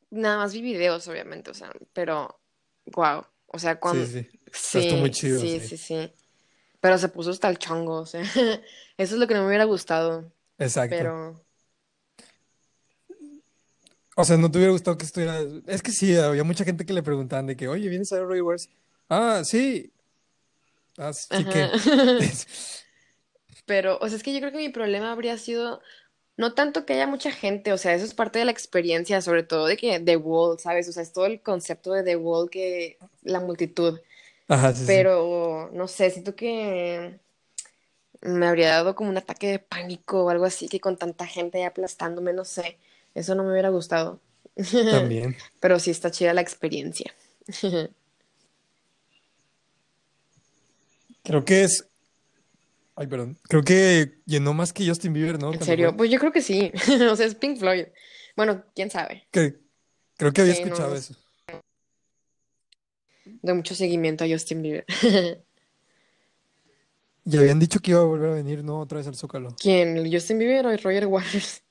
nada 0.09 0.37
más 0.37 0.53
vi 0.53 0.63
videos, 0.63 1.07
obviamente, 1.07 1.51
o 1.51 1.53
sea, 1.53 1.71
pero 1.93 2.39
wow. 2.87 3.23
O 3.45 3.59
sea, 3.59 3.79
cuando 3.79 4.03
Sí, 4.07 4.23
sí. 4.23 4.39
Pero 4.73 4.83
estuvo 4.85 4.99
muy 5.01 5.13
sí, 5.13 5.19
chido, 5.19 5.39
sí, 5.39 5.59
sí. 5.59 5.67
sí, 5.67 5.77
sí. 5.77 6.13
Pero 6.79 6.97
se 6.97 7.09
puso 7.09 7.29
hasta 7.29 7.47
el 7.47 7.59
chongo, 7.59 7.99
o 7.99 8.05
sea, 8.07 8.23
eso 8.97 9.13
es 9.13 9.19
lo 9.19 9.27
que 9.27 9.35
no 9.35 9.41
me 9.41 9.49
hubiera 9.49 9.65
gustado, 9.65 10.33
Exacto. 10.57 10.95
pero 10.97 11.45
O 14.15 14.25
sea, 14.25 14.37
no 14.37 14.51
te 14.51 14.57
hubiera 14.57 14.73
gustado 14.73 14.97
que 14.97 15.05
estuviera. 15.05 15.39
Es 15.67 15.81
que 15.81 15.91
sí, 15.91 16.15
había 16.15 16.43
mucha 16.43 16.65
gente 16.65 16.85
que 16.85 16.93
le 16.93 17.03
preguntaban 17.03 17.47
de 17.47 17.55
que, 17.55 17.67
oye, 17.67 17.89
¿vienes 17.89 18.11
a 18.13 18.19
Roy 18.19 18.41
Wars? 18.41 18.69
Ah, 19.09 19.41
sí. 19.43 19.91
Ah, 20.97 21.13
sí, 21.13 21.47
¿qué? 21.47 21.71
ajá. 21.71 21.71
Pero, 23.65 23.97
o 24.01 24.07
sea, 24.07 24.17
es 24.17 24.23
que 24.23 24.33
yo 24.33 24.39
creo 24.39 24.51
que 24.51 24.57
mi 24.57 24.69
problema 24.69 25.11
habría 25.11 25.37
sido 25.37 25.81
no 26.37 26.53
tanto 26.55 26.85
que 26.85 26.93
haya 26.93 27.07
mucha 27.07 27.31
gente, 27.31 27.73
o 27.73 27.77
sea, 27.77 27.93
eso 27.95 28.05
es 28.05 28.13
parte 28.15 28.39
de 28.39 28.45
la 28.45 28.51
experiencia, 28.51 29.21
sobre 29.21 29.43
todo 29.43 29.67
de 29.67 29.77
que 29.77 29.99
The 29.99 30.17
Wall, 30.17 30.59
¿sabes? 30.59 30.89
O 30.89 30.91
sea, 30.93 31.03
es 31.03 31.13
todo 31.13 31.27
el 31.27 31.41
concepto 31.41 31.93
de 31.93 32.03
The 32.03 32.15
Wall 32.17 32.49
que 32.49 32.97
la 33.23 33.39
multitud. 33.39 34.01
Ajá, 34.47 34.73
sí, 34.73 34.87
sí. 34.87 34.87
Pero, 34.87 35.69
no 35.73 35.87
sé, 35.87 36.11
siento 36.11 36.35
que 36.35 37.19
me 38.21 38.47
habría 38.47 38.69
dado 38.69 38.95
como 38.95 39.09
un 39.09 39.17
ataque 39.17 39.47
de 39.47 39.59
pánico 39.59 40.25
o 40.25 40.29
algo 40.29 40.45
así, 40.45 40.67
que 40.69 40.79
con 40.79 40.97
tanta 40.97 41.25
gente 41.27 41.65
aplastándome, 41.65 42.33
no 42.33 42.45
sé. 42.45 42.77
Eso 43.13 43.35
no 43.35 43.43
me 43.43 43.51
hubiera 43.51 43.69
gustado. 43.69 44.19
También. 44.91 45.35
Pero 45.59 45.79
sí 45.79 45.91
está 45.91 46.11
chida 46.11 46.33
la 46.33 46.41
experiencia. 46.41 47.13
Creo 51.23 51.45
que 51.45 51.63
es. 51.63 51.87
Ay, 52.95 53.07
perdón. 53.07 53.37
Creo 53.43 53.63
que 53.63 54.19
llenó 54.25 54.53
más 54.53 54.73
que 54.73 54.87
Justin 54.87 55.13
Bieber, 55.13 55.39
¿no? 55.39 55.53
¿En 55.53 55.63
serio? 55.63 55.89
fue. 55.89 55.97
Pues 55.97 56.11
yo 56.11 56.19
creo 56.19 56.31
que 56.31 56.41
sí. 56.41 56.71
O 57.11 57.15
sea, 57.15 57.25
es 57.25 57.35
Pink 57.35 57.57
Floyd. 57.59 57.85
Bueno, 58.35 58.63
quién 58.75 58.89
sabe. 58.89 59.27
Que, 59.31 59.59
creo 60.17 60.33
que 60.33 60.41
había 60.41 60.55
Sí, 60.55 60.61
no, 60.61 60.67
no 60.67 60.73
escuchado 60.73 60.95
eso. 60.95 61.15
De 63.23 63.53
mucho 63.53 63.75
seguimiento 63.75 64.23
a 64.23 64.27
Justin 64.27 64.61
Bieber. 64.61 64.85
Y 67.23 67.37
habían 67.37 67.59
dicho 67.59 67.79
que 67.79 67.91
iba 67.91 68.01
a 68.01 68.05
volver 68.05 68.31
a 68.31 68.33
venir, 68.33 68.63
¿no? 68.63 68.79
Otra 68.79 68.97
vez 68.97 69.07
al 69.07 69.15
Zócalo. 69.15 69.55
¿Quién? 69.59 69.97
¿El 69.97 70.11
¿Justin 70.11 70.39
Bieber 70.39 70.65
o 70.65 70.75
Roger 70.75 71.05
Waters? 71.05 71.61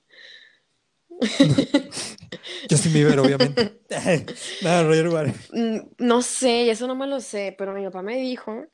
Justin 2.70 2.92
Bieber, 2.92 3.18
obviamente. 3.18 3.80
Nada, 4.62 4.82
Roger 4.84 5.08
Waters. 5.08 5.50
Mm, 5.52 5.78
No 5.98 6.22
sé, 6.22 6.70
eso 6.70 6.86
no 6.86 6.94
me 6.94 7.06
lo 7.06 7.20
sé, 7.20 7.54
pero 7.56 7.72
mi 7.74 7.84
papá 7.84 8.02
me 8.02 8.16
dijo 8.16 8.66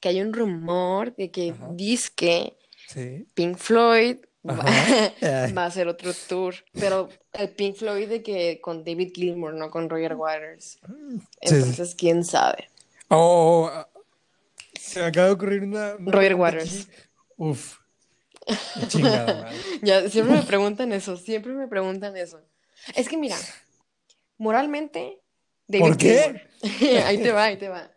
que 0.00 0.08
hay 0.10 0.20
un 0.20 0.32
rumor 0.32 1.14
de 1.16 1.30
que 1.30 1.50
Ajá. 1.50 1.68
dizque 1.72 2.56
Sí. 2.86 3.26
Pink 3.34 3.56
Floyd 3.56 4.16
va, 4.46 5.62
a 5.62 5.66
hacer 5.66 5.88
otro 5.88 6.12
tour, 6.28 6.54
pero 6.72 7.08
el 7.32 7.48
Pink 7.48 7.76
Floyd 7.76 8.08
de 8.08 8.22
que 8.22 8.60
con 8.60 8.84
David 8.84 9.12
Gilmour, 9.14 9.54
no 9.54 9.70
con 9.70 9.88
Roger 9.88 10.14
Waters. 10.14 10.78
Sí. 10.82 11.54
Entonces, 11.54 11.94
quién 11.94 12.24
sabe. 12.24 12.68
Oh, 13.08 13.70
ah, 13.72 13.88
se 14.78 15.00
me 15.00 15.06
acaba 15.06 15.28
de 15.28 15.32
ocurrir 15.32 15.62
una, 15.62 15.94
una 15.96 16.12
Roger 16.12 16.34
Waters. 16.34 16.88
Uf, 17.36 17.78
chingada. 18.88 19.50
Ya, 19.82 20.08
siempre 20.08 20.36
me 20.36 20.42
preguntan 20.42 20.92
eso, 20.92 21.16
siempre 21.16 21.52
me 21.52 21.68
preguntan 21.68 22.16
eso. 22.16 22.40
Es 22.94 23.08
que 23.08 23.16
mira, 23.16 23.36
moralmente, 24.38 25.20
David 25.66 25.84
¿Por 25.84 25.96
qué? 25.96 26.42
Ahí 27.06 27.18
te 27.18 27.32
va, 27.32 27.44
ahí 27.44 27.56
te 27.58 27.68
va. 27.68 27.90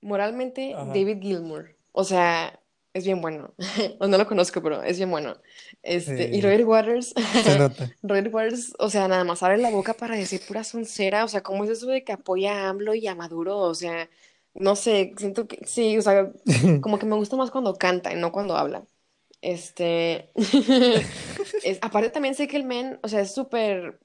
Moralmente, 0.00 0.74
Ajá. 0.74 0.86
David 0.86 1.18
Gilmour. 1.20 1.76
O 1.92 2.04
sea, 2.04 2.58
es 2.94 3.04
bien 3.04 3.20
bueno. 3.20 3.54
O 4.00 4.06
no 4.08 4.18
lo 4.18 4.26
conozco, 4.26 4.62
pero 4.62 4.82
es 4.82 4.96
bien 4.96 5.10
bueno. 5.10 5.36
Este, 5.82 6.28
y 6.30 6.34
Sí. 6.34 6.40
Roger 6.40 6.64
Waters, 6.64 7.14
Se 7.44 7.58
nota. 7.58 7.90
Roger 8.02 8.28
Waters, 8.34 8.72
o 8.78 8.88
sea, 8.90 9.08
nada 9.08 9.24
más 9.24 9.42
abre 9.42 9.58
la 9.58 9.70
boca 9.70 9.94
para 9.94 10.16
decir 10.16 10.40
pura 10.46 10.64
soncera. 10.64 11.24
O 11.24 11.28
sea, 11.28 11.42
¿cómo 11.42 11.64
es 11.64 11.70
eso 11.70 11.86
de 11.86 12.02
que 12.04 12.12
apoya 12.12 12.52
a 12.66 12.68
AMLO 12.70 12.94
y 12.94 13.06
a 13.06 13.14
Maduro? 13.14 13.58
O 13.58 13.74
sea, 13.74 14.08
no 14.54 14.74
sé, 14.76 15.12
siento 15.16 15.46
que 15.46 15.60
sí, 15.66 15.98
o 15.98 16.02
sea, 16.02 16.32
como 16.80 16.98
que 16.98 17.06
me 17.06 17.16
gusta 17.16 17.36
más 17.36 17.50
cuando 17.50 17.76
canta 17.76 18.12
y 18.12 18.16
no 18.16 18.32
cuando 18.32 18.56
habla. 18.56 18.84
Este, 19.42 20.30
es, 21.62 21.78
aparte 21.82 22.10
también 22.10 22.34
sé 22.34 22.48
que 22.48 22.56
el 22.56 22.64
men, 22.64 22.98
o 23.02 23.08
sea, 23.08 23.20
es 23.20 23.34
súper 23.34 23.98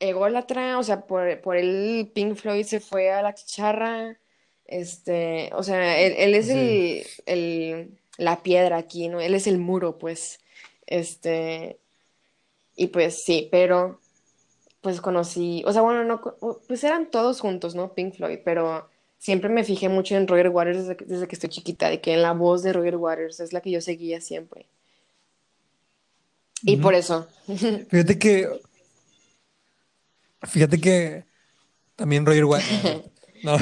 ególatra, 0.00 0.78
o 0.78 0.82
sea, 0.82 1.06
por, 1.06 1.40
por 1.42 1.56
él 1.56 2.10
Pink 2.14 2.34
Floyd 2.36 2.64
se 2.64 2.80
fue 2.80 3.10
a 3.12 3.22
la 3.22 3.34
chicharra, 3.34 4.18
este, 4.64 5.50
o 5.54 5.62
sea, 5.62 6.00
él, 6.00 6.14
él 6.16 6.34
es 6.34 6.46
Sí. 6.46 6.50
el, 6.50 7.06
el, 7.26 7.98
la 8.18 8.42
piedra 8.42 8.78
aquí, 8.78 9.08
¿no? 9.08 9.20
Él 9.20 9.34
es 9.34 9.46
el 9.46 9.58
muro, 9.58 9.98
pues, 9.98 10.40
este, 10.86 11.78
y 12.76 12.88
pues 12.88 13.22
sí, 13.24 13.48
pero, 13.50 14.00
pues 14.82 15.00
conocí, 15.00 15.62
o 15.66 15.72
sea, 15.72 15.82
bueno, 15.82 16.04
no, 16.04 16.22
pues 16.68 16.84
eran 16.84 17.10
todos 17.10 17.40
juntos, 17.40 17.74
¿no? 17.74 17.94
Pink 17.94 18.14
Floyd, 18.16 18.40
pero 18.44 18.88
siempre 19.18 19.50
me 19.50 19.64
fijé 19.64 19.88
mucho 19.88 20.16
en 20.16 20.28
Roger 20.28 20.48
Waters 20.50 20.78
desde, 20.80 20.96
que- 20.96 21.04
desde 21.06 21.28
que 21.28 21.34
estoy 21.36 21.50
chiquita, 21.50 21.90
de 21.90 22.00
que 22.00 22.16
la 22.16 22.32
voz 22.34 22.62
de 22.62 22.72
Roger 22.72 22.96
Waters 22.96 23.40
es 23.40 23.52
la 23.52 23.60
que 23.62 23.70
yo 23.72 23.80
seguía 23.82 24.20
siempre. 24.20 24.66
Y 26.62 26.76
por 26.76 26.94
eso. 26.94 27.28
Fíjate 27.88 28.18
que, 28.18 28.48
fíjate 30.42 30.80
que 30.80 31.24
también 31.96 32.26
Roger 32.26 32.44
Waters. 32.44 33.02
No, 33.42 33.54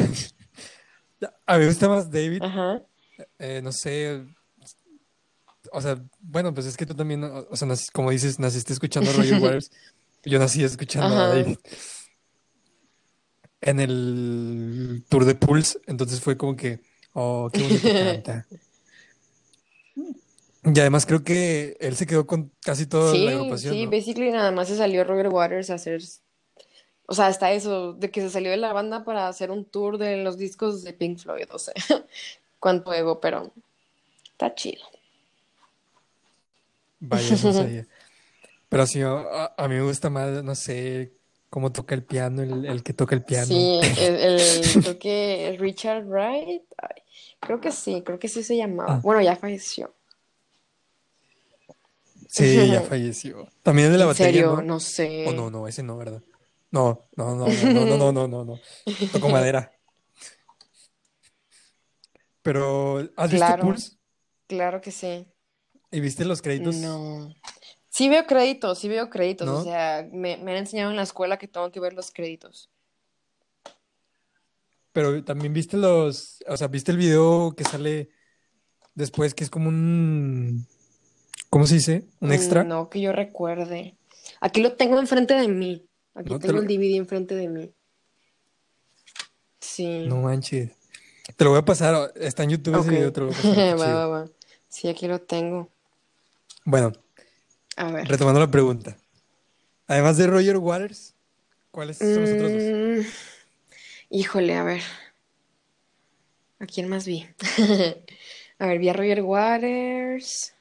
a 1.46 1.54
mí 1.54 1.60
me 1.60 1.66
gusta 1.68 1.88
más 1.88 2.10
David. 2.10 2.42
Ajá. 2.42 2.82
eh, 3.38 3.60
no 3.62 3.70
sé, 3.70 4.24
o 5.70 5.80
sea, 5.80 6.02
bueno, 6.18 6.52
pues 6.52 6.66
es 6.66 6.76
que 6.76 6.84
tú 6.84 6.94
también, 6.94 7.22
o, 7.22 7.56
sea, 7.56 7.68
como 7.92 8.10
dices, 8.10 8.40
naciste 8.40 8.72
escuchando 8.72 9.08
a 9.10 9.12
Roger 9.12 9.38
Waters. 9.40 9.70
Yo 10.24 10.40
nací 10.40 10.64
escuchando 10.64 11.16
a. 11.16 11.28
David 11.28 11.58
en 13.60 13.80
el 13.80 15.04
tour 15.08 15.24
de 15.24 15.34
Pulse, 15.34 15.80
entonces 15.86 16.20
fue 16.20 16.36
como 16.36 16.56
que, 16.56 16.80
oh, 17.12 17.50
qué 17.52 17.62
bonito 17.62 17.88
canta. 17.88 18.46
Y 20.64 20.78
además 20.80 21.06
creo 21.06 21.22
que 21.24 21.76
él 21.80 21.96
se 21.96 22.06
quedó 22.06 22.26
con 22.26 22.52
casi 22.60 22.86
toda 22.86 23.16
la 23.16 23.30
Sí, 23.30 23.30
agrupación, 23.32 23.74
sí, 23.74 23.82
¿no? 23.82 23.90
basically 23.90 24.30
nada 24.30 24.50
más 24.50 24.68
se 24.68 24.76
salió 24.76 25.04
Roger 25.04 25.28
Waters 25.28 25.70
a 25.70 25.74
hacer, 25.74 26.00
o 27.06 27.14
sea, 27.14 27.26
hasta 27.26 27.52
eso, 27.52 27.94
de 27.94 28.10
que 28.10 28.20
se 28.20 28.30
salió 28.30 28.50
de 28.50 28.56
la 28.58 28.72
banda 28.72 29.04
para 29.04 29.28
hacer 29.28 29.50
un 29.50 29.64
tour 29.64 29.98
de 29.98 30.18
los 30.18 30.36
discos 30.38 30.82
de 30.84 30.92
Pink 30.92 31.18
Floyd, 31.18 31.46
o 31.52 31.58
sea, 31.58 31.74
cuánto 32.60 32.92
ego, 32.94 33.20
pero 33.20 33.52
está 34.32 34.54
chido. 34.54 34.84
Vaya, 37.00 37.36
no 37.38 37.50
sabía. 37.52 37.86
Pero 38.68 38.86
sí, 38.86 39.02
a, 39.02 39.54
a 39.56 39.68
mí 39.68 39.76
me 39.76 39.82
gusta 39.82 40.10
más, 40.10 40.44
no 40.44 40.54
sé, 40.56 41.14
cómo 41.50 41.72
toca 41.72 41.94
el 41.94 42.04
piano, 42.04 42.42
el, 42.42 42.66
el 42.66 42.82
que 42.82 42.94
toca 42.94 43.14
el 43.16 43.24
piano. 43.24 43.54
Sí, 43.54 43.80
el, 43.96 44.14
el- 44.16 44.78
creo 44.80 44.98
que 44.98 45.56
Richard 45.58 46.04
Wright, 46.06 46.62
ay, 46.78 47.02
creo 47.40 47.60
que 47.60 47.70
sí, 47.72 48.02
creo 48.04 48.18
que 48.18 48.28
sí 48.28 48.42
se 48.42 48.56
llamaba. 48.56 48.94
Ah. 48.94 49.00
Bueno, 49.02 49.20
ya 49.22 49.36
falleció. 49.36 49.94
Sí, 52.28 52.68
ya 52.68 52.82
falleció. 52.88 53.48
También 53.62 53.90
de 53.90 53.98
la 53.98 54.04
¿En 54.04 54.10
batería, 54.10 54.42
serio? 54.42 54.56
¿no? 54.56 54.62
No 54.62 54.80
sé. 54.80 55.24
Oh, 55.26 55.32
no, 55.32 55.50
no, 55.50 55.66
ese 55.66 55.82
no, 55.82 55.96
¿verdad? 55.96 56.22
No, 56.70 57.08
no, 57.16 57.34
no, 57.34 57.46
no, 57.48 57.72
no, 57.72 57.96
no, 57.96 58.12
no, 58.12 58.28
no, 58.28 58.44
no. 58.44 58.60
Tocó 59.12 59.28
madera. 59.30 59.72
Pero, 62.42 62.98
¿has 63.16 63.30
visto 63.30 63.46
Claro. 63.46 63.64
Pulse? 63.64 63.96
Claro 64.46 64.80
que 64.80 64.90
sí. 64.90 65.26
¿Y 65.90 66.00
viste 66.00 66.24
los 66.24 66.42
créditos? 66.42 66.76
No. 66.76 67.34
Sí 67.88 68.08
veo 68.08 68.26
créditos, 68.26 68.78
sí 68.78 68.88
veo 68.88 69.10
créditos. 69.10 69.48
O 69.48 69.64
sea, 69.64 70.06
me, 70.12 70.36
me 70.36 70.52
han 70.52 70.58
enseñado 70.58 70.90
en 70.90 70.96
la 70.96 71.02
escuela 71.02 71.38
que 71.38 71.48
tengo 71.48 71.70
que 71.72 71.80
ver 71.80 71.94
los 71.94 72.10
créditos. 72.10 72.70
Pero 74.92 75.24
también 75.24 75.52
viste 75.52 75.76
los, 75.76 76.42
o 76.46 76.56
sea, 76.56 76.68
viste 76.68 76.92
el 76.92 76.98
video 76.98 77.54
que 77.56 77.64
sale 77.64 78.10
después, 78.94 79.34
que 79.34 79.44
es 79.44 79.50
como 79.50 79.68
un, 79.68 80.66
¿cómo 81.50 81.66
se 81.66 81.74
dice? 81.74 82.04
Un 82.20 82.32
extra. 82.32 82.64
Mm, 82.64 82.68
No, 82.68 82.88
que 82.90 83.00
yo 83.00 83.12
recuerde. 83.12 83.94
Aquí 84.40 84.60
lo 84.62 84.72
tengo 84.72 84.98
enfrente 84.98 85.34
de 85.34 85.48
mí. 85.48 85.84
Aquí 86.14 86.30
No 86.30 86.38
te 86.38 86.46
tengo 86.48 86.60
lo- 86.60 86.62
el 86.62 86.68
DVD 86.68 86.96
enfrente 86.96 87.34
de 87.34 87.48
mí. 87.48 87.72
Sí. 89.60 90.06
No 90.06 90.16
manches. 90.22 90.70
Te 91.36 91.44
lo 91.44 91.50
voy 91.50 91.58
a 91.58 91.64
pasar, 91.64 92.12
está 92.16 92.42
en 92.44 92.50
YouTube 92.50 92.80
ese 92.80 92.90
video, 92.90 93.12
te 93.12 93.20
lo 93.20 93.26
voy 93.26 93.34
a 93.34 93.36
pasar. 93.36 93.52
está 93.58 93.74
Va, 93.76 93.84
chido. 93.84 93.96
va, 93.96 94.06
va. 94.08 94.28
Sí, 94.68 94.88
aquí 94.88 95.06
lo 95.06 95.20
tengo. 95.20 95.70
Bueno, 96.64 96.92
A 97.76 97.90
ver. 97.92 98.08
retomando 98.08 98.40
la 98.40 98.50
pregunta. 98.50 98.96
Además 99.86 100.16
de 100.16 100.26
Roger 100.26 100.56
Waters, 100.58 101.14
¿cuáles 101.70 101.98
son 101.98 102.20
los 102.20 102.30
otros 102.30 102.52
dos? 102.52 102.62
Mm, 102.62 103.00
híjole, 104.10 104.54
a 104.56 104.64
ver. 104.64 104.82
¿A 106.60 106.66
quién 106.66 106.88
más 106.88 107.06
vi? 107.06 107.26
A 108.60 108.66
ver, 108.66 108.78
vi 108.80 108.88
a 108.88 108.92
Roger 108.92 109.22
Waters. 109.22 110.52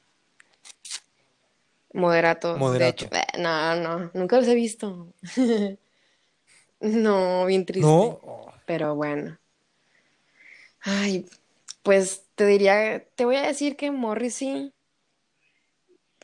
Moderato. 1.93 2.57
De 2.57 2.87
hecho, 2.87 3.07
eh, 3.11 3.39
no, 3.39 3.75
no, 3.75 4.11
nunca 4.13 4.37
los 4.37 4.47
he 4.47 4.55
visto. 4.55 5.13
No, 6.79 7.45
bien 7.47 7.65
triste. 7.65 7.87
No, 7.87 8.53
Pero 8.65 8.95
bueno. 8.95 9.37
Ay, 10.81 11.25
pues 11.83 12.25
te 12.35 12.45
diría, 12.45 13.03
te 13.15 13.25
voy 13.25 13.35
a 13.37 13.41
decir 13.41 13.75
que 13.75 13.89
Morrissey, 13.91 14.73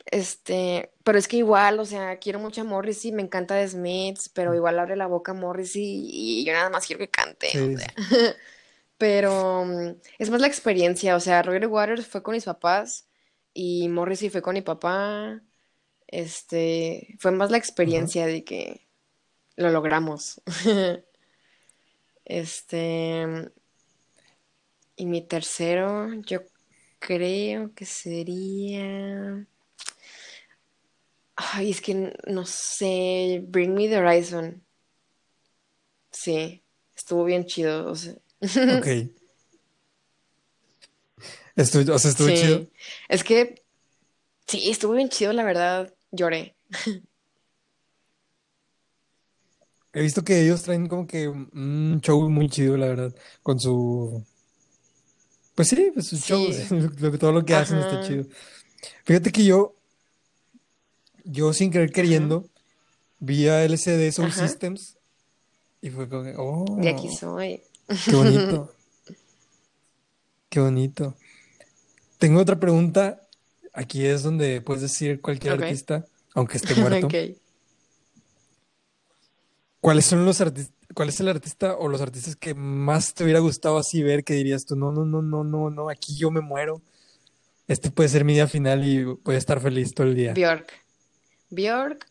este, 0.06 0.92
pero 1.02 1.18
es 1.18 1.28
que 1.28 1.38
igual, 1.38 1.80
o 1.80 1.84
sea, 1.84 2.18
quiero 2.18 2.38
mucho 2.38 2.60
a 2.60 2.64
Morrissey, 2.64 3.12
me 3.12 3.22
encanta 3.22 3.56
The 3.56 3.68
Smiths, 3.68 4.28
pero 4.28 4.54
igual 4.54 4.78
abre 4.78 4.96
la 4.96 5.06
boca 5.06 5.34
Morrissey 5.34 5.82
y 6.10 6.44
yo 6.44 6.52
nada 6.52 6.70
más 6.70 6.86
quiero 6.86 7.00
que 7.00 7.10
cante, 7.10 7.48
sí, 7.48 7.58
o 7.58 7.78
sea. 7.78 7.92
Pero 8.98 9.64
mm, 9.64 9.96
es 10.18 10.30
más 10.30 10.40
la 10.40 10.46
experiencia, 10.46 11.16
o 11.16 11.20
sea, 11.20 11.42
Roger 11.42 11.66
Waters 11.66 12.06
fue 12.06 12.22
con 12.22 12.34
mis 12.34 12.44
papás 12.44 13.08
y 13.52 13.88
Morrissey 13.88 14.30
fue 14.30 14.42
con 14.42 14.54
mi 14.54 14.62
papá. 14.62 15.42
Este, 16.06 17.16
fue 17.18 17.30
más 17.30 17.50
la 17.50 17.58
experiencia 17.58 18.26
de 18.26 18.44
que 18.44 18.86
lo 19.56 19.70
logramos. 19.70 20.40
Este, 22.26 23.50
y 24.96 25.04
mi 25.04 25.20
tercero, 25.20 26.14
yo 26.22 26.40
creo 26.98 27.74
que 27.74 27.84
sería... 27.84 29.46
Ay, 31.36 31.70
es 31.70 31.82
que 31.82 32.16
no 32.26 32.46
sé, 32.46 33.44
Bring 33.46 33.74
Me 33.74 33.88
the 33.88 33.98
Horizon. 33.98 34.64
Sí, 36.12 36.62
estuvo 36.96 37.24
bien 37.24 37.44
chido, 37.44 37.90
o 37.90 37.94
sea. 37.94 38.14
Ok. 38.78 38.86
Estuvo, 41.56 41.94
o 41.94 41.98
sea, 41.98 42.10
estuvo 42.10 42.28
chido. 42.30 42.66
Es 43.08 43.22
que 43.22 43.63
sí, 44.46 44.70
estuvo 44.70 44.92
bien 44.94 45.08
chido, 45.08 45.32
la 45.32 45.44
verdad, 45.44 45.92
lloré. 46.12 46.56
He 49.92 50.02
visto 50.02 50.24
que 50.24 50.40
ellos 50.42 50.62
traen 50.62 50.88
como 50.88 51.06
que 51.06 51.28
un 51.28 52.00
show 52.02 52.28
muy 52.28 52.48
chido, 52.48 52.76
la 52.76 52.88
verdad, 52.88 53.14
con 53.42 53.60
su... 53.60 54.24
Pues 55.54 55.68
sí, 55.68 55.90
pues 55.94 56.06
Sí, 56.12 56.48
lo- 56.70 57.10
lo- 57.10 57.18
todo 57.18 57.32
lo 57.32 57.44
que 57.44 57.54
hacen 57.54 57.78
está 57.78 58.00
chido. 58.00 58.24
Fíjate 59.04 59.32
que 59.32 59.44
yo, 59.44 59.74
yo 61.24 61.52
sin 61.52 61.70
querer 61.70 61.92
ajá, 61.92 61.92
queriendo, 61.92 62.48
vi 63.20 63.48
a 63.48 63.64
LCD 63.64 64.12
Soul 64.12 64.26
ajá, 64.26 64.46
Systems 64.48 64.98
y 65.82 65.90
fue 65.90 66.08
como, 66.08 66.24
que, 66.24 66.34
de 66.76 66.88
aquí 66.88 67.08
oh, 67.08 67.10
soy. 67.10 67.62
qué 68.06 68.16
bonito, 68.16 68.70
qué 70.48 70.60
bonito. 70.60 71.14
Tengo 72.18 72.40
otra 72.40 72.58
pregunta. 72.58 73.20
Aquí 73.74 74.06
es 74.06 74.22
donde 74.22 74.60
puedes 74.60 74.82
decir 74.82 75.20
cualquier 75.20 75.54
artista, 75.54 76.06
aunque 76.32 76.56
esté 76.56 76.74
muerto. 76.80 77.08
ok. 77.08 77.14
¿Cuáles 79.80 80.06
son 80.06 80.24
los 80.24 80.40
artistas, 80.40 80.74
cuál 80.94 81.08
es 81.08 81.20
el 81.20 81.28
artista 81.28 81.76
o 81.76 81.88
los 81.88 82.00
artistas 82.00 82.36
que 82.36 82.54
más 82.54 83.12
te 83.12 83.24
hubiera 83.24 83.40
gustado 83.40 83.76
así 83.76 84.02
ver 84.02 84.24
que 84.24 84.34
dirías 84.34 84.64
tú, 84.64 84.76
no, 84.76 84.92
no, 84.92 85.04
no, 85.04 85.20
no, 85.20 85.44
no, 85.44 85.68
no, 85.70 85.90
aquí 85.90 86.16
yo 86.16 86.30
me 86.30 86.40
muero. 86.40 86.80
Este 87.66 87.90
puede 87.90 88.08
ser 88.08 88.24
mi 88.24 88.34
día 88.34 88.46
final 88.46 88.86
y 88.86 89.04
a 89.30 89.36
estar 89.36 89.60
feliz 89.60 89.92
todo 89.92 90.06
el 90.06 90.14
día. 90.14 90.32
Bjork. 90.34 90.72
Bjork, 91.50 92.06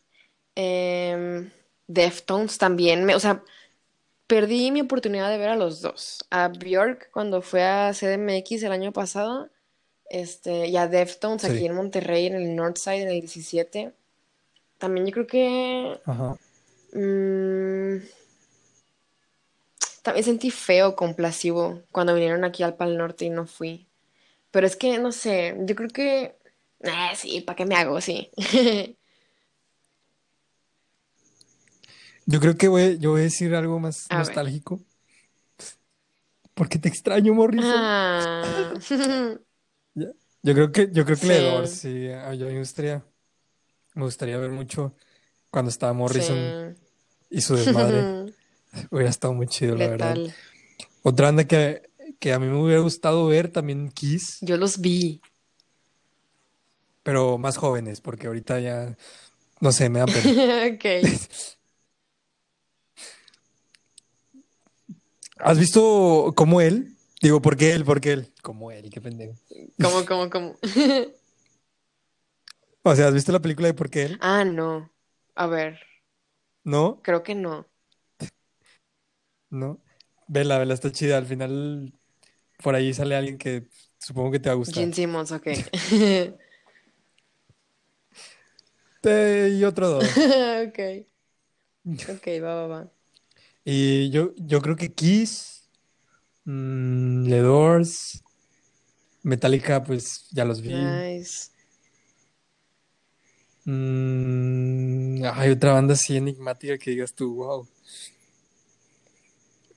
em, 0.55 1.49
Deftones 1.87 2.57
también, 2.57 3.05
me, 3.05 3.15
o 3.15 3.19
sea, 3.19 3.43
perdí 4.27 4.71
mi 4.71 4.81
oportunidad 4.81 5.29
de 5.29 5.37
ver 5.37 5.49
a 5.49 5.55
los 5.55 5.81
dos. 5.81 6.25
A 6.29 6.49
Bjork 6.49 7.09
cuando 7.11 7.41
fue 7.41 7.63
a 7.63 7.93
CDMX 7.93 8.63
el 8.63 8.71
año 8.71 8.91
pasado, 8.91 9.49
este, 10.13 10.67
y 10.67 10.77
a 10.77 10.87
Deftones 10.87 11.43
aquí 11.43 11.65
en 11.65 11.73
Monterrey, 11.73 12.27
en 12.27 12.35
el 12.35 12.55
Northside, 12.55 13.01
en 13.01 13.09
el 13.09 13.19
17. 13.19 13.93
También 14.77 15.07
yo 15.07 15.11
creo 15.11 15.27
que 15.27 15.99
ajá. 16.05 16.37
mm, 16.93 17.97
también 20.03 20.23
sentí 20.23 20.51
feo 20.51 20.95
con 20.95 21.15
Placebo 21.15 21.81
cuando 21.91 22.13
vinieron 22.13 22.43
aquí 22.43 22.61
al 22.61 22.75
Pal 22.75 22.95
Norte 22.95 23.25
y 23.25 23.31
no 23.31 23.47
fui. 23.47 23.87
Pero 24.51 24.67
es 24.67 24.75
que, 24.75 24.99
no 24.99 25.11
sé, 25.11 25.55
yo 25.61 25.75
creo 25.75 25.89
que... 25.89 26.35
Eh, 26.81 27.15
sí, 27.15 27.41
¿para 27.41 27.55
qué 27.55 27.65
me 27.65 27.75
hago? 27.75 27.99
Sí. 28.01 28.29
Yo 32.25 32.39
creo 32.39 32.55
que 32.55 32.69
voy, 32.69 32.97
yo 32.99 33.11
voy 33.11 33.21
a 33.21 33.23
decir 33.25 33.53
algo 33.53 33.79
más 33.79 34.05
A 34.09 34.19
ver. 34.19 34.27
nostálgico. 34.27 34.79
Porque 36.53 36.79
te 36.79 36.87
extraño, 36.87 37.33
Morrison. 37.33 37.73
Ah. 37.75 38.73
Yo 40.45 40.53
creo 40.53 40.71
que, 40.73 40.89
yo 40.91 41.05
creo 41.05 41.17
que 41.17 41.21
sí, 41.21 41.27
The 41.27 41.41
Doors, 41.41 41.69
sí. 41.71 42.07
A 42.09 42.33
yo 42.33 42.47
me 42.47 42.59
gustaría, 42.59 43.01
me 43.95 44.03
gustaría 44.03 44.37
ver 44.37 44.51
mucho 44.51 44.93
cuando 45.49 45.69
estaba 45.69 45.93
Morrison 45.93 46.75
sí. 46.75 47.37
y 47.37 47.41
su 47.41 47.55
desmadre. 47.55 48.33
Hubiera 48.91 49.09
estado 49.09 49.33
muy 49.33 49.47
chido, 49.47 49.77
la 49.77 49.87
verdad. 49.87 50.17
Otra 51.01 51.27
banda 51.27 51.45
que, 51.45 51.83
que 52.19 52.33
a 52.33 52.39
mí 52.39 52.47
me 52.47 52.61
hubiera 52.61 52.81
gustado 52.81 53.25
ver 53.27 53.49
también 53.49 53.89
Kiss, 53.89 54.39
Yo 54.41 54.57
los 54.57 54.79
vi. 54.81 55.21
pero 57.03 57.37
más 57.37 57.55
jóvenes, 57.55 58.01
porque 58.01 58.27
ahorita 58.27 58.59
ya, 58.59 58.97
no 59.61 59.71
sé, 59.71 59.89
me 59.89 59.99
da 59.99 60.05
pena. 60.07 60.73
Ok. 60.73 60.85
¿Has 65.37 65.57
visto 65.57 66.33
cómo 66.35 66.59
él? 66.59 66.92
Digo, 67.23 67.41
¿por 67.41 67.55
qué 67.57 67.71
él? 67.73 67.85
¿Por 67.85 68.01
qué 68.01 68.11
él? 68.11 68.33
Como 68.41 68.69
él, 68.69 68.89
qué 68.91 68.99
pendejo. 69.01 69.33
¿Cómo, 69.81 70.05
cómo, 70.05 70.29
cómo? 70.29 70.55
O 72.83 72.95
sea, 72.95 73.07
¿has 73.07 73.13
visto 73.13 73.31
la 73.31 73.41
película 73.41 73.67
de 73.67 73.73
por 73.73 73.89
qué 73.89 74.03
él? 74.03 74.19
Ah, 74.21 74.43
no. 74.43 74.89
A 75.35 75.45
ver, 75.47 75.79
¿No? 76.63 77.01
creo 77.01 77.23
que 77.23 77.35
no. 77.35 77.67
¿No? 79.49 79.79
Vela, 80.27 80.57
vela, 80.57 80.73
está 80.73 80.91
chida. 80.91 81.17
Al 81.17 81.25
final, 81.25 81.93
por 82.63 82.75
ahí 82.75 82.93
sale 82.93 83.15
alguien 83.15 83.37
que 83.37 83.67
supongo 83.99 84.31
que 84.31 84.39
te 84.39 84.49
va 84.49 84.53
a 84.53 84.57
gustar. 84.57 84.83
Gene 84.83 84.93
Simmons, 84.93 85.31
ok. 85.31 85.47
Te- 89.01 89.49
y 89.49 89.63
otro 89.65 89.89
dos. 89.89 90.05
Ok, 90.67 90.79
ok, 92.07 92.27
va, 92.43 92.55
va, 92.55 92.67
va. 92.67 92.91
Y 93.65 94.09
yo, 94.11 94.33
yo 94.37 94.61
creo 94.61 94.75
que 94.75 94.93
Kiss, 94.93 95.62
mm, 96.45 97.29
The 97.29 97.39
Doors, 97.39 98.23
Metallica, 99.23 99.83
pues 99.83 100.27
ya 100.31 100.45
los 100.45 100.61
vi. 100.61 100.73
Nice. 100.73 101.49
Mm, 103.65 105.23
hay 105.23 105.51
otra 105.51 105.73
banda 105.73 105.93
así 105.93 106.17
enigmática 106.17 106.77
que 106.77 106.91
digas 106.91 107.13
tú, 107.13 107.35
wow. 107.35 107.67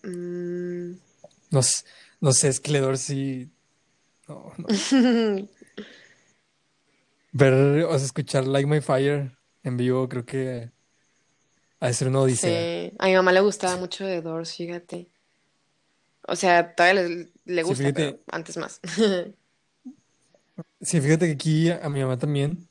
Mm. 0.03 0.99
No, 1.51 1.61
no 2.21 2.33
sé, 2.33 2.49
es 2.49 2.61
que 2.61 2.73
The 2.73 2.81
Doors 2.81 3.01
sí. 3.01 3.51
No, 4.29 4.53
no. 4.59 4.67
Ver, 7.33 7.85
o 7.85 7.99
sea, 7.99 8.07
escuchar 8.07 8.47
Like 8.47 8.67
My 8.67 8.81
Fire 8.81 9.37
en 9.62 9.77
vivo, 9.77 10.09
creo 10.09 10.25
que 10.25 10.71
ha 11.81 11.87
de 11.89 11.93
ser 11.95 12.09
una 12.09 12.21
odisea. 12.21 12.62
Sí, 12.62 12.93
a 12.99 13.07
mi 13.07 13.14
mamá 13.14 13.33
le 13.33 13.41
gustaba 13.41 13.77
mucho 13.77 14.07
The 14.07 14.23
Doors, 14.23 14.55
fíjate. 14.57 15.11
O 16.29 16.37
sea, 16.37 16.74
todavía 16.74 17.03
le, 17.03 17.29
le 17.45 17.62
Sí, 17.62 17.68
gusta, 17.68 17.93
pero 17.93 18.18
antes 18.31 18.57
más. 18.57 18.81
sí, 20.81 21.01
fíjate 21.01 21.27
que 21.27 21.33
aquí 21.33 21.70
a, 21.70 21.89
mi 21.89 22.01
mamá 22.01 22.18
también. 22.18 22.66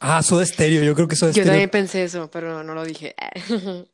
Ah, 0.00 0.22
Soda 0.22 0.44
Stereo, 0.44 0.82
yo 0.84 0.94
creo 0.94 1.08
que 1.08 1.16
Soda 1.16 1.30
Yo 1.30 1.42
Stereo, 1.42 1.52
también 1.52 1.70
pensé 1.70 2.04
eso, 2.04 2.30
pero 2.30 2.62
no 2.62 2.74
lo 2.74 2.84
dije. 2.84 3.14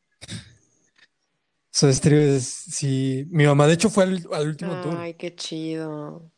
Soda 1.70 1.92
Stereo 1.92 2.20
es, 2.20 2.44
sí. 2.46 3.26
Mi 3.30 3.46
mamá, 3.46 3.66
de 3.66 3.74
hecho, 3.74 3.88
fue 3.88 4.04
al, 4.04 4.26
al 4.32 4.48
último 4.48 4.80
tour, 4.82 4.94
Ay, 4.98 5.14
qué 5.14 5.34
chido. 5.34 6.30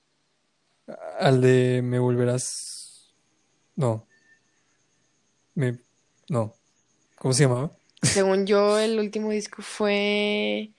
al 1.18 1.41
de 1.41 1.80
Me 1.82 1.99
Volverás. 1.99 3.14
No, 3.76 4.07
me, 5.55 5.78
no, 6.28 6.55
¿cómo 7.16 7.32
se 7.32 7.45
llamaba? 7.45 7.70
Según 8.03 8.47
yo, 8.47 8.78
el 8.78 8.99
último 8.99 9.30
disco 9.30 9.62
fue... 9.62 10.74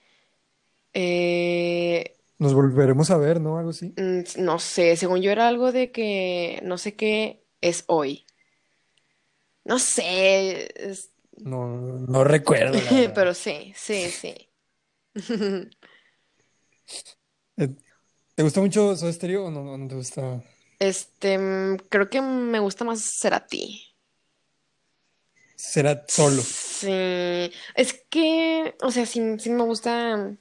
eh, 0.96 2.16
Nos 2.38 2.54
volveremos 2.54 3.10
a 3.10 3.18
ver, 3.18 3.40
¿no? 3.42 3.58
Algo 3.58 3.70
así. 3.70 3.94
mm, 3.96 4.22
no 4.38 4.58
sé, 4.58 4.96
según 4.96 5.20
yo 5.22 5.30
era 5.30 5.48
algo 5.48 5.72
de 5.72 5.90
que 5.92 6.60
no 6.64 6.78
sé 6.78 6.96
qué 6.96 7.44
es 7.60 7.84
hoy. 7.88 8.26
No 9.64 9.78
sé, 9.78 10.68
es- 10.90 11.10
No, 11.38 11.66
no 12.08 12.24
recuerdo, 12.24 12.78
pero 13.14 13.34
sí, 13.34 13.72
sí, 13.76 14.10
sí. 14.10 14.34
Eh, 17.56 17.74
¿Te 18.34 18.42
gusta 18.44 18.60
mucho 18.62 18.96
Soda 18.96 19.12
Stereo 19.12 19.46
o 19.46 19.50
no, 19.50 19.88
te 19.88 19.94
gusta? 19.96 20.42
Este, 20.78 21.38
mm, 21.38 21.76
creo 21.90 22.08
que 22.10 22.20
me 22.22 22.58
gusta 22.60 22.84
más 22.84 23.02
Cerati. 23.20 23.94
Será 25.56 26.04
solo. 26.08 26.42
Sí, 26.42 26.88
es 27.74 28.04
que, 28.10 28.74
o 28.82 28.90
sea, 28.90 29.06
sí, 29.06 29.20
sí 29.38 29.50
me 29.50 29.64
gusta, 29.64 30.36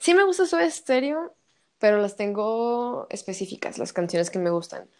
sí 0.00 0.14
me 0.14 0.24
gusta 0.24 0.46
Soda 0.46 0.70
Stereo, 0.70 1.36
pero 1.80 1.98
las 2.02 2.16
tengo 2.16 3.08
específicas, 3.10 3.78
las 3.78 3.94
canciones 3.94 4.30
que 4.30 4.40
me 4.40 4.50
gustan, 4.50 4.90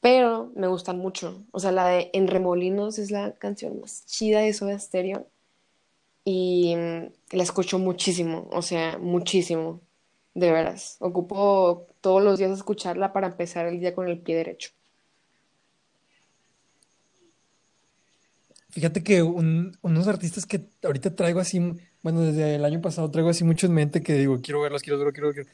pero 0.00 0.52
me 0.56 0.68
gustan 0.68 0.98
mucho. 0.98 1.44
O 1.52 1.60
sea, 1.60 1.72
la 1.72 1.88
de 1.88 2.10
En 2.14 2.28
Remolinos 2.28 2.98
es 2.98 3.12
la 3.12 3.34
canción 3.34 3.80
más 3.80 4.06
chida 4.06 4.40
de 4.42 4.54
Soda 4.54 4.78
Stereo 4.80 5.28
y 6.24 6.76
mm, 6.76 7.36
la 7.36 7.42
escucho 7.44 7.78
muchísimo, 7.78 8.48
o 8.52 8.62
sea, 8.62 8.98
muchísimo, 8.98 9.82
de 10.34 10.52
veras. 10.52 10.96
Ocupo 11.00 11.88
todos 12.00 12.22
los 12.22 12.38
días 12.38 12.52
escucharla 12.52 13.12
para 13.12 13.28
empezar 13.28 13.66
el 13.66 13.80
día 13.80 13.94
con 13.94 14.08
el 14.08 14.20
pie 14.20 14.36
derecho. 14.36 14.70
Fíjate 18.70 19.02
que 19.02 19.22
un- 19.22 19.76
unos 19.82 20.06
artistas 20.08 20.46
que 20.46 20.68
ahorita 20.84 21.14
traigo 21.16 21.40
así, 21.40 21.60
bueno, 22.02 22.20
desde 22.22 22.54
el 22.54 22.64
año 22.64 22.80
pasado 22.80 23.10
traigo 23.10 23.30
así 23.30 23.44
mucho 23.44 23.66
en 23.66 23.74
mente 23.74 24.02
que 24.02 24.14
digo, 24.14 24.40
quiero 24.42 24.60
verlos, 24.60 24.82
quiero 24.82 24.98
verlos, 24.98 25.14
quiero 25.14 25.28
verlos. 25.28 25.46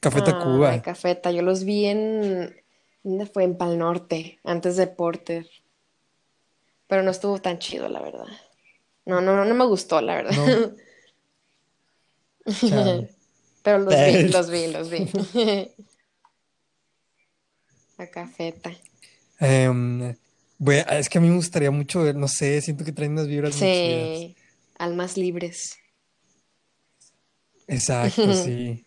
Café 0.00 0.18
Ay, 0.18 0.24
Tacuba. 0.24 0.82
Cafeta, 0.82 1.30
yo 1.30 1.42
los 1.42 1.64
vi 1.64 1.86
en, 1.86 2.56
¿dónde 3.02 3.26
fue? 3.26 3.44
En 3.44 3.56
Pal 3.56 3.78
Norte, 3.78 4.40
antes 4.44 4.76
de 4.76 4.86
Porter, 4.86 5.48
pero 6.88 7.02
no 7.02 7.10
estuvo 7.10 7.40
tan 7.40 7.58
chido, 7.58 7.88
la 7.88 8.00
verdad. 8.00 8.26
No, 9.06 9.20
no, 9.20 9.34
no, 9.34 9.44
no 9.44 9.54
me 9.54 9.64
gustó, 9.64 10.00
la 10.00 10.16
verdad. 10.16 10.36
No. 10.36 10.72
Pero 13.62 13.78
los 13.78 13.94
vi, 13.94 14.28
los 14.28 14.50
vi, 14.50 14.66
los 14.66 14.90
vi. 15.32 15.68
A 17.98 18.06
cafeta. 18.08 18.72
Em, 19.38 20.14
es 20.90 21.08
que 21.08 21.18
a 21.18 21.20
mí 21.20 21.28
me 21.28 21.36
gustaría 21.36 21.70
mucho 21.70 22.02
ver, 22.02 22.16
no 22.16 22.28
sé, 22.28 22.60
siento 22.60 22.84
que 22.84 22.92
traen 22.92 23.12
unas 23.12 23.28
vibras 23.28 23.56
muy 23.60 23.72
chidas. 23.72 24.41
Almas 24.82 25.16
libres. 25.16 25.78
Exacto, 27.68 28.32
sí. 28.34 28.84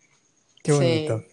Qué 0.63 0.71
Sí. 0.71 0.77
bonito. 0.77 1.23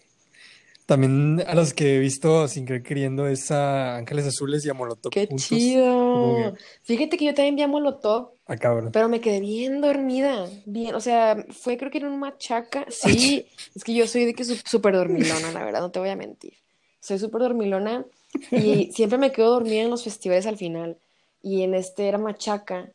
También 0.87 1.43
a 1.47 1.55
los 1.55 1.73
que 1.73 1.97
he 1.97 1.99
visto 2.01 2.49
sin 2.49 2.67
querer 2.67 2.83
queriendo 2.83 3.27
es 3.27 3.51
a 3.51 3.97
Ángeles 3.97 4.27
Azules 4.27 4.67
y 4.67 4.69
a 4.71 4.75
Molotov 4.75 5.11
¡Qué 5.11 5.27
juntos. 5.27 5.47
Chido! 5.47 6.53
que, 6.55 6.61
Fíjate 6.83 7.17
que 7.17 7.25
yo 7.27 7.35
también 7.35 7.57
vi 7.57 7.63
a 7.63 7.69
Molotov, 7.69 8.33
ah, 8.47 8.57
cabrón. 8.57 8.91
pero 8.93 9.09
me 9.09 9.21
quedé 9.21 9.41
bien 9.41 9.81
dormida. 9.81 10.49
Bien, 10.67 10.95
o 10.95 11.01
sea, 11.01 11.47
fue 11.51 11.79
creo 11.79 11.91
que 11.91 11.99
en 11.99 12.07
un 12.07 12.19
machaca. 12.19 12.85
Sí, 12.91 13.47
es 13.75 13.85
que 13.85 13.95
yo 13.95 14.07
soy 14.07 14.27
de 14.27 14.35
que 14.35 14.45
súper 14.45 14.95
dormilona, 14.95 15.53
la 15.53 15.65
verdad, 15.65 15.81
no 15.81 15.91
te 15.91 15.99
voy 16.01 16.11
a 16.11 16.17
mentir. 16.17 16.55
Soy 17.01 17.19
súper 17.19 17.41
dormilona 17.43 18.05
y 18.51 18.91
siempre 18.95 19.19
me 19.19 19.33
quedo 19.33 19.51
dormida 19.51 19.83
en 19.83 19.91
los 19.91 20.05
festivales 20.05 20.47
al 20.47 20.57
final. 20.59 20.99
Y 21.43 21.63
en 21.63 21.75
este 21.75 22.07
era 22.09 22.19
machaca 22.19 22.91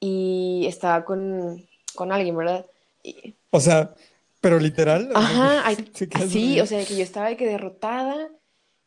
y 0.00 0.64
estaba 0.66 1.04
con, 1.04 1.64
con 1.94 2.10
alguien, 2.10 2.36
¿verdad? 2.36 2.66
Y- 3.02 3.34
O 3.50 3.60
sea, 3.60 3.94
pero 4.40 4.58
literal, 4.58 5.10
Ajá, 5.14 5.62
ay, 5.66 5.76
dormida. 5.76 6.62
o 6.62 6.66
sea, 6.66 6.84
que 6.86 6.96
yo 6.96 7.02
estaba 7.02 7.28
de 7.28 7.36
que 7.36 7.46
derrotada 7.46 8.30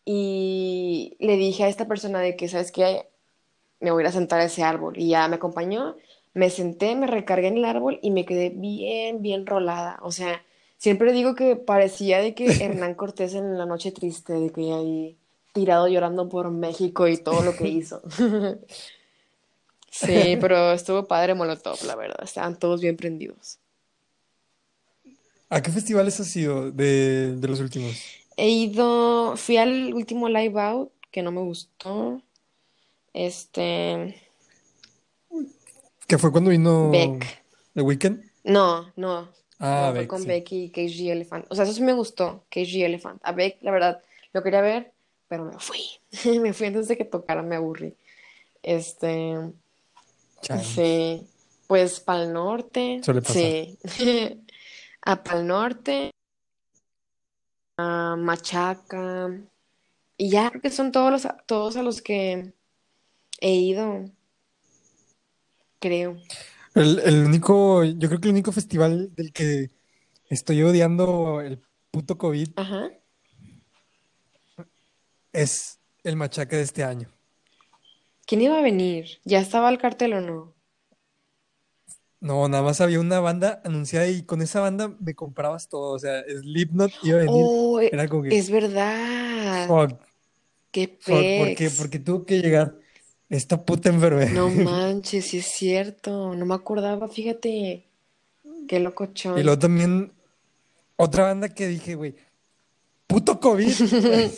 y 0.06 1.16
le 1.20 1.38
dije 1.38 1.64
a 1.64 1.68
esta 1.70 1.88
persona 1.88 2.20
de 2.20 2.36
que, 2.36 2.48
¿sabes 2.50 2.72
qué? 2.72 3.08
Me 3.80 3.92
voy 3.92 4.04
a 4.06 4.12
sentar 4.12 4.40
a 4.40 4.46
ese 4.46 4.64
árbol 4.64 4.96
y 4.98 5.10
ya 5.10 5.28
me 5.28 5.36
acompañó, 5.36 5.96
me 6.34 6.50
senté, 6.50 6.96
me 6.96 7.08
recargué 7.08 7.48
en 7.48 7.58
el 7.58 7.66
árbol 7.66 8.00
y 8.02 8.12
me 8.12 8.26
quedé 8.26 8.50
bien, 8.50 9.22
bien 9.22 9.46
rolada, 9.46 10.00
o 10.02 10.12
sea, 10.12 10.42
siempre 10.78 11.14
digo 11.14 11.36
que 11.36 11.56
parecía 11.56 12.20
de 12.20 12.34
que 12.34 12.46
Hernán 12.64 12.96
Cortés 12.96 13.36
en 13.36 13.58
La 13.58 13.66
Noche 13.66 13.92
Triste, 13.92 14.34
de 14.34 14.50
que 14.52 14.74
ahí 14.74 15.18
tirado 15.54 15.88
llorando 15.88 16.28
por 16.30 16.50
México 16.50 17.08
y 17.08 17.18
todo 17.18 17.44
lo 17.44 17.56
que 17.56 17.68
hizo. 17.70 18.02
Sí, 19.94 20.38
pero 20.42 20.74
estuvo 20.74 21.08
padre 21.08 21.36
Molotov, 21.36 21.84
la 21.86 21.96
verdad, 21.96 22.24
estaban 22.24 22.58
todos 22.60 22.82
bien 22.82 22.98
prendidos. 22.98 23.60
¿A 25.50 25.62
qué 25.62 25.72
festivales 25.72 26.20
has 26.20 26.36
ido 26.36 26.72
de, 26.72 27.36
de 27.36 27.48
los 27.48 27.60
últimos? 27.60 27.96
He 28.38 28.50
ido, 28.50 29.36
fui 29.38 29.58
al 29.58 29.94
último 29.94 30.28
Live 30.30 30.60
Out, 30.60 30.92
que 31.12 31.22
no 31.22 31.32
me 31.32 31.42
gustó. 31.42 32.22
Este, 33.14 34.16
¿Que 36.08 36.18
fue 36.18 36.32
cuando 36.32 36.50
vino 36.52 36.92
Beck. 36.92 37.44
The 37.74 37.82
Weeknd? 37.82 38.24
No, 38.44 38.92
no, 38.96 39.30
Ah, 39.60 39.90
no, 39.90 39.94
fue 39.96 40.02
Beck, 40.02 40.08
con 40.08 40.22
sí. 40.22 40.28
Becky 40.28 40.66
y 40.66 40.70
KG 40.72 41.12
Elephant. 41.12 41.46
O 41.50 41.56
sea, 41.56 41.64
eso 41.64 41.74
sí 41.74 41.82
me 41.82 41.94
gustó, 41.94 42.46
KG 42.50 42.84
Elephant. 42.86 43.22
A 43.24 43.32
Beck, 43.32 43.58
la 43.62 43.72
verdad, 43.72 44.02
lo 44.34 44.44
quería 44.44 44.62
ver, 44.62 44.92
pero 45.28 45.46
me 45.46 45.58
fui. 45.60 45.80
Me 46.42 46.54
fui 46.54 46.68
antes 46.68 46.88
de 46.88 46.98
que 46.98 47.06
tocaran, 47.06 47.48
me 47.48 47.56
aburrí. 47.56 47.96
Este, 48.64 49.54
Sí, 50.64 51.28
pues 51.68 52.00
Pal 52.00 52.34
Norte, 52.34 53.00
Suele 53.04 53.22
pasar. 53.22 53.36
sí. 53.36 53.78
A 55.06 55.22
Pal 55.22 55.46
Norte, 55.46 56.12
a 57.78 58.16
Machaca, 58.18 59.30
y 60.16 60.30
ya 60.30 60.50
creo 60.50 60.62
que 60.62 60.70
son 60.70 60.94
todos 60.94 61.12
los, 61.12 61.28
todos 61.46 61.76
a 61.76 61.84
los 61.84 62.02
que 62.02 62.54
he 63.42 63.52
ido, 63.54 64.06
creo. 65.80 66.16
El, 66.74 67.00
el 67.00 67.26
único, 67.26 67.84
yo 67.84 68.08
creo 68.08 68.22
que 68.22 68.28
el 68.30 68.34
único 68.34 68.54
festival 68.54 69.14
del 69.14 69.34
que 69.34 69.72
estoy 70.30 70.64
odiando 70.64 71.42
el 71.42 71.62
puto 71.92 72.18
COVID 72.18 72.50
Ajá. 72.56 72.90
es 75.34 75.80
el 76.04 76.16
machaca 76.16 76.56
de 76.56 76.64
este 76.64 76.84
año. 76.84 77.10
¿Quién 78.26 78.42
iba 78.42 78.58
a 78.58 78.62
venir? 78.62 79.20
¿Ya 79.26 79.40
estaba 79.40 79.70
el 79.70 79.78
cartel 79.78 80.14
o 80.14 80.22
no? 80.22 80.54
No, 82.22 82.48
nada 82.48 82.64
más 82.64 82.80
había 82.80 83.02
una 83.02 83.20
banda 83.20 83.62
anunciada 83.66 84.08
y 84.08 84.24
con 84.24 84.42
esa 84.42 84.62
banda 84.62 84.96
me 85.00 85.14
comprabas 85.14 85.68
todo. 85.68 85.92
O 85.94 86.00
sea, 86.00 86.24
Slipknot 86.24 86.92
iba 87.04 87.18
a 87.18 87.24
venir. 87.24 87.46
Oh, 87.46 87.82
e- 87.82 87.88
Era 87.88 88.08
como 88.08 88.24
que, 88.24 88.38
es 88.38 88.50
verdad. 88.50 89.68
fuck, 89.68 90.00
Qué 90.72 90.88
fuck, 91.02 91.08
¿por 91.38 91.56
qué? 91.56 91.70
Porque 91.78 92.00
tuvo 92.00 92.26
que 92.26 92.42
llegar 92.42 92.76
esta 93.30 93.66
puta 93.66 93.90
enfermedad. 93.90 94.32
No 94.32 94.48
manches, 94.64 95.26
sí 95.26 95.40
es 95.40 95.48
cierto. 95.48 96.34
No 96.34 96.46
me 96.46 96.56
acordaba, 96.56 97.10
fíjate. 97.10 97.86
Qué 98.70 98.78
Y 98.78 98.80
locochón. 98.80 99.44
luego 99.44 99.60
también 99.60 100.14
otra 100.96 101.26
banda 101.26 101.50
que 101.50 101.68
dije, 101.68 101.96
güey, 101.96 102.16
puto 103.08 103.40
COVID. 103.42 103.68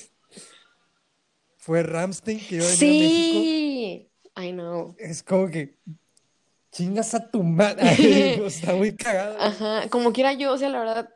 Fue 1.58 1.84
Rammstein 1.84 2.40
que 2.40 2.56
iba 2.56 2.66
a 2.66 2.70
venir 2.70 2.84
a 2.84 2.94
México. 2.94 3.65
Sí, 4.36 4.48
I 4.48 4.52
know. 4.52 4.96
Es 5.00 5.24
como 5.24 5.50
que 5.50 5.76
chingas 6.72 7.14
a 7.16 7.30
tu 7.32 7.44
madre. 7.44 7.82
Ay, 7.90 8.42
Está 8.46 8.74
muy 8.76 8.96
cagado. 8.96 9.38
Ajá, 9.40 9.88
como 9.90 10.12
quiera 10.14 10.34
yo, 10.34 10.54
o 10.54 10.58
sea, 10.58 10.70
la 10.70 10.80
verdad, 10.80 11.10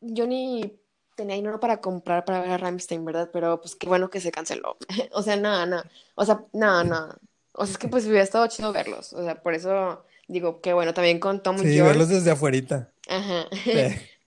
yo 0.00 0.26
ni 0.26 0.76
tenía 1.16 1.36
dinero 1.36 1.60
para 1.60 1.80
comprar 1.80 2.24
para 2.24 2.40
ver 2.40 2.50
a 2.50 2.58
Rammstein, 2.58 3.04
¿verdad? 3.04 3.30
Pero 3.32 3.60
pues 3.60 3.74
qué 3.74 3.86
bueno 3.88 4.08
que 4.10 4.20
se 4.20 4.30
canceló. 4.32 4.76
O 5.12 5.22
sea, 5.22 5.36
nada, 5.36 5.66
nada. 5.66 5.90
O 6.14 6.24
sea, 6.24 6.44
nada, 6.52 6.84
nada. 6.84 7.18
O 7.52 7.66
sea, 7.66 7.72
es 7.72 7.78
que 7.78 7.88
pues 7.88 8.06
hubiera 8.06 8.22
estado 8.22 8.46
chido 8.46 8.72
verlos. 8.72 9.12
O 9.12 9.22
sea, 9.24 9.42
por 9.42 9.54
eso 9.54 10.04
digo, 10.28 10.60
qué 10.60 10.72
bueno, 10.72 10.94
también 10.94 11.18
con 11.18 11.42
Tom 11.42 11.58
Sí, 11.58 11.74
York. 11.74 11.88
verlos 11.88 12.08
desde 12.08 12.30
afuerita. 12.30 12.90
Ajá. 13.08 13.46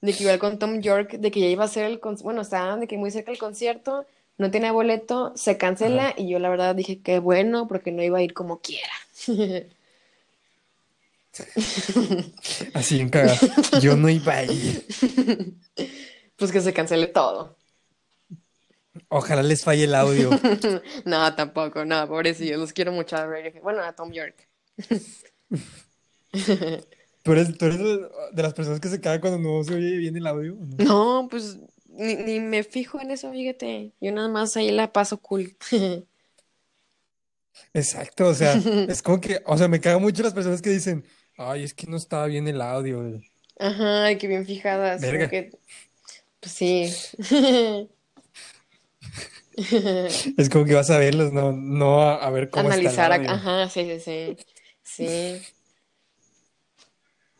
De 0.04 0.12
que 0.14 0.24
igual 0.24 0.38
con 0.38 0.60
Tom 0.60 0.82
York, 0.82 1.12
de 1.14 1.32
que 1.32 1.40
ya 1.40 1.48
iba 1.48 1.64
a 1.64 1.68
ser 1.70 1.86
el 1.86 2.02
concierto, 2.02 2.26
bueno, 2.26 2.42
estaban 2.42 2.82
de 2.82 2.88
que 2.90 2.98
muy 2.98 3.10
cerca 3.10 3.32
el 3.32 3.38
concierto, 3.38 4.06
no 4.38 4.52
tenía 4.52 4.72
boleto, 4.72 5.34
se 5.36 5.58
cancela 5.58 6.14
y 6.18 6.30
yo 6.30 6.40
la 6.40 6.50
verdad 6.50 6.76
dije 6.76 7.02
qué 7.02 7.20
bueno 7.20 7.68
porque 7.68 7.92
no 7.92 8.02
iba 8.04 8.18
a 8.18 8.24
ir 8.24 8.34
como 8.34 8.60
quiera. 8.62 8.94
Así 12.74 13.00
en 13.00 13.10
cagado. 13.10 13.48
Yo 13.82 13.96
no 13.96 14.10
iba 14.10 14.34
a 14.34 14.44
ir. 14.44 14.86
Pues 16.36 16.52
que 16.52 16.62
se 16.62 16.74
cancele 16.74 17.06
todo. 17.08 17.56
Ojalá 19.08 19.44
les 19.44 19.64
falle 19.64 19.84
el 19.84 19.94
audio. 19.96 20.32
No, 21.06 21.36
tampoco, 21.36 21.86
no, 21.86 22.08
pobrecillos, 22.08 22.60
los 22.60 22.74
quiero 22.74 22.92
mucho 22.92 23.16
a. 23.16 23.28
Bueno, 23.62 23.82
a 23.84 23.94
Tom 23.94 24.12
York. 24.12 24.48
¿Tú 27.22 27.32
eres, 27.32 27.58
tú 27.58 27.66
eres 27.66 27.80
de 27.80 28.44
las 28.44 28.54
personas 28.54 28.80
que 28.80 28.90
se 28.90 29.00
cagan 29.00 29.22
cuando 29.22 29.38
no 29.40 29.64
se 29.64 29.76
oye 29.76 29.96
bien 29.98 30.18
el 30.18 30.26
audio? 30.28 30.58
No, 30.80 31.28
pues 31.30 31.60
ni, 31.94 32.16
ni 32.16 32.40
me 32.40 32.64
fijo 32.64 33.00
en 33.02 33.12
eso, 33.12 33.32
fíjate. 33.32 33.94
Yo 34.02 34.12
nada 34.12 34.30
más 34.30 34.56
ahí 34.58 34.72
la 34.72 34.92
paso 34.94 35.20
cool. 35.22 35.56
Exacto, 37.74 38.28
o 38.28 38.34
sea, 38.34 38.64
es 38.88 39.02
como 39.02 39.20
que, 39.22 39.42
o 39.46 39.58
sea, 39.58 39.68
me 39.68 39.80
cagan 39.82 40.02
mucho 40.02 40.24
las 40.24 40.34
personas 40.34 40.62
que 40.62 40.70
dicen, 40.70 41.06
ay, 41.38 41.64
es 41.64 41.74
que 41.74 41.88
no 41.88 41.98
estaba 41.98 42.26
bien 42.28 42.48
el 42.48 42.62
audio. 42.62 43.02
güey". 43.02 43.24
Ajá, 43.60 44.06
ay, 44.06 44.18
qué 44.20 44.28
bien 44.28 44.46
fijadas. 44.46 45.04
Verga. 45.04 45.28
que, 45.30 45.52
pues 46.42 46.54
sí. 46.54 47.02
Es 50.38 50.50
como 50.50 50.66
que 50.66 50.74
vas 50.76 50.90
a 50.90 50.98
verlos, 51.00 51.32
no, 51.34 51.52
no 51.52 52.02
a, 52.02 52.16
a 52.16 52.30
ver 52.32 52.50
cómo 52.50 52.70
está 52.70 52.92
el 52.92 53.00
Analizar, 53.00 53.00
audio. 53.00 53.30
ac- 53.30 53.30
ajá, 53.30 53.70
sí, 53.70 53.86
sí, 53.86 54.00
sí. 54.00 54.38
Sí. 54.84 55.48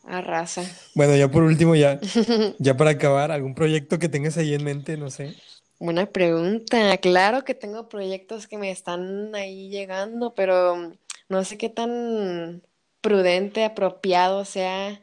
Arrasa. 0.04 0.64
Bueno, 0.96 1.16
ya 1.16 1.30
por 1.30 1.44
último, 1.44 1.76
ya, 1.76 2.00
ya 2.60 2.76
para 2.76 2.92
acabar, 2.92 3.32
algún 3.32 3.56
proyecto 3.56 4.00
que 4.00 4.10
tengas 4.10 4.38
ahí 4.38 4.54
en 4.54 4.64
mente, 4.64 4.98
no 4.98 5.10
sé. 5.10 5.36
Buena 5.80 6.06
pregunta. 6.06 6.98
Claro 6.98 7.44
que 7.44 7.56
tengo 7.56 7.90
proyectos 7.90 8.48
que 8.48 8.58
me 8.58 8.72
están 8.72 9.34
ahí 9.36 9.70
llegando, 9.70 10.34
pero 10.36 10.76
mm, 10.76 10.94
no 11.30 11.44
sé 11.44 11.58
qué 11.58 11.70
tan 11.70 12.62
prudente, 13.02 13.66
apropiado 13.66 14.46
sea 14.46 15.02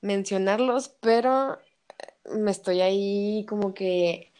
mencionarlos, 0.00 0.90
pero 1.00 1.54
eh, 1.54 2.36
me 2.36 2.50
estoy 2.50 2.80
ahí 2.80 3.44
como 3.48 3.74
que 3.74 4.32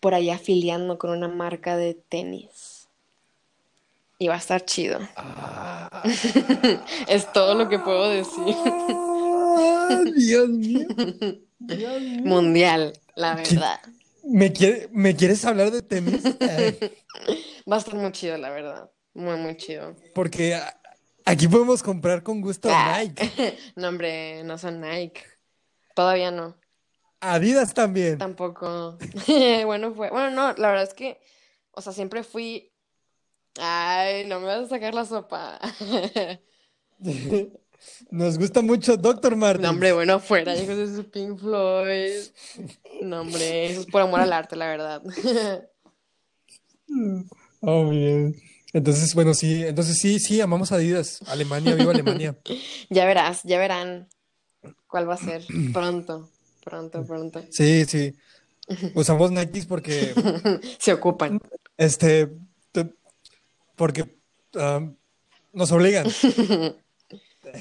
por 0.00 0.14
ahí 0.14 0.30
afiliando 0.30 0.98
con 0.98 1.10
una 1.10 1.28
marca 1.28 1.76
de 1.76 1.94
tenis. 1.94 2.88
Y 4.18 4.28
va 4.28 4.34
a 4.34 4.38
estar 4.38 4.64
chido. 4.64 5.00
Es 7.08 7.32
todo 7.32 7.54
lo 7.54 7.68
que 7.68 7.78
puedo 7.78 8.08
decir. 8.08 8.54
Ah, 9.90 10.02
Dios 10.16 10.48
mío. 10.48 10.86
Dios 11.58 12.00
mío. 12.02 12.22
Mundial, 12.24 12.92
la 13.16 13.34
verdad. 13.34 13.80
¿Me 14.24 14.52
quiere- 14.52 14.88
me 14.92 15.14
quieres 15.16 15.44
hablar 15.44 15.70
de 15.70 15.82
tenis? 15.82 16.22
Ay, 16.40 16.78
Va 17.70 17.76
a 17.76 17.78
estar 17.78 17.94
muy 17.94 18.10
chido, 18.12 18.36
la 18.38 18.50
verdad. 18.50 18.90
Muy, 19.14 19.36
muy 19.36 19.56
chido. 19.56 19.94
porque 20.14 20.58
aquí 21.24 21.46
podemos 21.48 21.82
comprar 21.82 22.22
con 22.22 22.40
gusto 22.40 22.68
Ah. 22.72 22.98
Nike. 23.02 23.56
No, 23.76 23.88
hombre, 23.88 24.42
no 24.44 24.58
son 24.58 24.80
Nike. 24.80 25.22
Todavía 25.94 26.30
no. 26.30 26.56
Adidas 27.20 27.72
también. 27.72 28.18
Tampoco. 28.18 28.98
Bueno, 29.64 29.94
fue. 29.94 30.10
Bueno, 30.10 30.30
no, 30.30 30.52
la 30.54 30.68
verdad 30.68 30.82
es 30.84 30.94
que, 30.94 31.18
o 31.70 31.80
sea, 31.80 31.92
siempre 31.92 32.22
fui. 32.24 32.70
Ay, 33.58 34.26
no 34.26 34.40
me 34.40 34.46
vas 34.46 34.66
a 34.66 34.68
sacar 34.68 34.94
la 34.94 35.04
sopa. 35.04 35.58
Nos 38.10 38.38
gusta 38.38 38.62
mucho 38.62 38.96
Dr. 38.96 39.36
Martens. 39.36 39.62
No, 39.64 39.70
hombre, 39.70 39.92
bueno, 39.92 40.20
fuera, 40.20 40.56
hijos 40.56 40.76
de 40.76 40.94
su 40.94 41.10
Pink 41.10 41.38
Floyd. 41.38 42.10
No, 43.02 43.20
hombre, 43.22 43.66
eso 43.70 43.80
es 43.80 43.86
por 43.86 44.02
amor 44.02 44.20
al 44.20 44.32
arte, 44.32 44.56
la 44.56 44.66
verdad. 44.66 45.02
Oh, 47.60 47.88
bien. 47.88 48.36
Entonces, 48.72 49.14
bueno, 49.14 49.34
sí, 49.34 49.64
entonces 49.64 49.98
sí, 49.98 50.18
sí, 50.18 50.40
amamos 50.40 50.70
a 50.72 50.76
Adidas. 50.76 51.20
Alemania, 51.26 51.74
viva 51.74 51.92
Alemania. 51.92 52.36
Ya 52.90 53.06
verás, 53.06 53.40
ya 53.44 53.58
verán 53.58 54.08
cuál 54.86 55.08
va 55.08 55.14
a 55.14 55.16
ser 55.18 55.42
pronto, 55.72 56.30
pronto, 56.62 57.04
pronto. 57.06 57.42
Sí, 57.50 57.84
sí. 57.86 58.14
Usamos 58.94 59.30
Nikes 59.30 59.66
porque, 59.66 60.12
Se 60.78 60.92
ocupan. 60.92 61.40
este, 61.76 62.30
te- 62.72 62.92
porque 63.76 64.14
ah, 64.54 64.80
nos 65.52 65.72
obligan. 65.72 66.06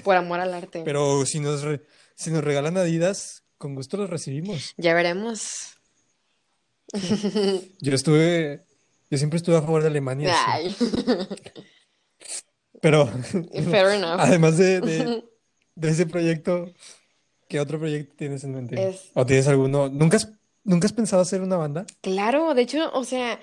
Por 0.04 0.16
amor 0.16 0.39
al 0.39 0.54
arte. 0.54 0.82
Pero 0.84 1.26
si 1.26 1.39
nos, 1.39 1.62
re- 1.62 1.82
si 2.16 2.32
nos 2.32 2.44
regalan 2.44 2.78
Adidas, 2.78 3.44
con 3.58 3.76
gusto 3.76 3.98
los 3.98 4.10
recibimos. 4.10 4.74
Ya 4.78 4.94
veremos. 4.94 5.70
Yo 7.80 7.94
estuve, 7.94 8.62
yo 9.10 9.18
siempre 9.18 9.38
estuve 9.38 9.58
a 9.58 9.62
favor 9.62 9.82
de 9.82 9.88
Alemania, 9.88 10.34
sí. 10.34 10.44
Ay, 10.48 10.76
Pero 12.82 13.08
fair 13.72 13.88
enough. 13.96 14.20
además 14.20 14.58
de, 14.58 14.82
de, 14.82 15.24
de 15.76 15.89
ese 15.89 16.06
proyecto, 16.06 16.72
¿qué 17.48 17.60
otro 17.60 17.80
proyecto 17.80 18.14
tienes 18.18 18.44
en 18.44 18.54
mente? 18.54 18.89
Es, 18.89 19.10
¿O 19.14 19.26
tienes 19.26 19.48
alguno? 19.48 19.89
¿Nunca 19.89 20.18
has, 20.18 20.30
nunca 20.64 20.86
has 20.88 20.94
pensado 20.94 21.22
hacer 21.22 21.41
una 21.41 21.56
banda? 21.58 21.86
claro, 22.02 22.54
de 22.54 22.62
hecho, 22.62 22.91
o 22.94 23.04
sea, 23.06 23.39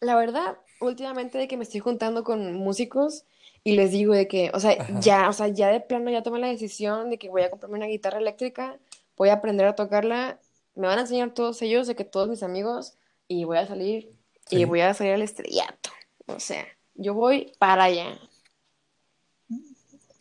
la 0.00 0.16
verdad, 0.16 0.58
últimamente 0.80 1.38
de 1.38 1.48
que 1.48 1.56
me 1.56 1.62
estoy 1.64 1.80
juntando 1.80 2.24
con 2.24 2.52
músicos 2.54 3.24
y 3.66 3.74
les 3.74 3.90
digo 3.90 4.14
de 4.14 4.28
que, 4.28 4.52
o 4.54 4.60
sea, 4.60 4.76
Ajá. 4.78 5.00
ya, 5.00 5.28
o 5.28 5.32
sea, 5.32 5.48
ya 5.48 5.70
de 5.72 5.80
plano 5.80 6.08
ya 6.08 6.22
tomé 6.22 6.38
la 6.38 6.46
decisión 6.46 7.10
de 7.10 7.18
que 7.18 7.28
voy 7.28 7.42
a 7.42 7.50
comprarme 7.50 7.78
una 7.78 7.86
guitarra 7.86 8.18
eléctrica, 8.18 8.78
voy 9.16 9.30
a 9.30 9.34
aprender 9.34 9.66
a 9.66 9.74
tocarla, 9.74 10.38
me 10.76 10.86
van 10.86 10.98
a 10.98 11.00
enseñar 11.00 11.34
todos 11.34 11.60
ellos, 11.62 11.88
de 11.88 11.96
que 11.96 12.04
todos 12.04 12.28
mis 12.28 12.44
amigos, 12.44 12.94
y 13.26 13.42
voy 13.42 13.58
a 13.58 13.66
salir, 13.66 14.12
y 14.50 14.64
voy 14.66 14.82
a 14.82 14.94
salir 14.94 15.14
al 15.14 15.22
estrellato. 15.22 15.90
O 16.26 16.38
sea, 16.38 16.64
yo 16.94 17.14
voy 17.14 17.54
para 17.58 17.84
allá. 17.84 18.16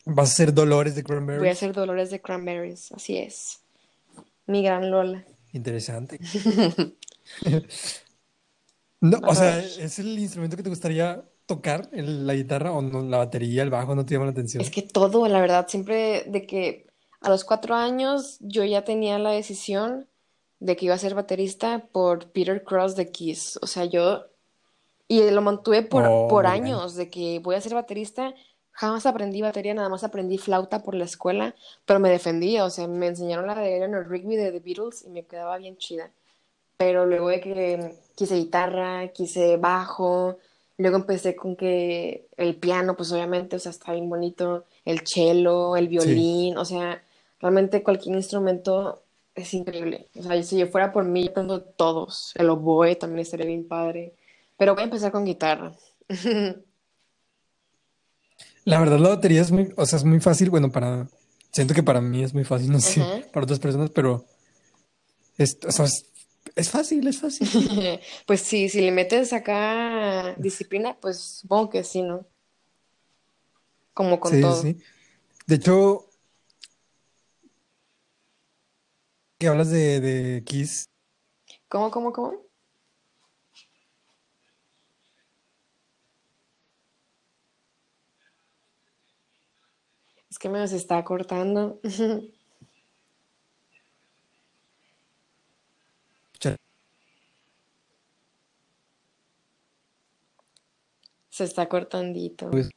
¿Vas 0.06 0.30
a 0.30 0.34
hacer 0.34 0.52
Dolores 0.52 0.96
de 0.96 1.04
Voy 1.04 1.06
a 1.06 1.18
Cranberries? 1.18 1.58
hacer 1.58 1.74
Dolores 1.74 2.10
de 2.10 2.22
Cranberries, 2.22 2.92
así 2.94 3.18
es. 3.18 3.60
Mi 4.48 4.64
gran 4.64 4.90
Lola. 4.90 5.24
Interesante. 5.54 6.20
No, 9.02 9.20
o 9.28 9.36
sea. 9.36 9.60
¿es 9.60 10.00
el 10.00 10.18
instrumento 10.18 10.58
que 10.58 10.64
te 10.64 10.70
gustaría 10.70 11.24
tocar? 11.46 11.90
¿El- 11.94 12.26
la 12.28 12.34
guitarra 12.36 12.72
o 12.72 12.82
no? 12.82 13.02
¿La 13.04 13.18
batería, 13.18 13.64
el 13.64 13.70
bajo 13.70 13.96
no 13.96 14.06
te 14.06 14.14
llama 14.14 14.26
la 14.26 14.32
Es 14.58 14.70
atención? 14.72 14.72
que 14.72 14.82
todo, 14.82 15.28
la 15.28 15.42
verdad, 15.42 15.68
siempre 15.68 16.24
de 16.28 16.46
que 16.48 16.88
a 17.22 17.30
los 17.30 17.44
cuatro 17.44 17.76
años 17.76 18.38
yo 18.42 18.64
ya 18.64 18.84
tenía 18.84 19.20
la 19.20 19.32
decisión 19.32 20.08
de 20.60 20.76
que 20.76 20.86
iba 20.86 20.96
a 20.96 20.98
ser 20.98 21.16
baterista 21.16 21.88
por 21.92 22.32
Peter 22.32 22.64
Cross 22.64 22.96
de 22.96 23.12
Kiss. 23.12 23.60
O 23.62 23.68
sea, 23.68 23.86
yo, 23.86 24.26
y 25.08 25.30
lo 25.32 25.42
mantuve 25.42 25.84
por, 25.84 26.04
Oh, 26.08 26.28
por 26.28 26.48
años, 26.48 26.96
de 26.96 27.10
que 27.10 27.40
voy 27.40 27.56
a 27.56 27.62
ser 27.62 27.76
baterista. 27.76 28.36
Jamás 28.74 29.06
aprendí 29.08 29.42
batería, 29.42 29.74
nada 29.76 29.90
más 29.90 30.04
aprendí 30.06 30.38
flauta 30.38 30.84
por 30.84 30.96
la 30.96 31.06
escuela, 31.06 31.56
pero 31.86 32.00
me 32.00 32.10
defendía, 32.10 32.66
o 32.66 32.70
sea, 32.72 32.88
me 32.88 33.08
enseñaron 33.08 33.48
la 33.48 33.56
de 33.56 33.78
Eleanor 33.78 34.10
Rigby 34.10 34.36
de 34.38 34.52
The 34.52 34.60
Beatles 34.62 35.04
y 35.06 35.10
me 35.12 35.26
quedaba 35.26 35.58
bien 35.58 35.78
chida. 35.78 36.12
Pero 36.78 37.06
luego 37.06 37.30
de 37.30 37.40
que 37.42 37.96
quise 38.16 38.36
guitarra, 38.36 39.08
quise 39.10 39.58
bajo, 39.58 40.38
luego 40.78 40.98
empecé 40.98 41.36
con 41.36 41.56
que 41.56 42.28
el 42.38 42.56
piano, 42.56 42.96
pues 42.96 43.12
obviamente, 43.12 43.56
o 43.56 43.60
sea, 43.60 43.72
está 43.72 43.94
bien 43.94 44.10
bonito, 44.10 44.66
el 44.84 45.02
cello, 45.06 45.76
el 45.78 45.86
Sí. 45.86 45.90
violín, 45.90 46.58
o 46.58 46.66
sea, 46.66 47.02
realmente 47.40 47.84
cualquier 47.84 48.16
instrumento 48.16 49.02
es 49.36 49.54
increíble. 49.54 50.08
O 50.18 50.24
sea, 50.24 50.42
si 50.44 50.58
yo 50.58 50.68
fuera 50.68 50.92
por 50.94 51.04
mí, 51.06 51.24
yo 51.26 51.32
aprendo 51.32 51.62
todos. 51.62 52.32
El 52.36 52.50
oboe 52.50 52.96
también 52.96 53.20
estaría 53.20 53.46
bien 53.46 53.68
padre. 53.68 54.14
Pero 54.58 54.74
voy 54.74 54.82
a 54.82 54.86
empezar 54.86 55.12
con 55.12 55.26
guitarra. 55.26 55.74
La 58.64 58.80
verdad, 58.80 58.98
la 58.98 59.10
batería 59.10 59.42
es 59.42 59.52
muy, 59.52 59.72
o 59.78 59.86
sea, 59.86 59.98
es 59.98 60.04
muy 60.06 60.20
fácil. 60.20 60.50
Bueno, 60.50 60.72
para, 60.72 61.08
siento 61.52 61.76
que 61.76 61.84
para 61.84 62.02
mí 62.02 62.24
es 62.24 62.34
muy 62.34 62.44
fácil, 62.44 62.72
no 62.72 62.80
sé, 62.80 63.00
para 63.32 63.44
otras 63.44 63.60
personas, 63.60 63.92
pero 63.92 64.26
es, 65.38 65.60
o 65.68 65.72
sea, 65.72 65.86
es, 65.86 66.06
es 66.56 66.70
fácil, 66.70 67.08
es 67.08 67.20
fácil. 67.20 67.48
Pues 68.28 68.42
sí, 68.42 68.70
si 68.70 68.82
le 68.82 68.92
metes 68.92 69.34
acá 69.34 70.36
disciplina, 70.38 70.98
pues 71.00 71.20
supongo 71.42 71.70
que 71.70 71.84
sí, 71.84 72.02
¿no? 72.02 72.26
Como 73.94 74.20
con 74.20 74.34
Sí, 74.34 74.42
todo. 74.42 74.62
sí. 74.62 74.78
De 75.48 75.56
hecho, 75.56 76.10
que 79.40 79.48
hablas 79.48 79.70
de, 79.70 80.00
de 80.00 80.44
Kiss, 80.44 80.86
¿Cómo, 81.68 81.92
cómo, 81.92 82.12
cómo? 82.12 82.46
Es 90.30 90.40
que 90.40 90.50
me 90.50 90.68
se 90.68 90.76
está 90.78 91.04
cortando. 91.04 91.80
Se 101.36 101.44
está 101.44 101.68
cortandito. 101.68 102.50
pues, 102.50 102.70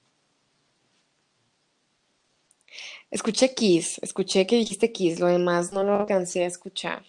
Escuché 3.09 3.54
Kiss, 3.54 4.00
escuché 4.02 4.48
que 4.48 4.56
dijiste 4.56 4.90
Kiss, 4.90 5.20
lo 5.20 5.28
demás 5.28 5.72
no 5.72 5.84
lo 5.84 5.94
alcancé 6.00 6.42
a 6.42 6.48
escuchar. 6.48 7.04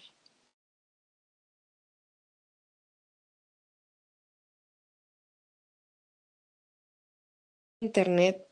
Internet, 7.80 8.46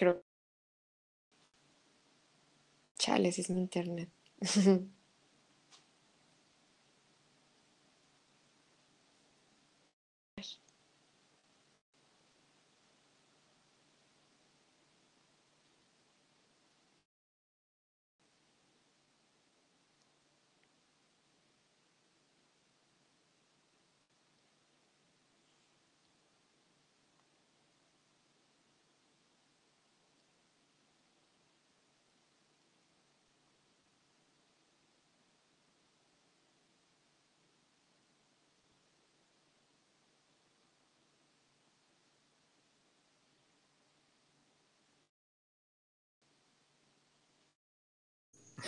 creo. 0.00 0.24
Chale, 2.98 3.32
si 3.32 3.40
es 3.40 3.50
mi 3.50 3.60
internet. 3.60 4.10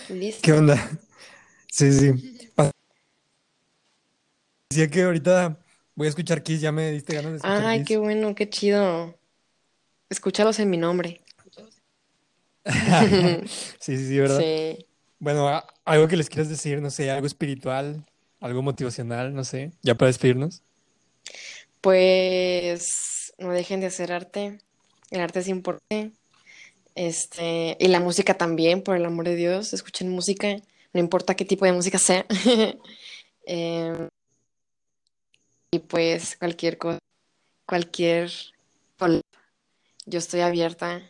¿qué 0.08 0.14
¿Listo? 0.14 0.56
onda? 0.56 0.90
Sí, 1.70 1.92
sí. 1.92 2.48
Decía 4.70 4.88
que 4.88 5.02
ahorita 5.02 5.58
voy 5.94 6.06
a 6.06 6.10
escuchar 6.10 6.42
Kiss, 6.42 6.60
ya 6.60 6.72
me 6.72 6.90
diste 6.90 7.14
ganas 7.14 7.32
de 7.32 7.36
escuchar 7.38 7.66
Ay, 7.66 7.84
qué 7.84 7.96
bueno, 7.96 8.34
qué 8.34 8.48
chido. 8.48 9.18
Escúchalos 10.08 10.58
en 10.58 10.70
mi 10.70 10.76
nombre. 10.76 11.20
Sí, 13.80 13.96
sí, 13.96 14.06
sí, 14.06 14.18
¿verdad? 14.18 14.38
Sí. 14.38 14.86
Bueno, 15.18 15.62
algo 15.84 16.08
que 16.08 16.16
les 16.16 16.28
quieras 16.28 16.48
decir, 16.48 16.80
no 16.80 16.90
sé, 16.90 17.10
algo 17.10 17.26
espiritual, 17.26 18.04
algo 18.40 18.62
motivacional, 18.62 19.34
no 19.34 19.44
sé, 19.44 19.72
ya 19.82 19.96
para 19.96 20.08
despedirnos. 20.08 20.62
Pues 21.80 23.32
no 23.38 23.52
dejen 23.52 23.80
de 23.80 23.86
hacer 23.86 24.12
arte. 24.12 24.58
El 25.10 25.20
arte 25.20 25.40
es 25.40 25.48
importante. 25.48 26.12
Este, 26.94 27.76
y 27.80 27.88
la 27.88 28.00
música 28.00 28.34
también, 28.34 28.82
por 28.82 28.96
el 28.96 29.04
amor 29.04 29.24
de 29.26 29.36
Dios. 29.36 29.72
Escuchen 29.72 30.08
música, 30.10 30.56
no 30.92 31.00
importa 31.00 31.34
qué 31.36 31.44
tipo 31.44 31.64
de 31.64 31.72
música 31.72 31.98
sea. 31.98 32.26
Em, 33.44 34.08
y 35.72 35.80
pues 35.80 36.36
cualquier 36.36 36.78
cosa, 36.78 36.98
cualquier 37.66 38.30
yo 40.06 40.18
estoy 40.18 40.40
abierta 40.40 41.02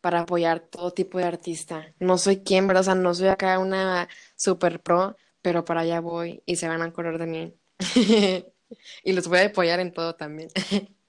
para 0.00 0.20
apoyar 0.20 0.60
todo 0.60 0.92
tipo 0.92 1.18
de 1.18 1.24
artista. 1.24 1.94
No 1.98 2.18
soy 2.18 2.38
quien, 2.42 2.66
¿verdad? 2.66 2.82
O 2.82 2.84
sea, 2.84 2.94
no 2.94 3.14
soy 3.14 3.28
acá 3.28 3.58
una 3.58 4.08
super 4.36 4.80
pro, 4.82 5.16
pero 5.42 5.64
para 5.64 5.82
allá 5.82 6.00
voy 6.00 6.42
y 6.46 6.56
se 6.56 6.68
van 6.68 6.82
a 6.82 6.86
acordar 6.86 7.18
de 7.18 7.26
mí. 7.26 7.54
Y 9.02 9.14
los 9.14 9.26
voy 9.26 9.40
a 9.40 9.46
apoyar 9.46 9.80
en 9.80 9.92
todo 9.92 10.14
también. 10.14 10.48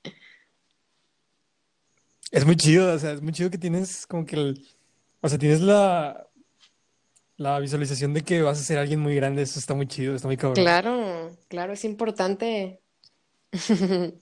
Es 2.32 2.46
muy 2.46 2.56
chido, 2.56 2.94
o 2.94 2.98
sea, 3.00 3.12
es 3.12 3.22
muy 3.22 3.34
chido 3.34 3.52
que 3.52 3.58
tienes 3.58 4.08
como 4.08 4.26
que 4.26 4.36
el, 4.38 4.66
o 5.20 5.30
sea, 5.30 5.38
tienes 5.38 5.62
la, 5.62 6.28
la 7.38 7.60
visualización 7.60 8.14
de 8.14 8.22
que 8.22 8.42
vas 8.42 8.60
a 8.60 8.64
ser 8.64 8.78
alguien 8.78 9.00
muy 9.00 9.16
grande, 9.16 9.42
eso 9.42 9.60
está 9.60 9.74
muy 9.74 9.88
chido, 9.88 10.16
está 10.16 10.28
muy 10.28 10.38
cabrón. 10.38 10.64
Claro, 10.64 11.36
claro, 11.50 11.74
es 11.74 11.84
importante. 11.84 12.80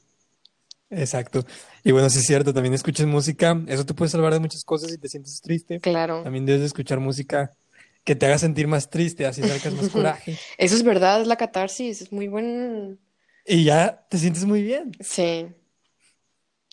Exacto. 0.89 1.45
Y 1.83 1.91
bueno, 1.91 2.09
sí 2.09 2.19
es 2.19 2.25
cierto, 2.25 2.51
también 2.53 2.73
escuchas 2.73 3.05
música, 3.05 3.61
eso 3.67 3.85
te 3.85 3.93
puede 3.93 4.09
salvar 4.09 4.33
de 4.33 4.39
muchas 4.39 4.63
cosas 4.63 4.89
si 4.89 4.97
te 4.97 5.07
sientes 5.07 5.39
triste. 5.39 5.79
Claro. 5.79 6.23
También 6.23 6.45
debes 6.45 6.61
de 6.61 6.67
escuchar 6.67 6.99
música 6.99 7.53
que 8.03 8.15
te 8.15 8.25
haga 8.25 8.39
sentir 8.39 8.67
más 8.67 8.89
triste, 8.89 9.25
así 9.27 9.43
sacas 9.43 9.73
más 9.73 9.89
coraje. 9.91 10.37
Eso 10.57 10.75
es 10.75 10.83
verdad, 10.83 11.21
es 11.21 11.27
la 11.27 11.35
catarsis, 11.35 12.01
es 12.01 12.11
muy 12.11 12.27
buen. 12.27 12.99
Y 13.45 13.65
ya 13.65 14.05
te 14.09 14.17
sientes 14.17 14.45
muy 14.45 14.63
bien. 14.63 14.91
Sí, 14.99 15.47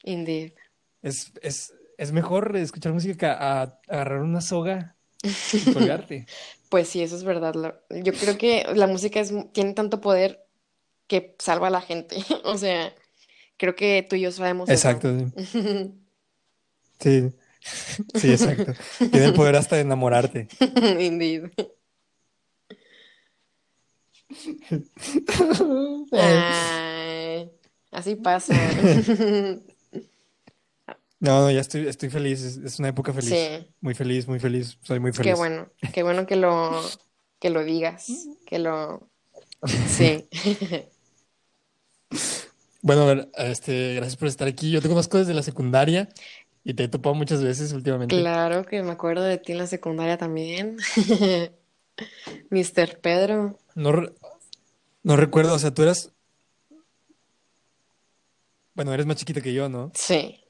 indeed. 0.03 0.53
Es, 1.07 1.31
es, 1.41 1.73
es 1.99 2.11
mejor 2.11 2.57
escuchar 2.57 2.93
música 2.93 3.17
que 3.17 3.27
a, 3.27 3.63
a 3.63 3.81
agarrar 3.89 4.23
una 4.23 4.41
soga 4.41 4.97
y 5.23 5.73
colgarte. 5.73 6.27
Pues 6.69 6.89
sí, 6.89 7.01
eso 7.01 7.15
es 7.15 7.23
verdad. 7.23 7.55
Yo 7.91 8.13
creo 8.13 8.37
que 8.37 8.67
la 8.75 8.89
música 8.89 9.21
es, 9.21 9.33
tiene 9.53 9.73
tanto 9.73 10.01
poder 10.01 10.45
que 11.07 11.37
salva 11.39 11.69
a 11.69 11.71
la 11.71 11.81
gente. 11.81 12.17
O 12.45 12.59
sea, 12.59 12.93
creo 13.57 13.77
que 13.77 14.05
tú 14.09 14.17
y 14.17 14.23
yo 14.23 14.33
sabemos 14.33 14.69
eso. 14.69 14.75
Exacto, 14.75 15.17
sí. 15.17 15.95
Sí, 16.99 17.31
sí, 18.15 18.31
exacto. 18.33 18.73
Tiene 18.99 19.27
el 19.27 19.35
poder 19.35 19.55
hasta 19.55 19.77
de 19.77 19.83
enamorarte. 19.83 20.49
Indeed. 20.99 21.51
Ay, 26.11 27.51
así 27.93 28.17
pasa. 28.17 28.55
No, 31.19 31.41
no, 31.43 31.51
ya 31.51 31.61
estoy, 31.61 31.87
estoy 31.89 32.11
feliz. 32.11 32.43
Es, 32.43 32.57
es 32.59 32.79
una 32.79 32.89
época 32.89 33.13
feliz. 33.13 33.31
Sí, 33.31 33.67
Muy 33.81 33.95
feliz, 33.95 34.29
muy 34.29 34.39
feliz. 34.39 34.79
Soy 34.83 35.01
muy 35.01 35.13
qué 35.13 35.19
feliz. 35.19 35.37
bueno, 35.37 35.69
qué 35.93 36.03
bueno 36.03 36.27
que 36.27 36.37
lo, 36.37 36.81
que 37.39 37.51
lo 37.51 37.65
digas, 37.65 38.07
que 38.47 38.59
lo, 38.59 39.09
sí. 39.89 40.29
Bueno, 42.83 43.03
a 43.03 43.07
ver, 43.07 43.31
este, 43.39 43.95
gracias 43.95 44.17
por 44.17 44.29
estar 44.29 44.47
aquí. 44.47 44.71
Yo 44.71 44.81
te 44.81 44.89
conozco 44.89 45.19
desde 45.19 45.35
la 45.35 45.43
secundaria 45.43 46.09
y 46.63 46.75
te 46.75 46.85
he 46.85 46.89
topado 46.89 47.17
muchas 47.17 47.43
veces 47.43 47.73
últimamente. 47.73 48.17
Claro 48.17 48.65
que 48.65 48.81
me 48.83 48.93
acuerdo 48.93 49.25
de 49.25 49.39
ti 49.39 49.53
en 49.53 49.59
la 49.59 49.67
secundaria 49.67 50.17
también. 50.19 50.77
Mr. 52.51 53.01
Pedro. 53.01 53.59
No, 53.75 53.91
re- 53.91 54.13
no 55.03 55.17
recuerdo, 55.17 55.55
o 55.55 55.59
sea, 55.59 55.75
tú 55.75 55.83
eras, 55.83 56.13
bueno, 58.75 58.93
eres 58.95 59.07
más 59.07 59.17
chiquita 59.17 59.41
que 59.41 59.53
yo, 59.53 59.69
¿no? 59.69 59.91
Sí. 59.95 60.45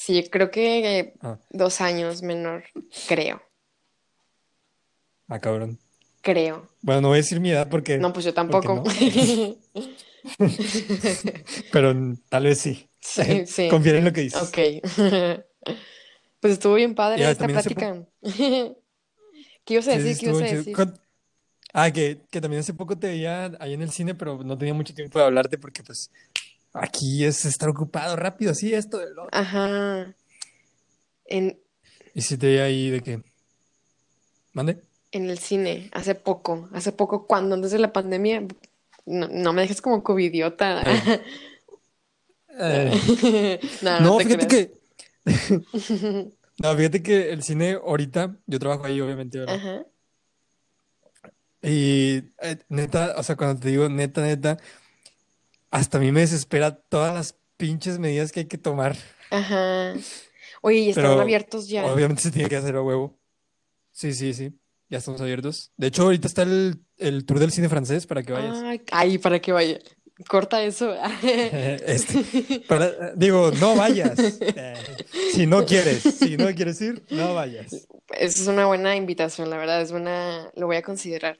Sí, 0.00 0.26
creo 0.30 0.50
que 0.50 1.12
Ah, 1.20 1.38
dos 1.50 1.82
años 1.82 2.22
menor, 2.22 2.64
creo, 3.06 3.42
ah, 5.28 5.38
cabrón. 5.38 5.78
creo. 6.22 6.66
Bueno, 6.82 7.02
no 7.02 7.08
voy 7.08 7.16
a 7.16 7.18
decir 7.18 7.38
mi 7.38 7.50
edad 7.50 7.68
porque, 7.68 7.98
No, 7.98 8.10
pues 8.12 8.24
yo 8.24 8.32
tampoco. 8.32 8.74
no, 8.74 8.84
pero 11.72 11.94
tal 12.30 12.44
vez 12.44 12.58
sí. 12.58 12.88
Sí, 13.00 13.44
sí. 13.46 13.68
Confiar 13.68 13.96
en 13.96 14.06
lo 14.06 14.12
que 14.12 14.22
dices. 14.22 14.48
Ok. 14.48 14.58
Pues 16.40 16.54
estuvo 16.54 16.72
bien 16.72 16.94
padre 16.94 17.20
Ya, 17.20 17.30
esta 17.30 17.44
hace 17.44 17.52
plática. 17.52 18.06
¿Qué 18.22 18.74
ibas 19.74 19.88
a 19.88 19.92
sí, 19.92 19.98
decir? 19.98 20.16
¿Qué 20.16 20.26
ibas 20.30 20.42
a 20.42 20.46
decir? 20.46 20.74
Con- 20.74 20.98
Ah, 21.72 21.92
que, 21.92 22.18
que 22.30 22.40
también 22.40 22.60
hace 22.60 22.74
poco 22.74 22.98
te 22.98 23.06
veía 23.08 23.52
ahí 23.60 23.74
en 23.74 23.82
el 23.82 23.90
cine, 23.92 24.14
pero 24.14 24.42
no 24.42 24.58
tenía 24.58 24.74
mucho 24.74 24.92
tiempo 24.94 25.18
de 25.20 25.26
hablarte 25.26 25.56
porque 25.58 25.82
pues 25.84 26.10
aquí 26.72 27.24
es 27.24 27.44
estar 27.44 27.68
ocupado 27.68 28.16
rápido, 28.16 28.52
así 28.52 28.74
esto 28.74 28.98
del 28.98 29.18
otro. 29.18 29.28
Ajá. 29.32 30.14
En, 31.26 31.58
Y 32.14 32.22
si 32.22 32.36
te 32.36 32.46
veía 32.46 32.64
ahí 32.64 32.90
de 32.90 33.00
que, 33.00 33.22
¿mande? 34.52 34.82
en 35.12 35.28
el 35.28 35.38
cine, 35.38 35.90
hace 35.92 36.14
poco, 36.14 36.68
hace 36.72 36.92
poco, 36.92 37.26
cuando 37.26 37.54
antes 37.54 37.72
de 37.72 37.78
la 37.78 37.92
pandemia, 37.92 38.46
no, 39.06 39.28
no 39.28 39.52
me 39.52 39.62
dejes 39.62 39.82
como 39.82 40.02
covidiota. 40.02 40.82
Eh, 40.82 41.22
eh, 42.58 43.60
No, 43.82 44.00
no 44.00 44.00
no, 44.00 44.16
te 44.18 44.24
fíjate 44.24 44.46
que, 44.46 44.80
no, 46.58 46.76
fíjate 46.76 47.02
que 47.02 47.32
el 47.32 47.42
cine 47.42 47.72
ahorita, 47.72 48.36
yo 48.46 48.58
trabajo 48.58 48.84
ahí 48.84 49.00
obviamente, 49.00 49.38
¿verdad? 49.38 49.56
Ajá. 49.56 49.86
Y 51.62 52.22
eh, 52.42 52.58
neta, 52.68 53.14
o 53.18 53.22
sea, 53.22 53.36
cuando 53.36 53.60
te 53.60 53.68
digo 53.68 53.88
neta, 53.88 54.22
neta, 54.22 54.58
hasta 55.70 55.98
a 55.98 56.00
mí 56.00 56.12
me 56.12 56.20
desespera 56.20 56.74
todas 56.74 57.14
las 57.14 57.36
pinches 57.56 57.98
medidas 57.98 58.32
que 58.32 58.40
hay 58.40 58.46
que 58.46 58.58
tomar, 58.58 58.96
Ajá. 59.30 59.94
Oye, 60.62 60.78
¿y 60.78 60.92
pero 60.92 61.20
abiertos 61.20 61.68
ya? 61.68 61.86
obviamente 61.86 62.22
se 62.22 62.30
tiene 62.30 62.48
que 62.48 62.56
hacer 62.56 62.76
a 62.76 62.82
huevo. 62.82 63.18
Sí, 63.92 64.12
sí, 64.12 64.34
sí, 64.34 64.52
ya 64.88 64.98
estamos 64.98 65.20
abiertos. 65.20 65.72
De 65.76 65.86
hecho, 65.86 66.02
ahorita 66.02 66.26
está 66.26 66.42
el, 66.42 66.80
el 66.98 67.24
tour 67.24 67.38
del 67.38 67.50
cine 67.52 67.68
francés 67.68 68.06
para 68.06 68.22
que 68.22 68.32
vayas. 68.32 68.56
Ay, 68.62 68.82
ay, 68.92 69.18
para 69.18 69.40
que 69.40 69.52
vaya. 69.52 69.78
Corta 70.28 70.62
eso. 70.62 70.94
Este, 71.22 72.60
para- 72.68 73.12
digo, 73.14 73.50
no 73.52 73.74
vayas. 73.76 74.18
Eh, 74.40 74.74
si 75.32 75.46
no 75.46 75.64
quieres, 75.64 76.02
si 76.02 76.36
no 76.36 76.54
quieres 76.54 76.80
ir, 76.82 77.04
no 77.10 77.34
vayas. 77.34 77.72
Esa 78.18 78.42
es 78.42 78.46
una 78.46 78.66
buena 78.66 78.96
invitación, 78.96 79.48
la 79.48 79.56
verdad, 79.56 79.80
es 79.80 79.92
buena, 79.92 80.50
lo 80.56 80.66
voy 80.66 80.76
a 80.76 80.82
considerar. 80.82 81.38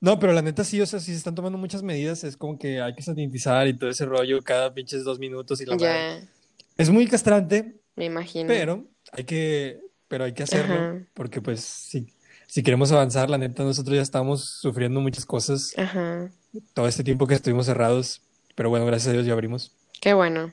No, 0.00 0.18
pero 0.18 0.32
la 0.32 0.42
neta 0.42 0.62
sí, 0.64 0.80
o 0.80 0.86
sea, 0.86 1.00
si 1.00 1.12
se 1.12 1.16
están 1.18 1.34
tomando 1.34 1.58
muchas 1.58 1.82
medidas, 1.82 2.22
es 2.24 2.36
como 2.36 2.58
que 2.58 2.80
hay 2.80 2.94
que 2.94 3.02
sanitizar 3.02 3.66
y 3.66 3.76
todo 3.78 3.90
ese 3.90 4.04
rollo 4.06 4.42
cada 4.44 4.72
pinches 4.74 5.04
dos 5.04 5.18
minutos 5.18 5.60
y 5.60 5.66
la 5.66 5.76
madre. 5.76 6.06
Ya, 6.18 6.28
Es 6.76 6.90
muy 6.90 7.06
castrante, 7.08 7.80
me 7.96 8.04
imagino. 8.06 8.48
pero 8.48 8.88
hay 9.12 9.24
que, 9.24 9.80
pero 10.08 10.24
hay 10.24 10.34
que 10.34 10.42
hacerlo, 10.44 10.74
Ajá. 10.74 11.06
porque 11.14 11.42
pues 11.42 11.60
si, 11.62 12.14
si 12.46 12.62
queremos 12.62 12.92
avanzar, 12.92 13.30
la 13.30 13.38
neta 13.38 13.64
nosotros 13.64 13.96
ya 13.96 14.02
estamos 14.02 14.44
sufriendo 14.60 15.00
muchas 15.00 15.26
cosas 15.26 15.74
Ajá. 15.76 16.30
todo 16.74 16.88
este 16.88 17.04
tiempo 17.04 17.26
que 17.26 17.34
estuvimos 17.34 17.66
cerrados, 17.66 18.22
pero 18.54 18.70
bueno, 18.70 18.86
gracias 18.86 19.08
a 19.10 19.12
Dios 19.12 19.26
ya 19.26 19.32
abrimos 19.34 19.72
Qué 20.00 20.14
bueno, 20.14 20.52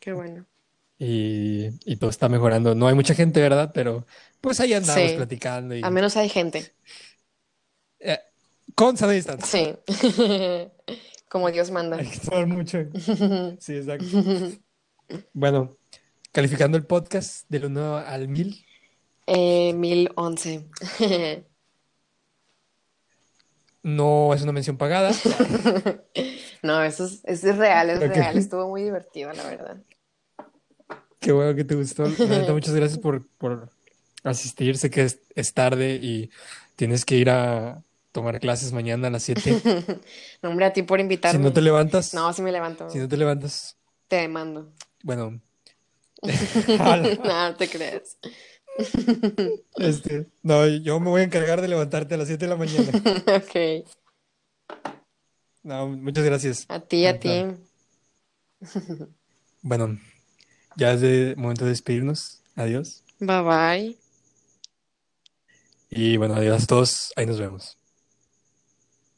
qué 0.00 0.12
bueno. 0.12 0.46
y, 0.98 1.68
y 1.84 1.96
todo 1.96 2.10
está 2.10 2.28
mejorando. 2.28 2.74
No 2.74 2.88
hay 2.88 2.94
mucha 2.94 3.14
gente, 3.14 3.40
¿verdad? 3.40 3.70
Pero 3.74 4.06
pues 4.40 4.60
ahí 4.60 4.72
andamos 4.72 5.12
Sí, 5.12 5.16
platicando 5.16 5.74
y 5.76 5.82
al 5.82 5.92
menos 5.92 6.16
hay 6.16 6.28
gente. 6.28 6.72
eh, 8.00 8.18
con 8.78 8.96
sana 8.96 9.12
distancia. 9.12 9.76
Sí, 9.90 10.70
como 11.28 11.50
Dios 11.50 11.72
manda. 11.72 11.96
Hay 11.96 12.06
que 12.06 12.20
tomar 12.20 12.46
mucho. 12.46 12.78
Sí, 13.58 13.74
exacto. 13.74 14.06
Bueno, 15.32 15.76
calificando 16.30 16.78
el 16.78 16.86
podcast 16.86 17.44
del 17.48 17.64
1 17.64 17.96
al 17.96 18.28
1000, 18.28 18.64
Eh, 19.26 19.72
1011. 19.72 20.64
no 23.82 24.32
es 24.32 24.42
una 24.42 24.52
mención 24.52 24.76
pagada. 24.76 25.10
No, 26.62 26.80
eso 26.84 27.06
es, 27.06 27.20
eso 27.24 27.50
es 27.50 27.56
real, 27.56 27.90
es 27.90 27.98
real. 27.98 28.38
Estuvo 28.38 28.68
muy 28.68 28.84
divertido, 28.84 29.32
la 29.32 29.42
verdad. 29.42 29.76
Qué 31.18 31.32
bueno 31.32 31.56
que 31.56 31.64
te 31.64 31.74
gustó. 31.74 32.04
Muchas 32.04 32.74
gracias 32.76 33.00
por, 33.00 33.26
por 33.38 33.70
asistir. 34.22 34.78
Sé 34.78 34.88
que 34.88 35.02
es, 35.02 35.18
es 35.34 35.52
tarde 35.52 35.98
y 36.00 36.30
tienes 36.76 37.04
que 37.04 37.16
ir 37.16 37.30
a 37.30 37.82
tomar 38.12 38.40
clases 38.40 38.72
mañana 38.72 39.08
a 39.08 39.10
las 39.10 39.22
7. 39.22 39.60
No, 40.42 40.50
hombre, 40.50 40.66
a 40.66 40.72
ti 40.72 40.82
por 40.82 40.98
Si 40.98 41.02
invitarme. 41.02 41.42
no 41.44 41.52
te 41.52 41.60
levantas, 41.62 42.14
No, 42.14 42.32
sí 42.32 42.42
me 42.42 42.52
levanto. 42.52 42.88
si 42.90 42.98
no 42.98 43.08
te 43.08 43.16
levantas, 43.16 43.76
Te 44.08 44.16
demando. 44.16 44.72
bueno, 45.02 45.40
No, 46.78 46.96
no 47.48 47.56
te 47.56 47.68
creas. 47.68 48.18
este, 49.76 50.26
no, 50.42 50.66
yo 50.66 51.00
me 51.00 51.10
voy 51.10 51.20
a 51.22 51.24
encargar 51.24 51.60
de 51.60 51.68
levantarte 51.68 52.14
a 52.14 52.18
las 52.18 52.28
7 52.28 52.46
de 52.46 52.50
la 52.50 52.56
mañana. 52.56 52.90
Ok. 53.36 53.86
No, 55.62 55.88
muchas 55.88 56.24
gracias. 56.24 56.64
A 56.68 56.80
ti, 56.80 57.06
a 57.06 57.18
ti. 57.18 57.44
Bueno, 59.62 59.98
ya 60.76 60.92
es 60.92 61.00
de 61.00 61.34
momento 61.36 61.64
de 61.64 61.70
despedirnos. 61.70 62.40
Adiós. 62.56 63.02
Bye 63.20 63.42
bye. 63.42 63.96
Y 65.90 66.16
bueno, 66.16 66.34
adiós 66.34 66.62
a 66.62 66.66
todos. 66.66 67.12
Ahí 67.16 67.26
nos 67.26 67.38
vemos. 67.38 67.77